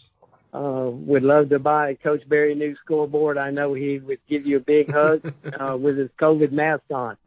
uh, 0.53 0.89
would 0.91 1.23
love 1.23 1.49
to 1.49 1.59
buy 1.59 1.95
Coach 1.95 2.27
Berry 2.27 2.55
new 2.55 2.75
scoreboard, 2.83 3.37
I 3.37 3.51
know 3.51 3.73
he 3.73 3.99
would 3.99 4.19
give 4.27 4.45
you 4.45 4.57
a 4.57 4.61
big 4.61 4.91
hug 4.91 5.33
uh, 5.59 5.77
with 5.77 5.97
his 5.97 6.09
COVID 6.19 6.51
mask 6.51 6.83
on. 6.91 7.17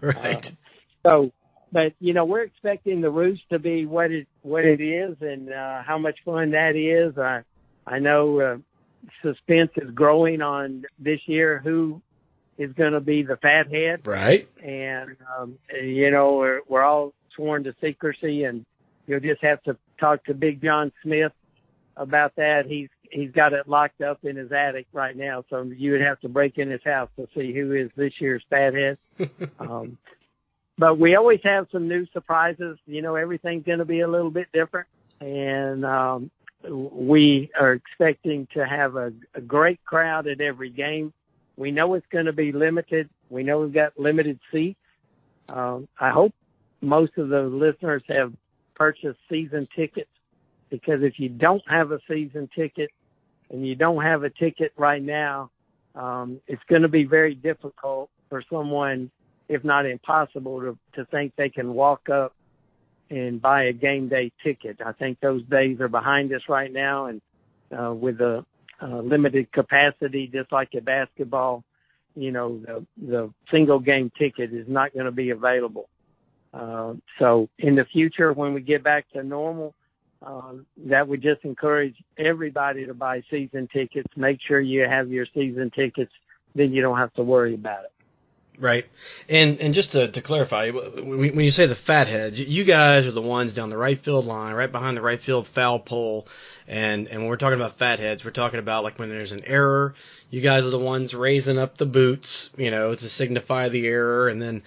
Right. 0.00 0.46
Uh, 0.46 0.50
so, 1.02 1.32
but 1.70 1.92
you 2.00 2.14
know, 2.14 2.24
we're 2.24 2.42
expecting 2.42 3.00
the 3.00 3.10
roost 3.10 3.42
to 3.50 3.58
be 3.58 3.84
what 3.84 4.10
it 4.10 4.26
what 4.42 4.64
it 4.64 4.80
is, 4.80 5.16
and 5.20 5.52
uh, 5.52 5.82
how 5.82 5.98
much 5.98 6.18
fun 6.24 6.52
that 6.52 6.76
is. 6.76 7.18
I 7.18 7.42
I 7.86 7.98
know 7.98 8.40
uh, 8.40 8.56
suspense 9.22 9.70
is 9.76 9.90
growing 9.90 10.40
on 10.40 10.84
this 10.98 11.20
year 11.26 11.60
who 11.62 12.00
is 12.58 12.72
going 12.72 12.92
to 12.92 13.00
be 13.00 13.22
the 13.22 13.36
fathead, 13.36 14.06
Right. 14.06 14.48
and 14.62 15.16
um, 15.38 15.58
you 15.72 16.10
know 16.10 16.36
we're 16.36 16.60
we're 16.68 16.82
all 16.82 17.14
sworn 17.34 17.64
to 17.64 17.74
secrecy, 17.80 18.44
and 18.44 18.66
you'll 19.06 19.20
just 19.20 19.42
have 19.42 19.62
to 19.62 19.76
talk 20.00 20.24
to 20.24 20.34
Big 20.34 20.60
John 20.62 20.92
Smith 21.02 21.32
about 21.96 22.34
that. 22.36 22.66
He's 22.66 22.88
he's 23.10 23.30
got 23.30 23.52
it 23.52 23.68
locked 23.68 24.00
up 24.02 24.24
in 24.24 24.36
his 24.36 24.50
attic 24.52 24.86
right 24.92 25.16
now, 25.16 25.44
so 25.48 25.62
you 25.62 25.92
would 25.92 26.00
have 26.00 26.20
to 26.20 26.28
break 26.28 26.58
in 26.58 26.70
his 26.70 26.82
house 26.84 27.08
to 27.16 27.28
see 27.34 27.52
who 27.52 27.72
is 27.72 27.90
this 27.96 28.12
year's 28.20 28.42
fathead. 28.50 28.98
um, 29.60 29.96
but 30.76 30.98
we 30.98 31.16
always 31.16 31.40
have 31.44 31.66
some 31.72 31.88
new 31.88 32.06
surprises. 32.12 32.78
You 32.86 33.02
know, 33.02 33.14
everything's 33.14 33.64
going 33.64 33.78
to 33.80 33.84
be 33.84 34.00
a 34.00 34.08
little 34.08 34.30
bit 34.30 34.48
different, 34.52 34.86
and 35.20 35.84
um, 35.84 36.30
we 36.68 37.50
are 37.58 37.72
expecting 37.72 38.46
to 38.54 38.66
have 38.66 38.96
a, 38.96 39.12
a 39.34 39.40
great 39.40 39.84
crowd 39.84 40.26
at 40.26 40.40
every 40.40 40.70
game. 40.70 41.12
We 41.58 41.72
know 41.72 41.94
it's 41.94 42.06
going 42.12 42.26
to 42.26 42.32
be 42.32 42.52
limited. 42.52 43.10
We 43.30 43.42
know 43.42 43.60
we've 43.60 43.72
got 43.72 43.98
limited 43.98 44.38
seats. 44.52 44.78
Um, 45.48 45.88
I 45.98 46.10
hope 46.10 46.32
most 46.80 47.18
of 47.18 47.30
the 47.30 47.42
listeners 47.42 48.04
have 48.08 48.32
purchased 48.76 49.18
season 49.28 49.66
tickets 49.74 50.10
because 50.70 51.02
if 51.02 51.18
you 51.18 51.28
don't 51.28 51.62
have 51.68 51.90
a 51.90 51.98
season 52.08 52.48
ticket 52.54 52.90
and 53.50 53.66
you 53.66 53.74
don't 53.74 54.02
have 54.02 54.22
a 54.22 54.30
ticket 54.30 54.72
right 54.76 55.02
now, 55.02 55.50
um, 55.96 56.40
it's 56.46 56.62
going 56.68 56.82
to 56.82 56.88
be 56.88 57.04
very 57.04 57.34
difficult 57.34 58.08
for 58.28 58.40
someone, 58.48 59.10
if 59.48 59.64
not 59.64 59.84
impossible, 59.84 60.60
to, 60.60 60.78
to 60.94 61.04
think 61.06 61.32
they 61.36 61.48
can 61.48 61.74
walk 61.74 62.08
up 62.08 62.34
and 63.10 63.42
buy 63.42 63.64
a 63.64 63.72
game 63.72 64.08
day 64.08 64.30
ticket. 64.44 64.78
I 64.84 64.92
think 64.92 65.18
those 65.18 65.42
days 65.44 65.80
are 65.80 65.88
behind 65.88 66.32
us 66.32 66.42
right 66.48 66.72
now, 66.72 67.06
and 67.06 67.20
uh, 67.76 67.92
with 67.92 68.18
the 68.18 68.44
uh, 68.80 69.00
limited 69.00 69.50
capacity, 69.52 70.30
just 70.32 70.52
like 70.52 70.70
a 70.74 70.80
basketball, 70.80 71.64
you 72.14 72.32
know, 72.32 72.58
the 72.58 72.86
the 73.00 73.32
single 73.50 73.78
game 73.78 74.10
ticket 74.18 74.52
is 74.52 74.66
not 74.68 74.92
going 74.92 75.06
to 75.06 75.12
be 75.12 75.30
available. 75.30 75.88
Uh, 76.52 76.94
so 77.18 77.48
in 77.58 77.74
the 77.74 77.84
future, 77.92 78.32
when 78.32 78.54
we 78.54 78.60
get 78.60 78.82
back 78.82 79.06
to 79.12 79.22
normal, 79.22 79.74
uh, 80.24 80.52
that 80.86 81.06
would 81.06 81.22
just 81.22 81.44
encourage 81.44 81.94
everybody 82.18 82.86
to 82.86 82.94
buy 82.94 83.22
season 83.30 83.68
tickets. 83.72 84.08
Make 84.16 84.38
sure 84.46 84.60
you 84.60 84.86
have 84.88 85.08
your 85.08 85.26
season 85.34 85.70
tickets, 85.70 86.12
then 86.54 86.72
you 86.72 86.82
don't 86.82 86.98
have 86.98 87.12
to 87.14 87.22
worry 87.22 87.54
about 87.54 87.84
it. 87.84 87.92
Right. 88.60 88.86
And 89.28 89.60
and 89.60 89.72
just 89.72 89.92
to, 89.92 90.08
to 90.08 90.20
clarify, 90.20 90.70
when, 90.70 91.38
you 91.38 91.52
say 91.52 91.66
the 91.66 91.76
fatheads, 91.76 92.40
you 92.40 92.64
guys 92.64 93.06
are 93.06 93.12
the 93.12 93.22
ones 93.22 93.52
down 93.52 93.70
the 93.70 93.76
right 93.76 93.98
field 93.98 94.26
line, 94.26 94.54
right 94.54 94.70
behind 94.70 94.96
the 94.96 95.02
right 95.02 95.22
field 95.22 95.46
foul 95.46 95.78
pole. 95.78 96.26
And 96.66 97.06
and 97.06 97.20
when 97.20 97.28
we're 97.28 97.36
talking 97.36 97.58
about 97.58 97.76
fatheads, 97.76 98.24
we're 98.24 98.32
talking 98.32 98.58
about 98.58 98.82
like 98.82 98.98
when 98.98 99.10
there's 99.10 99.30
an 99.30 99.44
error, 99.44 99.94
you 100.30 100.40
guys 100.40 100.66
are 100.66 100.70
the 100.70 100.78
ones 100.78 101.14
raising 101.14 101.56
up 101.56 101.78
the 101.78 101.86
boots, 101.86 102.50
you 102.56 102.72
know, 102.72 102.94
to 102.94 103.08
signify 103.08 103.68
the 103.68 103.86
error. 103.86 104.28
And 104.28 104.42
then, 104.42 104.64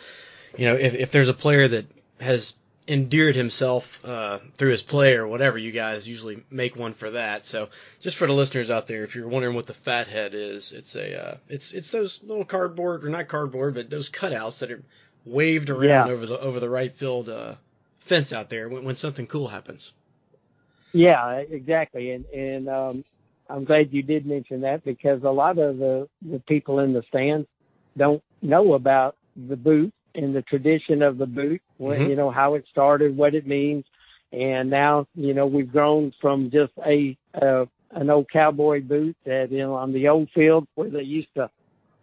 you 0.58 0.66
know, 0.66 0.76
if 0.76 0.94
if 0.94 1.12
there's 1.12 1.30
a 1.30 1.34
player 1.34 1.68
that 1.68 1.86
has 2.22 2.54
endeared 2.92 3.38
himself 3.38 4.04
uh, 4.04 4.40
through 4.58 4.72
his 4.72 4.82
play 4.82 5.16
or 5.16 5.26
whatever, 5.26 5.58
you 5.58 5.72
guys 5.72 6.08
usually 6.08 6.44
make 6.52 6.76
one 6.76 6.94
for 6.94 7.12
that. 7.12 7.46
So 7.46 7.70
just 8.02 8.18
for 8.18 8.28
the 8.28 8.34
listeners 8.34 8.70
out 8.70 8.86
there, 8.86 9.06
if 9.06 9.16
you're 9.16 9.30
wondering 9.30 9.56
what 9.56 9.66
the 9.66 9.74
fathead 9.74 10.34
is, 10.34 10.74
it's 10.74 10.96
a 10.96 11.32
uh, 11.32 11.38
it's 11.48 11.72
it's 11.72 11.90
those 11.92 12.22
little 12.22 12.44
cardboard 12.44 13.06
or 13.06 13.10
not 13.10 13.30
cardboard, 13.30 13.76
but 13.76 13.90
those 13.90 14.10
cutouts 14.10 14.60
that 14.60 14.72
are 14.72 14.84
waved 15.26 15.70
around 15.70 16.08
yeah. 16.08 16.14
over 16.14 16.26
the 16.26 16.38
over 16.38 16.60
the 16.60 16.70
right 16.70 16.94
field 16.94 17.30
uh, 17.30 17.56
fence 18.00 18.34
out 18.34 18.50
there 18.50 18.68
when, 18.68 18.84
when 18.84 18.98
something 18.98 19.26
cool 19.26 19.48
happens. 19.48 19.94
Yeah, 20.92 21.36
exactly, 21.38 22.12
and 22.12 22.26
and 22.26 22.68
um, 22.68 23.06
I'm 23.50 23.64
glad 23.64 23.94
you 23.94 24.04
did 24.04 24.26
mention 24.26 24.62
that 24.62 24.84
because 24.84 25.24
a 25.24 25.30
lot 25.30 25.58
of 25.58 25.78
the 25.78 26.10
the 26.22 26.40
people 26.40 26.80
in 26.80 26.92
the 26.92 27.04
stands 27.08 27.48
don't 27.96 28.22
know 28.42 28.74
about 28.74 29.16
the 29.36 29.56
boot 29.56 29.94
in 30.14 30.34
the 30.34 30.42
tradition 30.42 31.02
of 31.02 31.18
the 31.18 31.26
boot, 31.26 31.62
mm-hmm. 31.80 32.04
you 32.04 32.16
know, 32.16 32.32
how 32.32 32.56
it 32.56 32.66
started, 32.70 33.16
what 33.16 33.36
it 33.36 33.48
means. 33.48 33.86
And 34.32 34.70
now, 34.70 35.08
you 35.16 35.34
know, 35.34 35.46
we've 35.46 35.72
grown 35.72 36.14
from 36.22 36.52
just 36.52 36.72
a, 36.86 37.18
uh, 37.40 37.66
an 37.92 38.10
old 38.10 38.30
cowboy 38.30 38.82
boot 38.82 39.18
that, 39.26 39.52
you 39.52 39.60
know, 39.60 39.76
on 39.76 39.92
the 39.94 40.08
old 40.08 40.30
field 40.34 40.68
where 40.76 40.90
they 40.90 41.04
used 41.04 41.34
to 41.36 41.50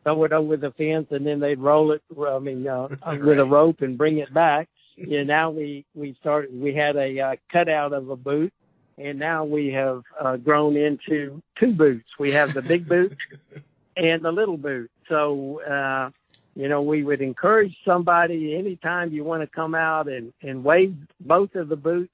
throw 0.04 0.24
it 0.24 0.32
over 0.32 0.56
the 0.56 0.70
fence 0.72 1.06
and 1.10 1.26
then 1.26 1.40
they'd 1.40 1.58
roll 1.58 1.92
it, 1.92 2.02
I 2.18 2.38
mean, 2.38 2.66
uh, 2.66 2.88
right. 3.06 3.22
with 3.24 3.38
a 3.38 3.44
rope 3.44 3.80
and 3.80 3.96
bring 3.96 4.18
it 4.18 4.32
back. 4.32 4.68
Yeah, 5.00 5.22
now 5.22 5.50
we, 5.50 5.84
we 5.94 6.16
started, 6.20 6.60
we 6.60 6.74
had 6.74 6.96
a 6.96 7.20
uh, 7.20 7.36
cutout 7.52 7.92
of 7.92 8.10
a 8.10 8.16
boot 8.16 8.52
and 8.98 9.18
now 9.18 9.44
we 9.44 9.68
have 9.68 10.02
uh, 10.20 10.36
grown 10.36 10.76
into 10.76 11.40
two 11.58 11.72
boots. 11.72 12.08
We 12.18 12.32
have 12.32 12.52
the 12.52 12.62
big 12.62 12.88
boot 12.88 13.16
and 13.96 14.24
the 14.24 14.32
little 14.32 14.56
boot. 14.56 14.90
So, 15.08 15.60
uh, 15.62 16.10
you 16.58 16.68
know, 16.68 16.82
we 16.82 17.04
would 17.04 17.20
encourage 17.20 17.76
somebody 17.84 18.56
anytime 18.56 19.12
you 19.12 19.22
want 19.22 19.42
to 19.42 19.46
come 19.46 19.76
out 19.76 20.08
and, 20.08 20.32
and 20.42 20.64
wave 20.64 20.96
both 21.20 21.54
of 21.54 21.68
the 21.68 21.76
boots. 21.76 22.10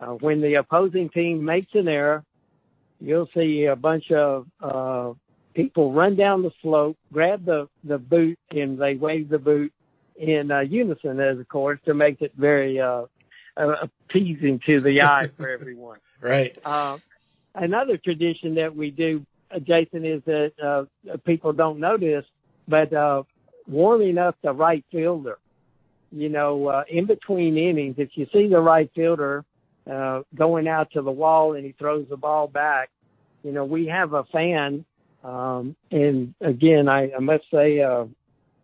Uh, 0.00 0.14
when 0.14 0.40
the 0.40 0.54
opposing 0.54 1.08
team 1.08 1.44
makes 1.44 1.72
an 1.72 1.86
error, 1.86 2.24
you'll 3.00 3.28
see 3.32 3.66
a 3.66 3.76
bunch 3.76 4.10
of 4.10 4.48
uh, 4.60 5.12
people 5.54 5.92
run 5.92 6.16
down 6.16 6.42
the 6.42 6.50
slope, 6.62 6.98
grab 7.12 7.44
the, 7.44 7.68
the 7.84 7.96
boot, 7.96 8.36
and 8.50 8.76
they 8.76 8.96
wave 8.96 9.28
the 9.28 9.38
boot 9.38 9.72
in 10.16 10.50
uh, 10.50 10.60
unison, 10.60 11.20
as 11.20 11.38
of 11.38 11.48
course, 11.48 11.78
to 11.84 11.94
make 11.94 12.20
it 12.20 12.32
very 12.36 12.80
uh, 12.80 13.04
appeasing 13.56 14.60
to 14.66 14.80
the 14.80 15.00
eye 15.02 15.30
for 15.36 15.48
everyone. 15.48 16.00
right. 16.20 16.58
Uh, 16.64 16.98
another 17.54 17.96
tradition 17.98 18.56
that 18.56 18.74
we 18.74 18.90
do, 18.90 19.24
uh, 19.54 19.60
Jason, 19.60 20.04
is 20.04 20.22
that 20.24 20.52
uh, 20.60 21.16
people 21.18 21.52
don't 21.52 21.78
notice, 21.78 22.24
but 22.66 22.92
uh, 22.92 23.22
warming 23.68 24.18
up 24.18 24.36
the 24.42 24.52
right 24.52 24.84
fielder. 24.90 25.38
You 26.12 26.28
know, 26.28 26.68
uh, 26.68 26.84
in 26.88 27.06
between 27.06 27.58
innings, 27.58 27.96
if 27.98 28.10
you 28.14 28.26
see 28.32 28.48
the 28.48 28.60
right 28.60 28.90
fielder 28.94 29.44
uh, 29.90 30.22
going 30.34 30.68
out 30.68 30.90
to 30.92 31.02
the 31.02 31.10
wall 31.10 31.54
and 31.54 31.64
he 31.64 31.72
throws 31.72 32.06
the 32.08 32.16
ball 32.16 32.46
back, 32.46 32.90
you 33.42 33.52
know, 33.52 33.64
we 33.64 33.86
have 33.86 34.12
a 34.12 34.24
fan. 34.24 34.84
Um, 35.24 35.76
and 35.90 36.34
again, 36.40 36.88
I, 36.88 37.12
I 37.12 37.20
must 37.20 37.44
say, 37.52 37.80
uh, 37.80 38.06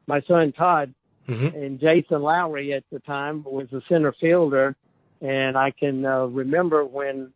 my 0.06 0.20
son 0.22 0.52
Todd 0.52 0.94
mm-hmm. 1.28 1.56
and 1.56 1.80
Jason 1.80 2.22
Lowry 2.22 2.72
at 2.72 2.84
the 2.90 3.00
time 3.00 3.44
was 3.44 3.72
a 3.72 3.80
center 3.88 4.14
fielder. 4.20 4.76
And 5.20 5.56
I 5.56 5.70
can 5.70 6.04
uh, 6.04 6.26
remember 6.26 6.84
when 6.84 7.32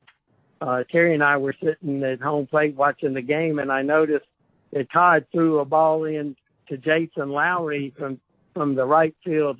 uh, 0.61 0.85
Terry 0.91 1.15
and 1.15 1.23
I 1.23 1.37
were 1.37 1.55
sitting 1.63 2.03
at 2.03 2.21
home 2.21 2.47
plate 2.47 2.75
watching 2.75 3.15
the 3.15 3.23
game, 3.23 3.59
and 3.59 3.71
I 3.71 3.83
noticed 3.83 4.27
that 4.73 4.91
Todd 4.91 5.27
threw 5.33 5.61
a 5.61 5.65
ball 5.65 6.05
in 6.05 6.37
to 6.69 6.77
Jason 6.77 7.31
Lowry 7.31 7.93
from 7.97 8.21
from 8.55 8.75
the 8.75 8.85
right 8.85 9.15
field 9.25 9.59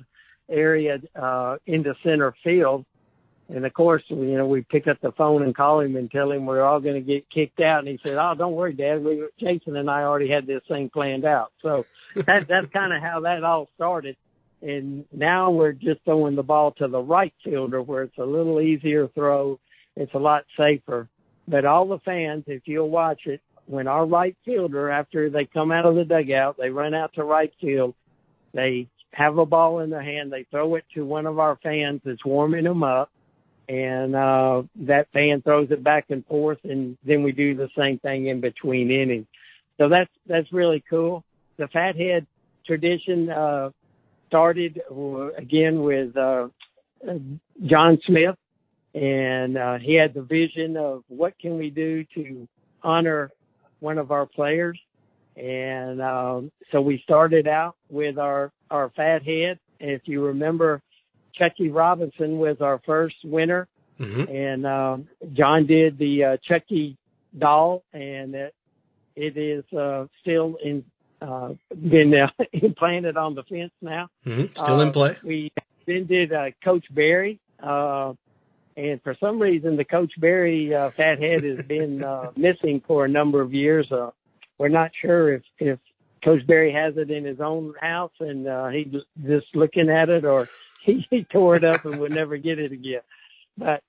area 0.49 0.99
uh, 1.15 1.57
into 1.65 1.93
center 2.03 2.33
field. 2.43 2.85
And 3.49 3.65
of 3.65 3.73
course, 3.73 4.03
you 4.09 4.37
know, 4.37 4.45
we 4.45 4.61
pick 4.63 4.87
up 4.87 4.99
the 5.01 5.11
phone 5.13 5.41
and 5.43 5.55
call 5.55 5.79
him 5.79 5.95
and 5.95 6.11
tell 6.11 6.31
him 6.31 6.45
we're 6.45 6.63
all 6.63 6.81
going 6.81 6.95
to 6.95 7.01
get 7.01 7.29
kicked 7.29 7.61
out. 7.61 7.79
And 7.79 7.87
he 7.87 7.99
said, 8.03 8.17
"Oh, 8.17 8.35
don't 8.35 8.53
worry, 8.53 8.73
Dad. 8.73 9.03
We, 9.03 9.25
Jason 9.39 9.77
and 9.77 9.89
I 9.89 10.01
already 10.01 10.29
had 10.29 10.45
this 10.45 10.63
thing 10.67 10.89
planned 10.89 11.25
out." 11.25 11.53
So 11.61 11.85
that, 12.15 12.47
that's 12.47 12.67
kind 12.73 12.91
of 12.93 13.01
how 13.01 13.21
that 13.21 13.43
all 13.43 13.69
started. 13.75 14.17
And 14.61 15.05
now 15.13 15.51
we're 15.51 15.71
just 15.71 16.01
throwing 16.03 16.35
the 16.35 16.43
ball 16.43 16.71
to 16.73 16.87
the 16.87 17.01
right 17.01 17.33
fielder, 17.43 17.81
where 17.81 18.03
it's 18.03 18.17
a 18.17 18.25
little 18.25 18.59
easier 18.59 19.07
throw. 19.07 19.59
It's 19.95 20.13
a 20.13 20.19
lot 20.19 20.43
safer. 20.57 21.07
But 21.47 21.63
all 21.63 21.87
the 21.87 21.99
fans, 21.99 22.43
if 22.47 22.63
you'll 22.65 22.89
watch 22.89 23.21
it, 23.25 23.41
when 23.67 23.87
our 23.87 24.05
right 24.05 24.35
fielder, 24.45 24.89
after 24.89 25.29
they 25.29 25.45
come 25.45 25.71
out 25.71 25.85
of 25.85 25.95
the 25.95 26.05
dugout, 26.05 26.57
they 26.57 26.69
run 26.69 26.93
out 26.93 27.13
to 27.13 27.23
right 27.23 27.53
field, 27.59 27.93
they 28.53 28.87
have 29.11 29.37
a 29.37 29.45
ball 29.45 29.79
in 29.79 29.89
their 29.89 30.01
hand, 30.01 30.31
they 30.31 30.45
throw 30.49 30.75
it 30.75 30.85
to 30.93 31.05
one 31.05 31.25
of 31.25 31.37
our 31.37 31.57
fans 31.61 32.01
that's 32.03 32.23
warming 32.25 32.63
them 32.63 32.83
up, 32.83 33.11
and 33.67 34.15
uh, 34.15 34.63
that 34.75 35.11
fan 35.11 35.41
throws 35.41 35.69
it 35.71 35.83
back 35.83 36.05
and 36.09 36.25
forth, 36.25 36.59
and 36.63 36.97
then 37.05 37.23
we 37.23 37.33
do 37.33 37.55
the 37.55 37.69
same 37.77 37.99
thing 37.99 38.27
in 38.27 38.39
between 38.39 38.89
innings. 38.89 39.27
So 39.77 39.89
that's 39.89 40.09
that's 40.25 40.51
really 40.53 40.83
cool. 40.89 41.23
The 41.57 41.67
fathead 41.67 42.25
tradition 42.65 43.29
uh, 43.29 43.71
started 44.27 44.81
uh, 44.89 45.33
again 45.33 45.81
with 45.81 46.15
uh, 46.15 46.47
John 47.65 47.99
Smith, 48.05 48.35
and 48.93 49.57
uh, 49.57 49.77
he 49.79 49.95
had 49.95 50.13
the 50.13 50.21
vision 50.21 50.77
of 50.77 51.03
what 51.09 51.37
can 51.37 51.57
we 51.57 51.69
do 51.69 52.05
to 52.15 52.47
honor 52.81 53.31
one 53.79 53.97
of 53.97 54.11
our 54.11 54.25
players. 54.25 54.79
And 55.35 56.01
um, 56.01 56.51
so 56.71 56.81
we 56.81 56.99
started 57.03 57.47
out 57.47 57.75
with 57.89 58.17
our, 58.17 58.51
our 58.71 58.91
fat 58.95 59.23
head. 59.23 59.59
If 59.79 60.01
you 60.05 60.25
remember, 60.25 60.81
Chuckie 61.35 61.69
Robinson 61.69 62.39
was 62.39 62.57
our 62.61 62.81
first 62.85 63.15
winner. 63.23 63.67
Mm-hmm. 63.99 64.31
And 64.31 64.65
um, 64.65 65.07
John 65.33 65.67
did 65.67 65.97
the 65.97 66.23
uh, 66.23 66.37
Chucky 66.47 66.97
doll, 67.37 67.83
and 67.93 68.35
it, 68.35 68.55
it 69.15 69.37
is 69.37 69.63
uh, 69.77 70.05
still 70.21 70.57
in 70.63 70.83
uh, 71.21 71.53
been 71.69 72.13
uh, 72.13 72.43
implanted 72.53 73.17
on 73.17 73.35
the 73.35 73.43
fence 73.43 73.71
now. 73.81 74.07
Mm-hmm. 74.25 74.53
Still 74.55 74.81
in 74.81 74.89
uh, 74.89 74.91
play. 74.91 75.17
We 75.23 75.51
then 75.87 76.05
did 76.05 76.31
uh, 76.31 76.51
Coach 76.63 76.85
Berry, 76.91 77.39
uh, 77.61 78.13
and 78.77 79.01
for 79.01 79.15
some 79.19 79.41
reason, 79.41 79.75
the 79.75 79.83
Coach 79.83 80.13
Berry 80.19 80.73
uh, 80.73 80.91
fathead 80.91 81.43
has 81.43 81.65
been 81.65 82.03
uh, 82.03 82.31
missing 82.37 82.81
for 82.85 83.05
a 83.05 83.09
number 83.09 83.41
of 83.41 83.51
years. 83.51 83.91
Uh, 83.91 84.11
we're 84.59 84.69
not 84.69 84.91
sure 85.01 85.33
if 85.33 85.41
if 85.57 85.79
Coach 86.23 86.45
Berry 86.45 86.71
has 86.71 86.95
it 86.95 87.09
in 87.09 87.25
his 87.25 87.39
own 87.41 87.73
house 87.81 88.11
and 88.19 88.47
uh, 88.47 88.67
he 88.67 88.83
just 89.25 89.47
looking 89.55 89.89
at 89.89 90.09
it, 90.09 90.25
or 90.25 90.47
he, 90.83 91.05
he 91.09 91.23
tore 91.23 91.55
it 91.55 91.63
up 91.63 91.85
and 91.85 91.99
would 91.99 92.13
never 92.13 92.37
get 92.37 92.59
it 92.59 92.71
again. 92.71 93.01
But 93.57 93.81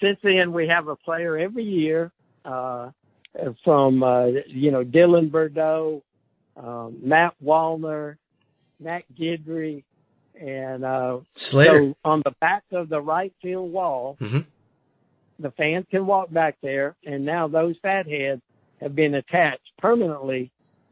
since 0.00 0.18
then, 0.22 0.52
we 0.52 0.68
have 0.68 0.88
a 0.88 0.96
player 0.96 1.38
every 1.38 1.64
year 1.64 2.12
uh, 2.44 2.90
from 3.64 4.02
uh, 4.02 4.26
you 4.46 4.70
know 4.70 4.84
Dylan 4.84 5.30
Burdeaux, 5.30 6.02
um, 6.58 6.98
Matt 7.02 7.34
Wallner, 7.42 8.18
Matt 8.78 9.04
Guidry, 9.18 9.84
and 10.40 10.84
uh, 10.84 11.18
Slater. 11.36 11.80
So 11.80 11.96
on 12.04 12.22
the 12.24 12.32
back 12.40 12.64
of 12.72 12.88
the 12.88 13.00
right 13.00 13.32
field 13.42 13.72
wall, 13.72 14.16
mm-hmm. 14.20 14.40
the 15.38 15.50
fans 15.52 15.86
can 15.90 16.06
walk 16.06 16.30
back 16.32 16.56
there, 16.62 16.96
and 17.04 17.24
now 17.24 17.48
those 17.48 17.76
fatheads 17.82 18.42
have 18.80 18.94
been 18.94 19.14
attached 19.14 19.70
permanently 19.78 20.50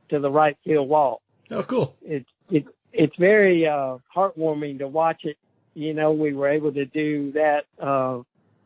to 0.08 0.18
the 0.18 0.30
right 0.30 0.56
field 0.64 0.88
wall. 0.88 1.22
Oh, 1.50 1.62
cool! 1.62 1.96
It's 2.02 2.28
it, 2.50 2.66
it's 2.92 3.16
very 3.16 3.66
uh, 3.66 3.98
heartwarming 4.14 4.78
to 4.78 4.88
watch 4.88 5.24
it. 5.24 5.36
You 5.74 5.94
know, 5.94 6.12
we 6.12 6.34
were 6.34 6.48
able 6.48 6.72
to 6.72 6.84
do 6.84 7.32
that 7.32 7.64
uh, 7.80 8.20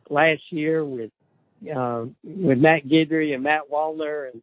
last 0.09 0.41
year 0.49 0.83
with 0.83 1.11
uh, 1.73 2.05
with 2.23 2.59
Matt 2.59 2.85
Guidry 2.85 3.33
and 3.33 3.43
Matt 3.43 3.69
Wallner, 3.71 4.31
and 4.31 4.41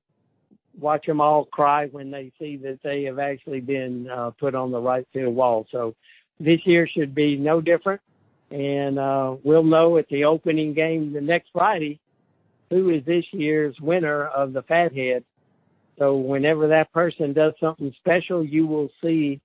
watch 0.79 1.07
them 1.07 1.21
all 1.21 1.45
cry 1.45 1.87
when 1.87 2.11
they 2.11 2.33
see 2.39 2.57
that 2.59 2.81
they 2.83 3.05
have 3.05 3.19
actually 3.19 3.61
been 3.61 4.09
uh, 4.09 4.31
put 4.31 4.55
on 4.55 4.71
the 4.71 4.81
right 4.81 5.07
field 5.13 5.35
wall. 5.35 5.67
So 5.71 5.95
this 6.41 6.61
year 6.65 6.89
should 6.89 7.15
be 7.15 7.37
no 7.37 7.61
different. 7.61 8.01
And 8.51 8.99
uh, 8.99 9.37
we'll 9.43 9.65
know 9.65 9.99
at 9.99 10.09
the 10.09 10.25
opening 10.25 10.75
game 10.75 11.13
the 11.13 11.21
next 11.21 11.49
Friday 11.53 12.01
who 12.71 12.91
is 12.91 13.05
this 13.05 13.25
year's 13.33 13.79
winner 13.81 14.25
of 14.27 14.53
the 14.53 14.63
Fathead. 14.63 15.25
So 15.99 16.17
whenever 16.17 16.69
that 16.69 16.93
person 16.93 17.33
does 17.33 17.53
something 17.61 17.93
special, 17.99 18.45
you 18.45 18.67
will 18.67 18.91
see 19.03 19.41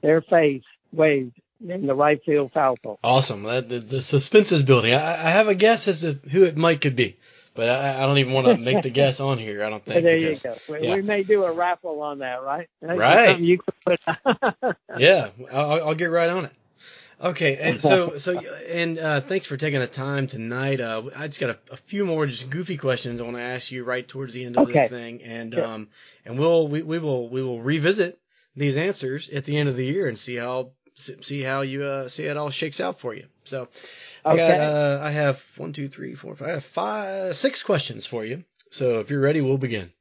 their 0.00 0.22
face 0.22 0.62
waved 0.92 1.38
in 1.66 1.86
the 1.86 1.94
right 1.94 2.20
field 2.24 2.52
foul 2.52 2.76
pole. 2.82 2.98
Awesome. 3.04 3.42
The, 3.42 3.60
the, 3.86 4.00
suspense 4.00 4.52
is 4.52 4.62
building. 4.62 4.94
I, 4.94 5.12
I, 5.12 5.30
have 5.30 5.48
a 5.48 5.54
guess 5.54 5.86
as 5.88 6.00
to 6.00 6.14
who 6.30 6.44
it 6.44 6.56
might 6.56 6.80
could 6.80 6.96
be, 6.96 7.18
but 7.60 7.68
I, 7.68 8.02
I 8.02 8.06
don't 8.06 8.16
even 8.16 8.32
want 8.32 8.46
to 8.46 8.56
make 8.56 8.80
the 8.80 8.88
guess 8.88 9.20
on 9.20 9.36
here. 9.36 9.62
I 9.62 9.68
don't 9.68 9.84
think. 9.84 10.02
there 10.02 10.18
because, 10.18 10.42
you 10.42 10.50
go. 10.50 10.56
We, 10.72 10.88
yeah. 10.88 10.94
we 10.94 11.02
may 11.02 11.22
do 11.22 11.44
a 11.44 11.52
raffle 11.52 12.00
on 12.00 12.20
that, 12.20 12.42
right? 12.42 12.70
That's 12.80 12.98
Right. 12.98 13.38
You 13.38 13.60
put. 13.84 14.00
Yeah, 14.96 15.28
I'll, 15.52 15.88
I'll 15.88 15.94
get 15.94 16.06
right 16.06 16.30
on 16.30 16.46
it. 16.46 16.52
Okay, 17.22 17.58
and 17.58 17.78
so 17.78 18.16
so 18.16 18.38
and 18.38 18.98
uh, 18.98 19.20
thanks 19.20 19.44
for 19.44 19.58
taking 19.58 19.80
the 19.80 19.86
time 19.86 20.26
tonight. 20.26 20.80
Uh, 20.80 21.02
I 21.14 21.26
just 21.26 21.38
got 21.38 21.50
a, 21.50 21.58
a 21.72 21.76
few 21.76 22.06
more 22.06 22.24
just 22.24 22.48
goofy 22.48 22.78
questions 22.78 23.20
I 23.20 23.24
want 23.24 23.36
to 23.36 23.42
ask 23.42 23.70
you 23.70 23.84
right 23.84 24.08
towards 24.08 24.32
the 24.32 24.42
end 24.46 24.56
of 24.56 24.62
Okay. 24.62 24.80
this 24.80 24.90
thing, 24.90 25.22
and 25.22 25.52
Sure. 25.52 25.64
um 25.66 25.88
and 26.24 26.38
we'll 26.38 26.66
we, 26.66 26.80
we 26.80 26.98
will 26.98 27.28
we 27.28 27.42
will 27.42 27.60
revisit 27.60 28.18
these 28.56 28.78
answers 28.78 29.28
at 29.28 29.44
the 29.44 29.58
end 29.58 29.68
of 29.68 29.76
the 29.76 29.84
year 29.84 30.08
and 30.08 30.18
see 30.18 30.36
how 30.36 30.70
see 30.94 31.42
how 31.42 31.60
you 31.60 31.84
uh, 31.84 32.08
see 32.08 32.24
how 32.24 32.30
it 32.30 32.36
all 32.38 32.48
shakes 32.48 32.80
out 32.80 33.00
for 33.00 33.14
you. 33.14 33.26
So 33.44 33.68
I 34.24 34.36
got 34.36 34.50
Okay. 34.50 34.58
uh, 34.64 34.98
I 35.02 35.10
have 35.10 35.42
one 35.56 35.72
two 35.72 35.88
three 35.88 36.14
four 36.14 36.36
five 36.36 36.48
I 36.48 36.52
have 36.52 36.64
five 36.64 37.36
six 37.36 37.62
questions 37.62 38.06
for 38.06 38.24
you. 38.24 38.44
So 38.70 39.00
if 39.00 39.10
you're 39.10 39.20
ready, 39.20 39.40
we'll 39.40 39.58
begin. 39.58 39.92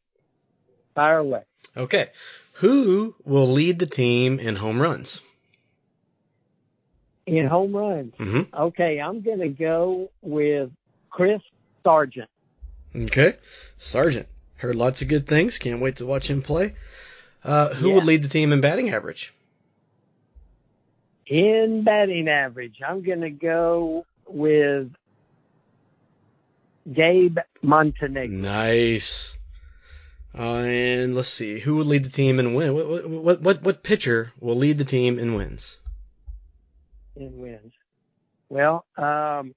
Fire 0.96 1.18
away. 1.20 1.44
Okay, 1.78 2.10
who 2.54 3.16
will 3.24 3.48
lead 3.48 3.80
the 3.80 3.86
team 3.86 4.40
in 4.40 4.56
home 4.56 4.82
runs? 4.82 5.22
In 7.26 7.46
home 7.48 7.76
runs. 7.76 8.14
hmm 8.18 8.42
Okay, 8.54 9.00
I'm 9.00 9.22
going 9.22 9.40
to 9.40 9.50
go 9.50 10.10
with 10.22 10.72
Chris 11.12 11.42
Sargent. 11.84 12.30
Okay. 12.96 13.36
Sargent. 13.78 14.28
Heard 14.56 14.76
lots 14.76 15.02
of 15.04 15.08
good 15.08 15.28
things. 15.28 15.58
Can't 15.60 15.80
wait 15.80 15.98
to 15.98 16.06
watch 16.08 16.28
him 16.30 16.42
play. 16.42 16.76
Uh, 17.44 17.74
who 17.74 17.90
Yeah. 17.90 17.96
would 17.96 18.04
lead 18.06 18.24
the 18.24 18.30
team 18.30 18.52
in 18.52 18.62
batting 18.62 18.90
average? 18.90 19.32
In 21.30 21.84
batting 21.84 22.28
average, 22.28 22.80
I'm 22.86 23.04
going 23.04 23.22
to 23.22 23.30
go 23.30 24.06
with 24.28 24.92
Gabe 26.92 27.38
Montenegro. 27.62 28.36
Nice. 28.36 29.38
Uh, 30.38 30.42
and 30.42 31.16
let's 31.16 31.30
see. 31.30 31.60
Who 31.60 31.78
would 31.78 31.88
lead 31.88 32.04
the 32.04 32.10
team 32.10 32.40
and 32.40 32.56
win? 32.56 32.74
What, 32.74 33.10
what, 33.10 33.42
what, 33.42 33.64
what 33.64 33.84
pitcher 33.84 34.32
will 34.40 34.56
lead 34.56 34.78
the 34.78 34.86
team 34.86 35.20
and 35.20 35.36
wins? 35.36 35.80
in 37.20 37.40
wins. 37.40 37.74
Well, 38.50 38.86
um, 38.98 39.54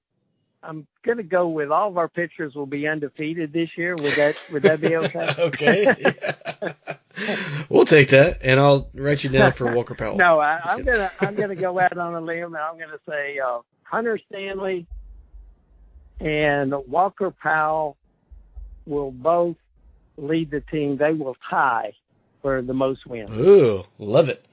I'm 0.63 0.87
going 1.03 1.17
to 1.17 1.23
go 1.23 1.49
with 1.49 1.71
all 1.71 1.89
of 1.89 1.97
our 1.97 2.07
pitchers 2.07 2.55
will 2.55 2.65
be 2.65 2.87
undefeated 2.87 3.51
this 3.51 3.69
year. 3.77 3.95
Would 3.95 4.13
that 4.13 4.41
would 4.51 4.63
that 4.63 4.81
be 4.81 4.95
okay? 4.95 5.35
okay. 5.39 6.75
we'll 7.69 7.85
take 7.85 8.09
that, 8.09 8.39
and 8.41 8.59
I'll 8.59 8.89
write 8.95 9.23
you 9.23 9.29
down 9.29 9.51
for 9.51 9.73
Walker 9.73 9.95
Powell. 9.95 10.15
No, 10.15 10.39
I, 10.39 10.59
I'm 10.63 10.83
gonna 10.83 11.11
I'm 11.19 11.35
gonna 11.35 11.55
go 11.55 11.79
out 11.79 11.97
on 11.97 12.15
a 12.15 12.21
limb 12.21 12.55
and 12.55 12.57
I'm 12.57 12.79
gonna 12.79 12.99
say 13.07 13.39
uh, 13.39 13.59
Hunter 13.83 14.19
Stanley 14.29 14.87
and 16.19 16.73
Walker 16.87 17.31
Powell 17.31 17.97
will 18.85 19.11
both 19.11 19.57
lead 20.17 20.51
the 20.51 20.61
team. 20.61 20.97
They 20.97 21.13
will 21.13 21.35
tie 21.49 21.93
for 22.41 22.61
the 22.61 22.73
most 22.73 23.05
wins. 23.05 23.29
Ooh, 23.31 23.83
love 23.99 24.29
it. 24.29 24.45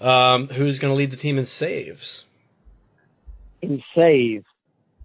Um, 0.00 0.48
who's 0.48 0.78
going 0.78 0.92
to 0.92 0.96
lead 0.96 1.10
the 1.10 1.16
team 1.16 1.38
in 1.38 1.44
saves? 1.44 2.24
In 3.60 3.82
saves, 3.94 4.46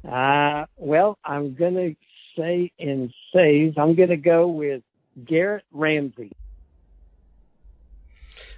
uh, 0.08 0.66
well, 0.78 1.18
I'm 1.24 1.56
gonna 1.56 1.96
say 2.38 2.72
in 2.78 3.12
saves, 3.34 3.78
I'm 3.78 3.96
gonna 3.96 4.18
go 4.18 4.48
with 4.48 4.84
Garrett 5.24 5.64
Ramsey. 5.72 6.32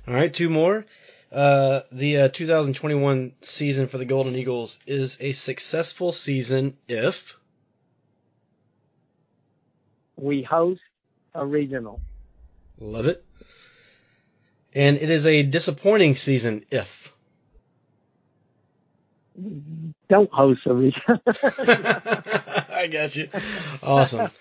All 0.07 0.13
right, 0.13 0.33
two 0.33 0.49
more. 0.49 0.85
Uh, 1.31 1.81
the 1.91 2.17
uh, 2.21 2.27
2021 2.29 3.33
season 3.41 3.87
for 3.87 3.97
the 3.97 4.05
Golden 4.05 4.35
Eagles 4.35 4.79
is 4.87 5.17
a 5.19 5.33
successful 5.33 6.11
season 6.11 6.77
if. 6.87 7.37
We 10.15 10.43
host 10.43 10.81
a 11.35 11.45
regional. 11.45 11.99
Love 12.79 13.07
it. 13.07 13.23
And 14.73 14.97
it 14.97 15.09
is 15.09 15.25
a 15.25 15.43
disappointing 15.43 16.15
season 16.15 16.65
if. 16.71 17.06
Don't 20.09 20.31
host 20.31 20.61
a 20.65 20.73
regional. 20.73 21.19
I 21.27 22.87
got 22.91 23.15
you. 23.15 23.29
Awesome. 23.83 24.31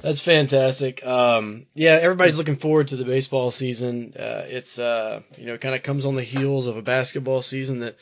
That's 0.00 0.20
fantastic. 0.20 1.04
Um, 1.06 1.66
yeah, 1.74 1.92
everybody's 1.92 2.38
looking 2.38 2.56
forward 2.56 2.88
to 2.88 2.96
the 2.96 3.04
baseball 3.04 3.50
season. 3.50 4.14
Uh, 4.18 4.44
it's 4.46 4.78
uh, 4.78 5.22
you 5.38 5.46
know, 5.46 5.58
kind 5.58 5.74
of 5.74 5.82
comes 5.82 6.06
on 6.06 6.14
the 6.14 6.22
heels 6.22 6.66
of 6.66 6.76
a 6.76 6.82
basketball 6.82 7.42
season 7.42 7.80
that 7.80 7.96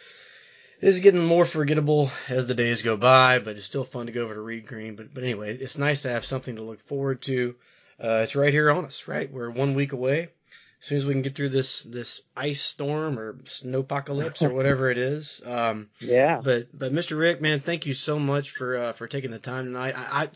is 0.81 1.01
getting 1.01 1.25
more 1.25 1.45
forgettable 1.45 2.11
as 2.29 2.47
the 2.47 2.55
days 2.55 2.83
go 2.83 2.97
by, 2.97 3.39
but 3.39 3.57
it's 3.57 3.67
still 3.67 3.85
fun 3.85 4.07
to 4.07 4.13
go 4.13 4.23
over 4.23 4.35
to 4.35 4.41
Reed 4.41 4.67
Green. 4.67 4.97
But 4.97 5.13
but 5.13 5.23
anyway, 5.25 5.57
it's 5.57 5.79
nice 5.79 6.03
to 6.03 6.11
have 6.11 6.25
something 6.25 6.57
to 6.57 6.63
look 6.63 6.81
forward 6.81 7.23
to. 7.23 7.55
Uh, 8.03 8.21
it's 8.23 8.35
right 8.37 8.53
here 8.53 8.71
on 8.71 8.87
us, 8.87 9.07
right? 9.07 9.31
We're 9.31 9.51
one 9.51 9.75
week 9.75 9.93
away. 9.93 10.29
As 10.81 10.87
soon 10.87 10.99
as 10.99 11.05
we 11.07 11.13
can 11.13 11.23
get 11.23 11.35
through 11.35 11.51
this 11.51 11.83
this 11.83 12.23
ice 12.35 12.63
storm 12.63 13.19
or 13.19 13.35
snowpocalypse 13.45 14.43
or 14.43 14.49
whatever 14.55 14.91
it 14.91 14.97
is, 14.99 15.43
um, 15.45 15.89
yeah. 16.01 16.41
but 16.43 16.69
but 16.73 16.93
Mr. 16.93 17.19
Rick, 17.19 17.43
man, 17.43 17.61
thank 17.61 17.85
you 17.87 17.93
so 17.95 18.19
much 18.19 18.51
for 18.53 18.77
uh, 18.77 18.93
for 18.95 19.07
taking 19.07 19.31
the 19.31 19.39
time 19.39 19.67
tonight. 19.67 19.95
I, 19.97 20.29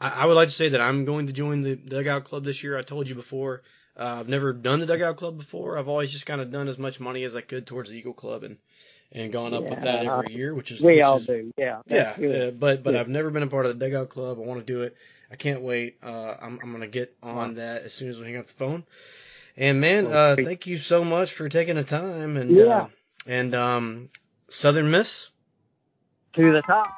I 0.00 0.22
I 0.22 0.26
would 0.26 0.34
like 0.34 0.48
to 0.48 0.54
say 0.54 0.70
that 0.70 0.80
I'm 0.80 1.04
going 1.04 1.28
to 1.28 1.32
join 1.32 1.60
the 1.62 1.76
dugout 1.76 2.24
club 2.24 2.44
this 2.44 2.64
year. 2.64 2.76
I 2.76 2.82
told 2.82 3.08
you 3.08 3.14
before. 3.14 3.62
Uh, 3.96 4.16
I've 4.20 4.28
never 4.28 4.52
done 4.52 4.80
the 4.80 4.86
dugout 4.86 5.18
club 5.18 5.36
before. 5.36 5.78
I've 5.78 5.86
always 5.88 6.10
just 6.10 6.26
kind 6.26 6.40
of 6.40 6.50
done 6.50 6.66
as 6.66 6.78
much 6.78 6.98
money 6.98 7.22
as 7.24 7.36
I 7.36 7.42
could 7.42 7.66
towards 7.66 7.90
the 7.90 7.96
Eagle 7.96 8.14
Club 8.14 8.42
and 8.42 8.56
and 9.12 9.30
gone 9.32 9.52
up 9.54 9.62
with 9.64 9.82
that 9.82 10.06
every 10.06 10.34
year, 10.34 10.54
which 10.54 10.72
is 10.72 10.80
We 10.80 10.94
which 10.96 11.04
all 11.04 11.18
is- 11.18 11.26
do. 11.26 11.52
Yeah. 11.56 11.82
Yeah, 11.86 12.10
uh, 12.18 12.50
but 12.50 12.82
but 12.82 12.92
Good. 12.92 12.96
I've 12.96 13.08
never 13.08 13.30
been 13.30 13.42
a 13.44 13.46
part 13.48 13.66
of 13.66 13.78
the 13.78 13.84
dugout 13.84 14.08
club. 14.08 14.38
I 14.38 14.40
want 14.44 14.66
to 14.66 14.72
do 14.72 14.82
it. 14.82 14.96
I 15.30 15.36
can't 15.36 15.60
wait. 15.62 15.98
Uh, 16.02 16.34
I'm 16.40 16.58
I'm 16.60 16.72
gonna 16.72 16.88
get 16.88 17.14
on 17.22 17.54
that 17.54 17.82
as 17.82 17.92
soon 17.94 18.08
as 18.08 18.18
we 18.18 18.26
hang 18.26 18.38
up 18.38 18.46
the 18.48 18.54
phone. 18.54 18.84
And 19.56 19.80
man, 19.80 20.06
uh, 20.06 20.36
thank 20.36 20.66
you 20.66 20.78
so 20.78 21.04
much 21.04 21.32
for 21.32 21.48
taking 21.48 21.76
the 21.76 21.84
time 21.84 22.36
and 22.36 22.50
Yeah. 22.56 22.64
uh, 22.82 22.86
and 23.26 23.54
um, 23.54 24.08
Southern 24.48 24.90
Miss. 24.90 25.30
to 26.34 26.52
the 26.52 26.62
top. 26.62 26.88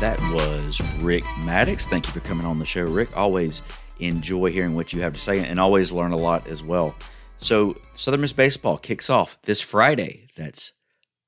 That 0.00 0.18
was 0.32 0.80
Rick 1.02 1.24
Maddox. 1.44 1.86
Thank 1.86 2.06
you 2.06 2.12
for 2.12 2.20
coming 2.20 2.46
on 2.46 2.58
the 2.60 2.64
show, 2.64 2.82
Rick. 2.84 3.16
Always 3.16 3.62
enjoy 3.98 4.52
hearing 4.52 4.74
what 4.74 4.92
you 4.92 5.00
have 5.02 5.14
to 5.14 5.18
say 5.18 5.40
and 5.44 5.58
always 5.58 5.90
learn 5.90 6.12
a 6.12 6.16
lot 6.16 6.46
as 6.46 6.62
well. 6.62 6.94
So, 7.36 7.76
Southern 7.94 8.20
Miss 8.20 8.32
Baseball 8.32 8.78
kicks 8.78 9.10
off 9.10 9.36
this 9.42 9.60
Friday. 9.60 10.28
That's 10.36 10.72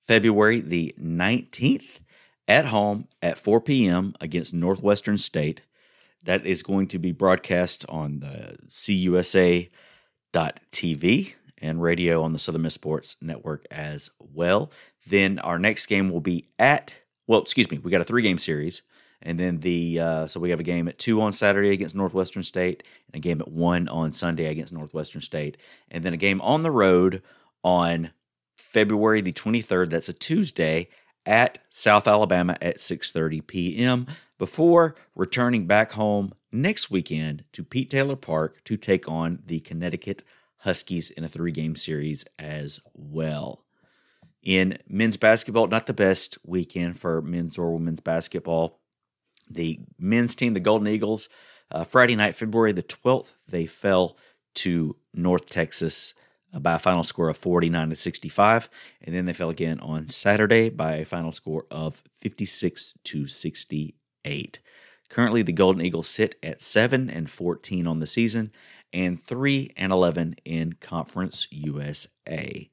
February 0.06 0.60
the 0.60 0.94
19th 1.00 1.88
at 2.46 2.64
home 2.64 3.08
at 3.20 3.38
4 3.40 3.60
p.m. 3.60 4.14
against 4.20 4.54
Northwestern 4.54 5.18
State. 5.18 5.62
That 6.24 6.46
is 6.46 6.62
going 6.62 6.88
to 6.88 6.98
be 6.98 7.12
broadcast 7.12 7.86
on 7.88 8.20
the 8.20 8.58
CUSA.TV 8.68 9.64
and 11.62 11.82
radio 11.82 12.22
on 12.22 12.32
the 12.32 12.38
Southern 12.38 12.62
Miss 12.62 12.74
Sports 12.74 13.16
Network 13.20 13.66
as 13.70 14.10
well. 14.18 14.72
Then 15.06 15.38
our 15.38 15.58
next 15.58 15.86
game 15.86 16.10
will 16.10 16.20
be 16.20 16.48
at 16.58 16.92
well, 17.30 17.42
excuse 17.42 17.70
me, 17.70 17.78
we 17.78 17.92
got 17.92 18.00
a 18.00 18.04
three 18.04 18.22
game 18.22 18.38
series, 18.38 18.82
and 19.22 19.38
then 19.38 19.60
the 19.60 20.00
uh, 20.00 20.26
so 20.26 20.40
we 20.40 20.50
have 20.50 20.58
a 20.58 20.64
game 20.64 20.88
at 20.88 20.98
two 20.98 21.22
on 21.22 21.32
Saturday 21.32 21.70
against 21.70 21.94
Northwestern 21.94 22.42
State, 22.42 22.82
and 23.06 23.20
a 23.20 23.22
game 23.22 23.40
at 23.40 23.46
one 23.46 23.88
on 23.88 24.10
Sunday 24.10 24.46
against 24.46 24.72
Northwestern 24.72 25.22
State, 25.22 25.56
and 25.92 26.02
then 26.02 26.12
a 26.12 26.16
game 26.16 26.40
on 26.40 26.64
the 26.64 26.72
road 26.72 27.22
on 27.62 28.10
February 28.56 29.20
the 29.20 29.32
23rd. 29.32 29.90
That's 29.90 30.08
a 30.08 30.12
Tuesday 30.12 30.88
at 31.26 31.58
South 31.70 32.08
Alabama 32.08 32.56
at 32.60 32.78
6:30 32.78 33.46
p.m. 33.46 34.06
Before 34.38 34.96
returning 35.14 35.66
back 35.66 35.92
home 35.92 36.32
next 36.50 36.90
weekend 36.90 37.44
to 37.52 37.64
Pete 37.64 37.90
Taylor 37.90 38.16
Park 38.16 38.62
to 38.64 38.76
take 38.76 39.08
on 39.08 39.42
the 39.46 39.60
Connecticut 39.60 40.22
Huskies 40.56 41.10
in 41.10 41.24
a 41.24 41.28
three 41.28 41.52
game 41.52 41.76
series 41.76 42.26
as 42.38 42.80
well 42.94 43.64
in 44.42 44.78
men's 44.88 45.16
basketball, 45.16 45.66
not 45.66 45.86
the 45.86 45.92
best 45.92 46.38
weekend 46.44 46.98
for 46.98 47.20
men's 47.20 47.58
or 47.58 47.72
women's 47.74 48.00
basketball. 48.00 48.78
The 49.50 49.80
men's 49.98 50.34
team, 50.34 50.54
the 50.54 50.60
Golden 50.60 50.88
Eagles, 50.88 51.28
uh, 51.70 51.84
Friday 51.84 52.16
night, 52.16 52.36
February 52.36 52.72
the 52.72 52.82
12th, 52.82 53.30
they 53.48 53.66
fell 53.66 54.16
to 54.54 54.96
North 55.12 55.48
Texas 55.48 56.14
by 56.52 56.74
a 56.74 56.78
final 56.78 57.04
score 57.04 57.28
of 57.28 57.36
49 57.36 57.90
to 57.90 57.96
65, 57.96 58.68
and 59.02 59.14
then 59.14 59.24
they 59.24 59.32
fell 59.32 59.50
again 59.50 59.80
on 59.80 60.08
Saturday 60.08 60.68
by 60.70 60.96
a 60.96 61.04
final 61.04 61.32
score 61.32 61.66
of 61.70 62.00
56 62.20 62.94
to 63.04 63.26
68. 63.26 64.58
Currently, 65.08 65.42
the 65.42 65.52
Golden 65.52 65.84
Eagles 65.84 66.08
sit 66.08 66.36
at 66.42 66.62
7 66.62 67.10
and 67.10 67.28
14 67.28 67.86
on 67.86 68.00
the 68.00 68.06
season 68.06 68.52
and 68.92 69.22
3 69.22 69.72
and 69.76 69.92
11 69.92 70.36
in 70.44 70.72
Conference 70.72 71.46
USA. 71.50 72.70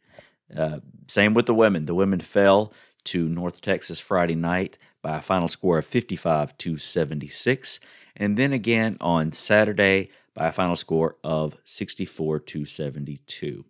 Uh, 0.55 0.80
same 1.07 1.34
with 1.34 1.45
the 1.45 1.53
women. 1.53 1.86
The 1.86 1.95
women 1.95 2.19
fell 2.19 2.73
to 3.05 3.28
North 3.28 3.61
Texas 3.61 3.99
Friday 3.99 4.36
night 4.36 4.78
by 5.01 5.17
a 5.17 5.21
final 5.21 5.47
score 5.47 5.78
of 5.78 5.86
55 5.86 6.57
to 6.59 6.78
76, 6.78 7.80
and 8.15 8.38
then 8.38 8.53
again 8.53 8.97
on 9.01 9.32
Saturday 9.32 10.09
by 10.38 10.50
a 10.50 10.52
final 10.52 10.76
score 10.76 11.18
of 11.24 11.58
64 11.64 12.42
to 12.42 12.66
72. 12.66 13.66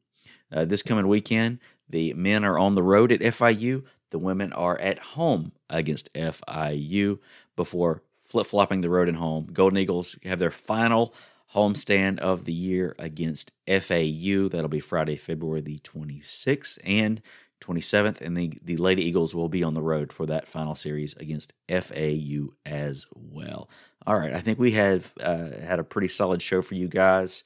Uh, 0.52 0.66
this 0.66 0.82
coming 0.82 1.08
weekend, 1.08 1.60
the 1.88 2.12
men 2.12 2.44
are 2.44 2.60
on 2.60 2.76
the 2.76 2.84
road 2.84 3.14
at 3.14 3.22
FIU. 3.22 3.86
The 4.10 4.20
women 4.20 4.52
are 4.52 4.78
at 4.78 5.00
home 5.00 5.54
against 5.70 6.14
FIU 6.14 7.20
before 7.56 8.04
flip 8.26 8.48
flopping 8.48 8.82
the 8.82 8.90
road 8.90 9.08
and 9.08 9.18
home. 9.18 9.48
Golden 9.52 9.78
Eagles 9.78 10.20
have 10.26 10.40
their 10.40 10.52
final 10.52 11.16
homestand 11.54 12.20
of 12.20 12.44
the 12.44 12.54
year 12.54 12.94
against 13.00 13.54
FAU. 13.66 14.50
That'll 14.50 14.68
be 14.68 14.82
Friday, 14.82 15.16
February 15.16 15.62
the 15.62 15.80
26th 15.80 16.80
and 16.84 17.22
27th. 17.62 18.20
And 18.20 18.36
the, 18.36 18.60
the 18.62 18.76
Lady 18.76 19.06
Eagles 19.06 19.34
will 19.34 19.48
be 19.48 19.64
on 19.64 19.74
the 19.74 19.82
road 19.82 20.12
for 20.12 20.26
that 20.26 20.50
final 20.50 20.76
series 20.76 21.14
against 21.14 21.54
FAU 21.70 22.50
as 22.66 23.06
well. 23.16 23.70
All 24.08 24.18
right, 24.18 24.34
I 24.34 24.40
think 24.40 24.58
we 24.58 24.72
have 24.72 25.12
uh, 25.20 25.50
had 25.52 25.80
a 25.80 25.84
pretty 25.84 26.08
solid 26.08 26.42
show 26.42 26.62
for 26.62 26.76
you 26.76 26.88
guys. 26.88 27.44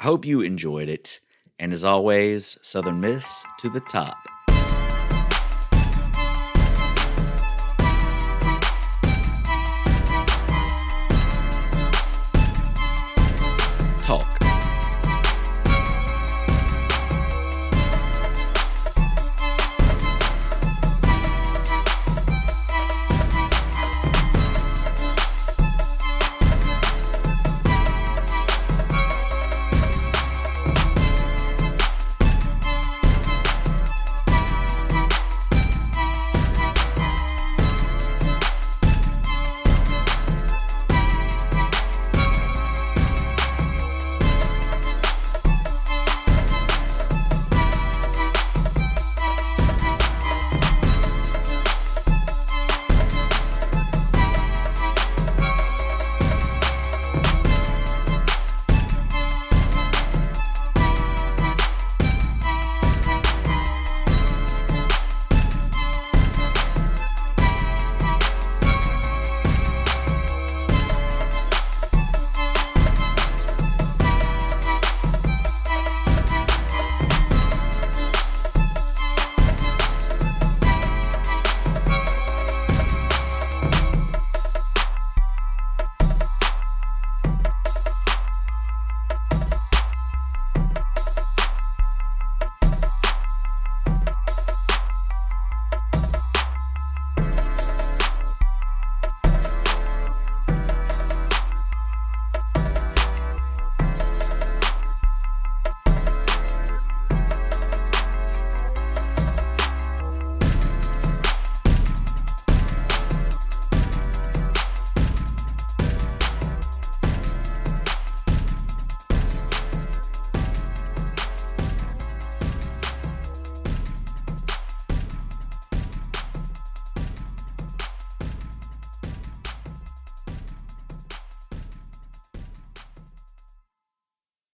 Hope 0.00 0.24
you 0.24 0.40
enjoyed 0.40 0.88
it. 0.88 1.20
And 1.58 1.70
as 1.70 1.84
always, 1.84 2.58
Southern 2.62 3.00
Miss 3.00 3.44
to 3.58 3.68
the 3.68 3.80
top. 3.80 4.16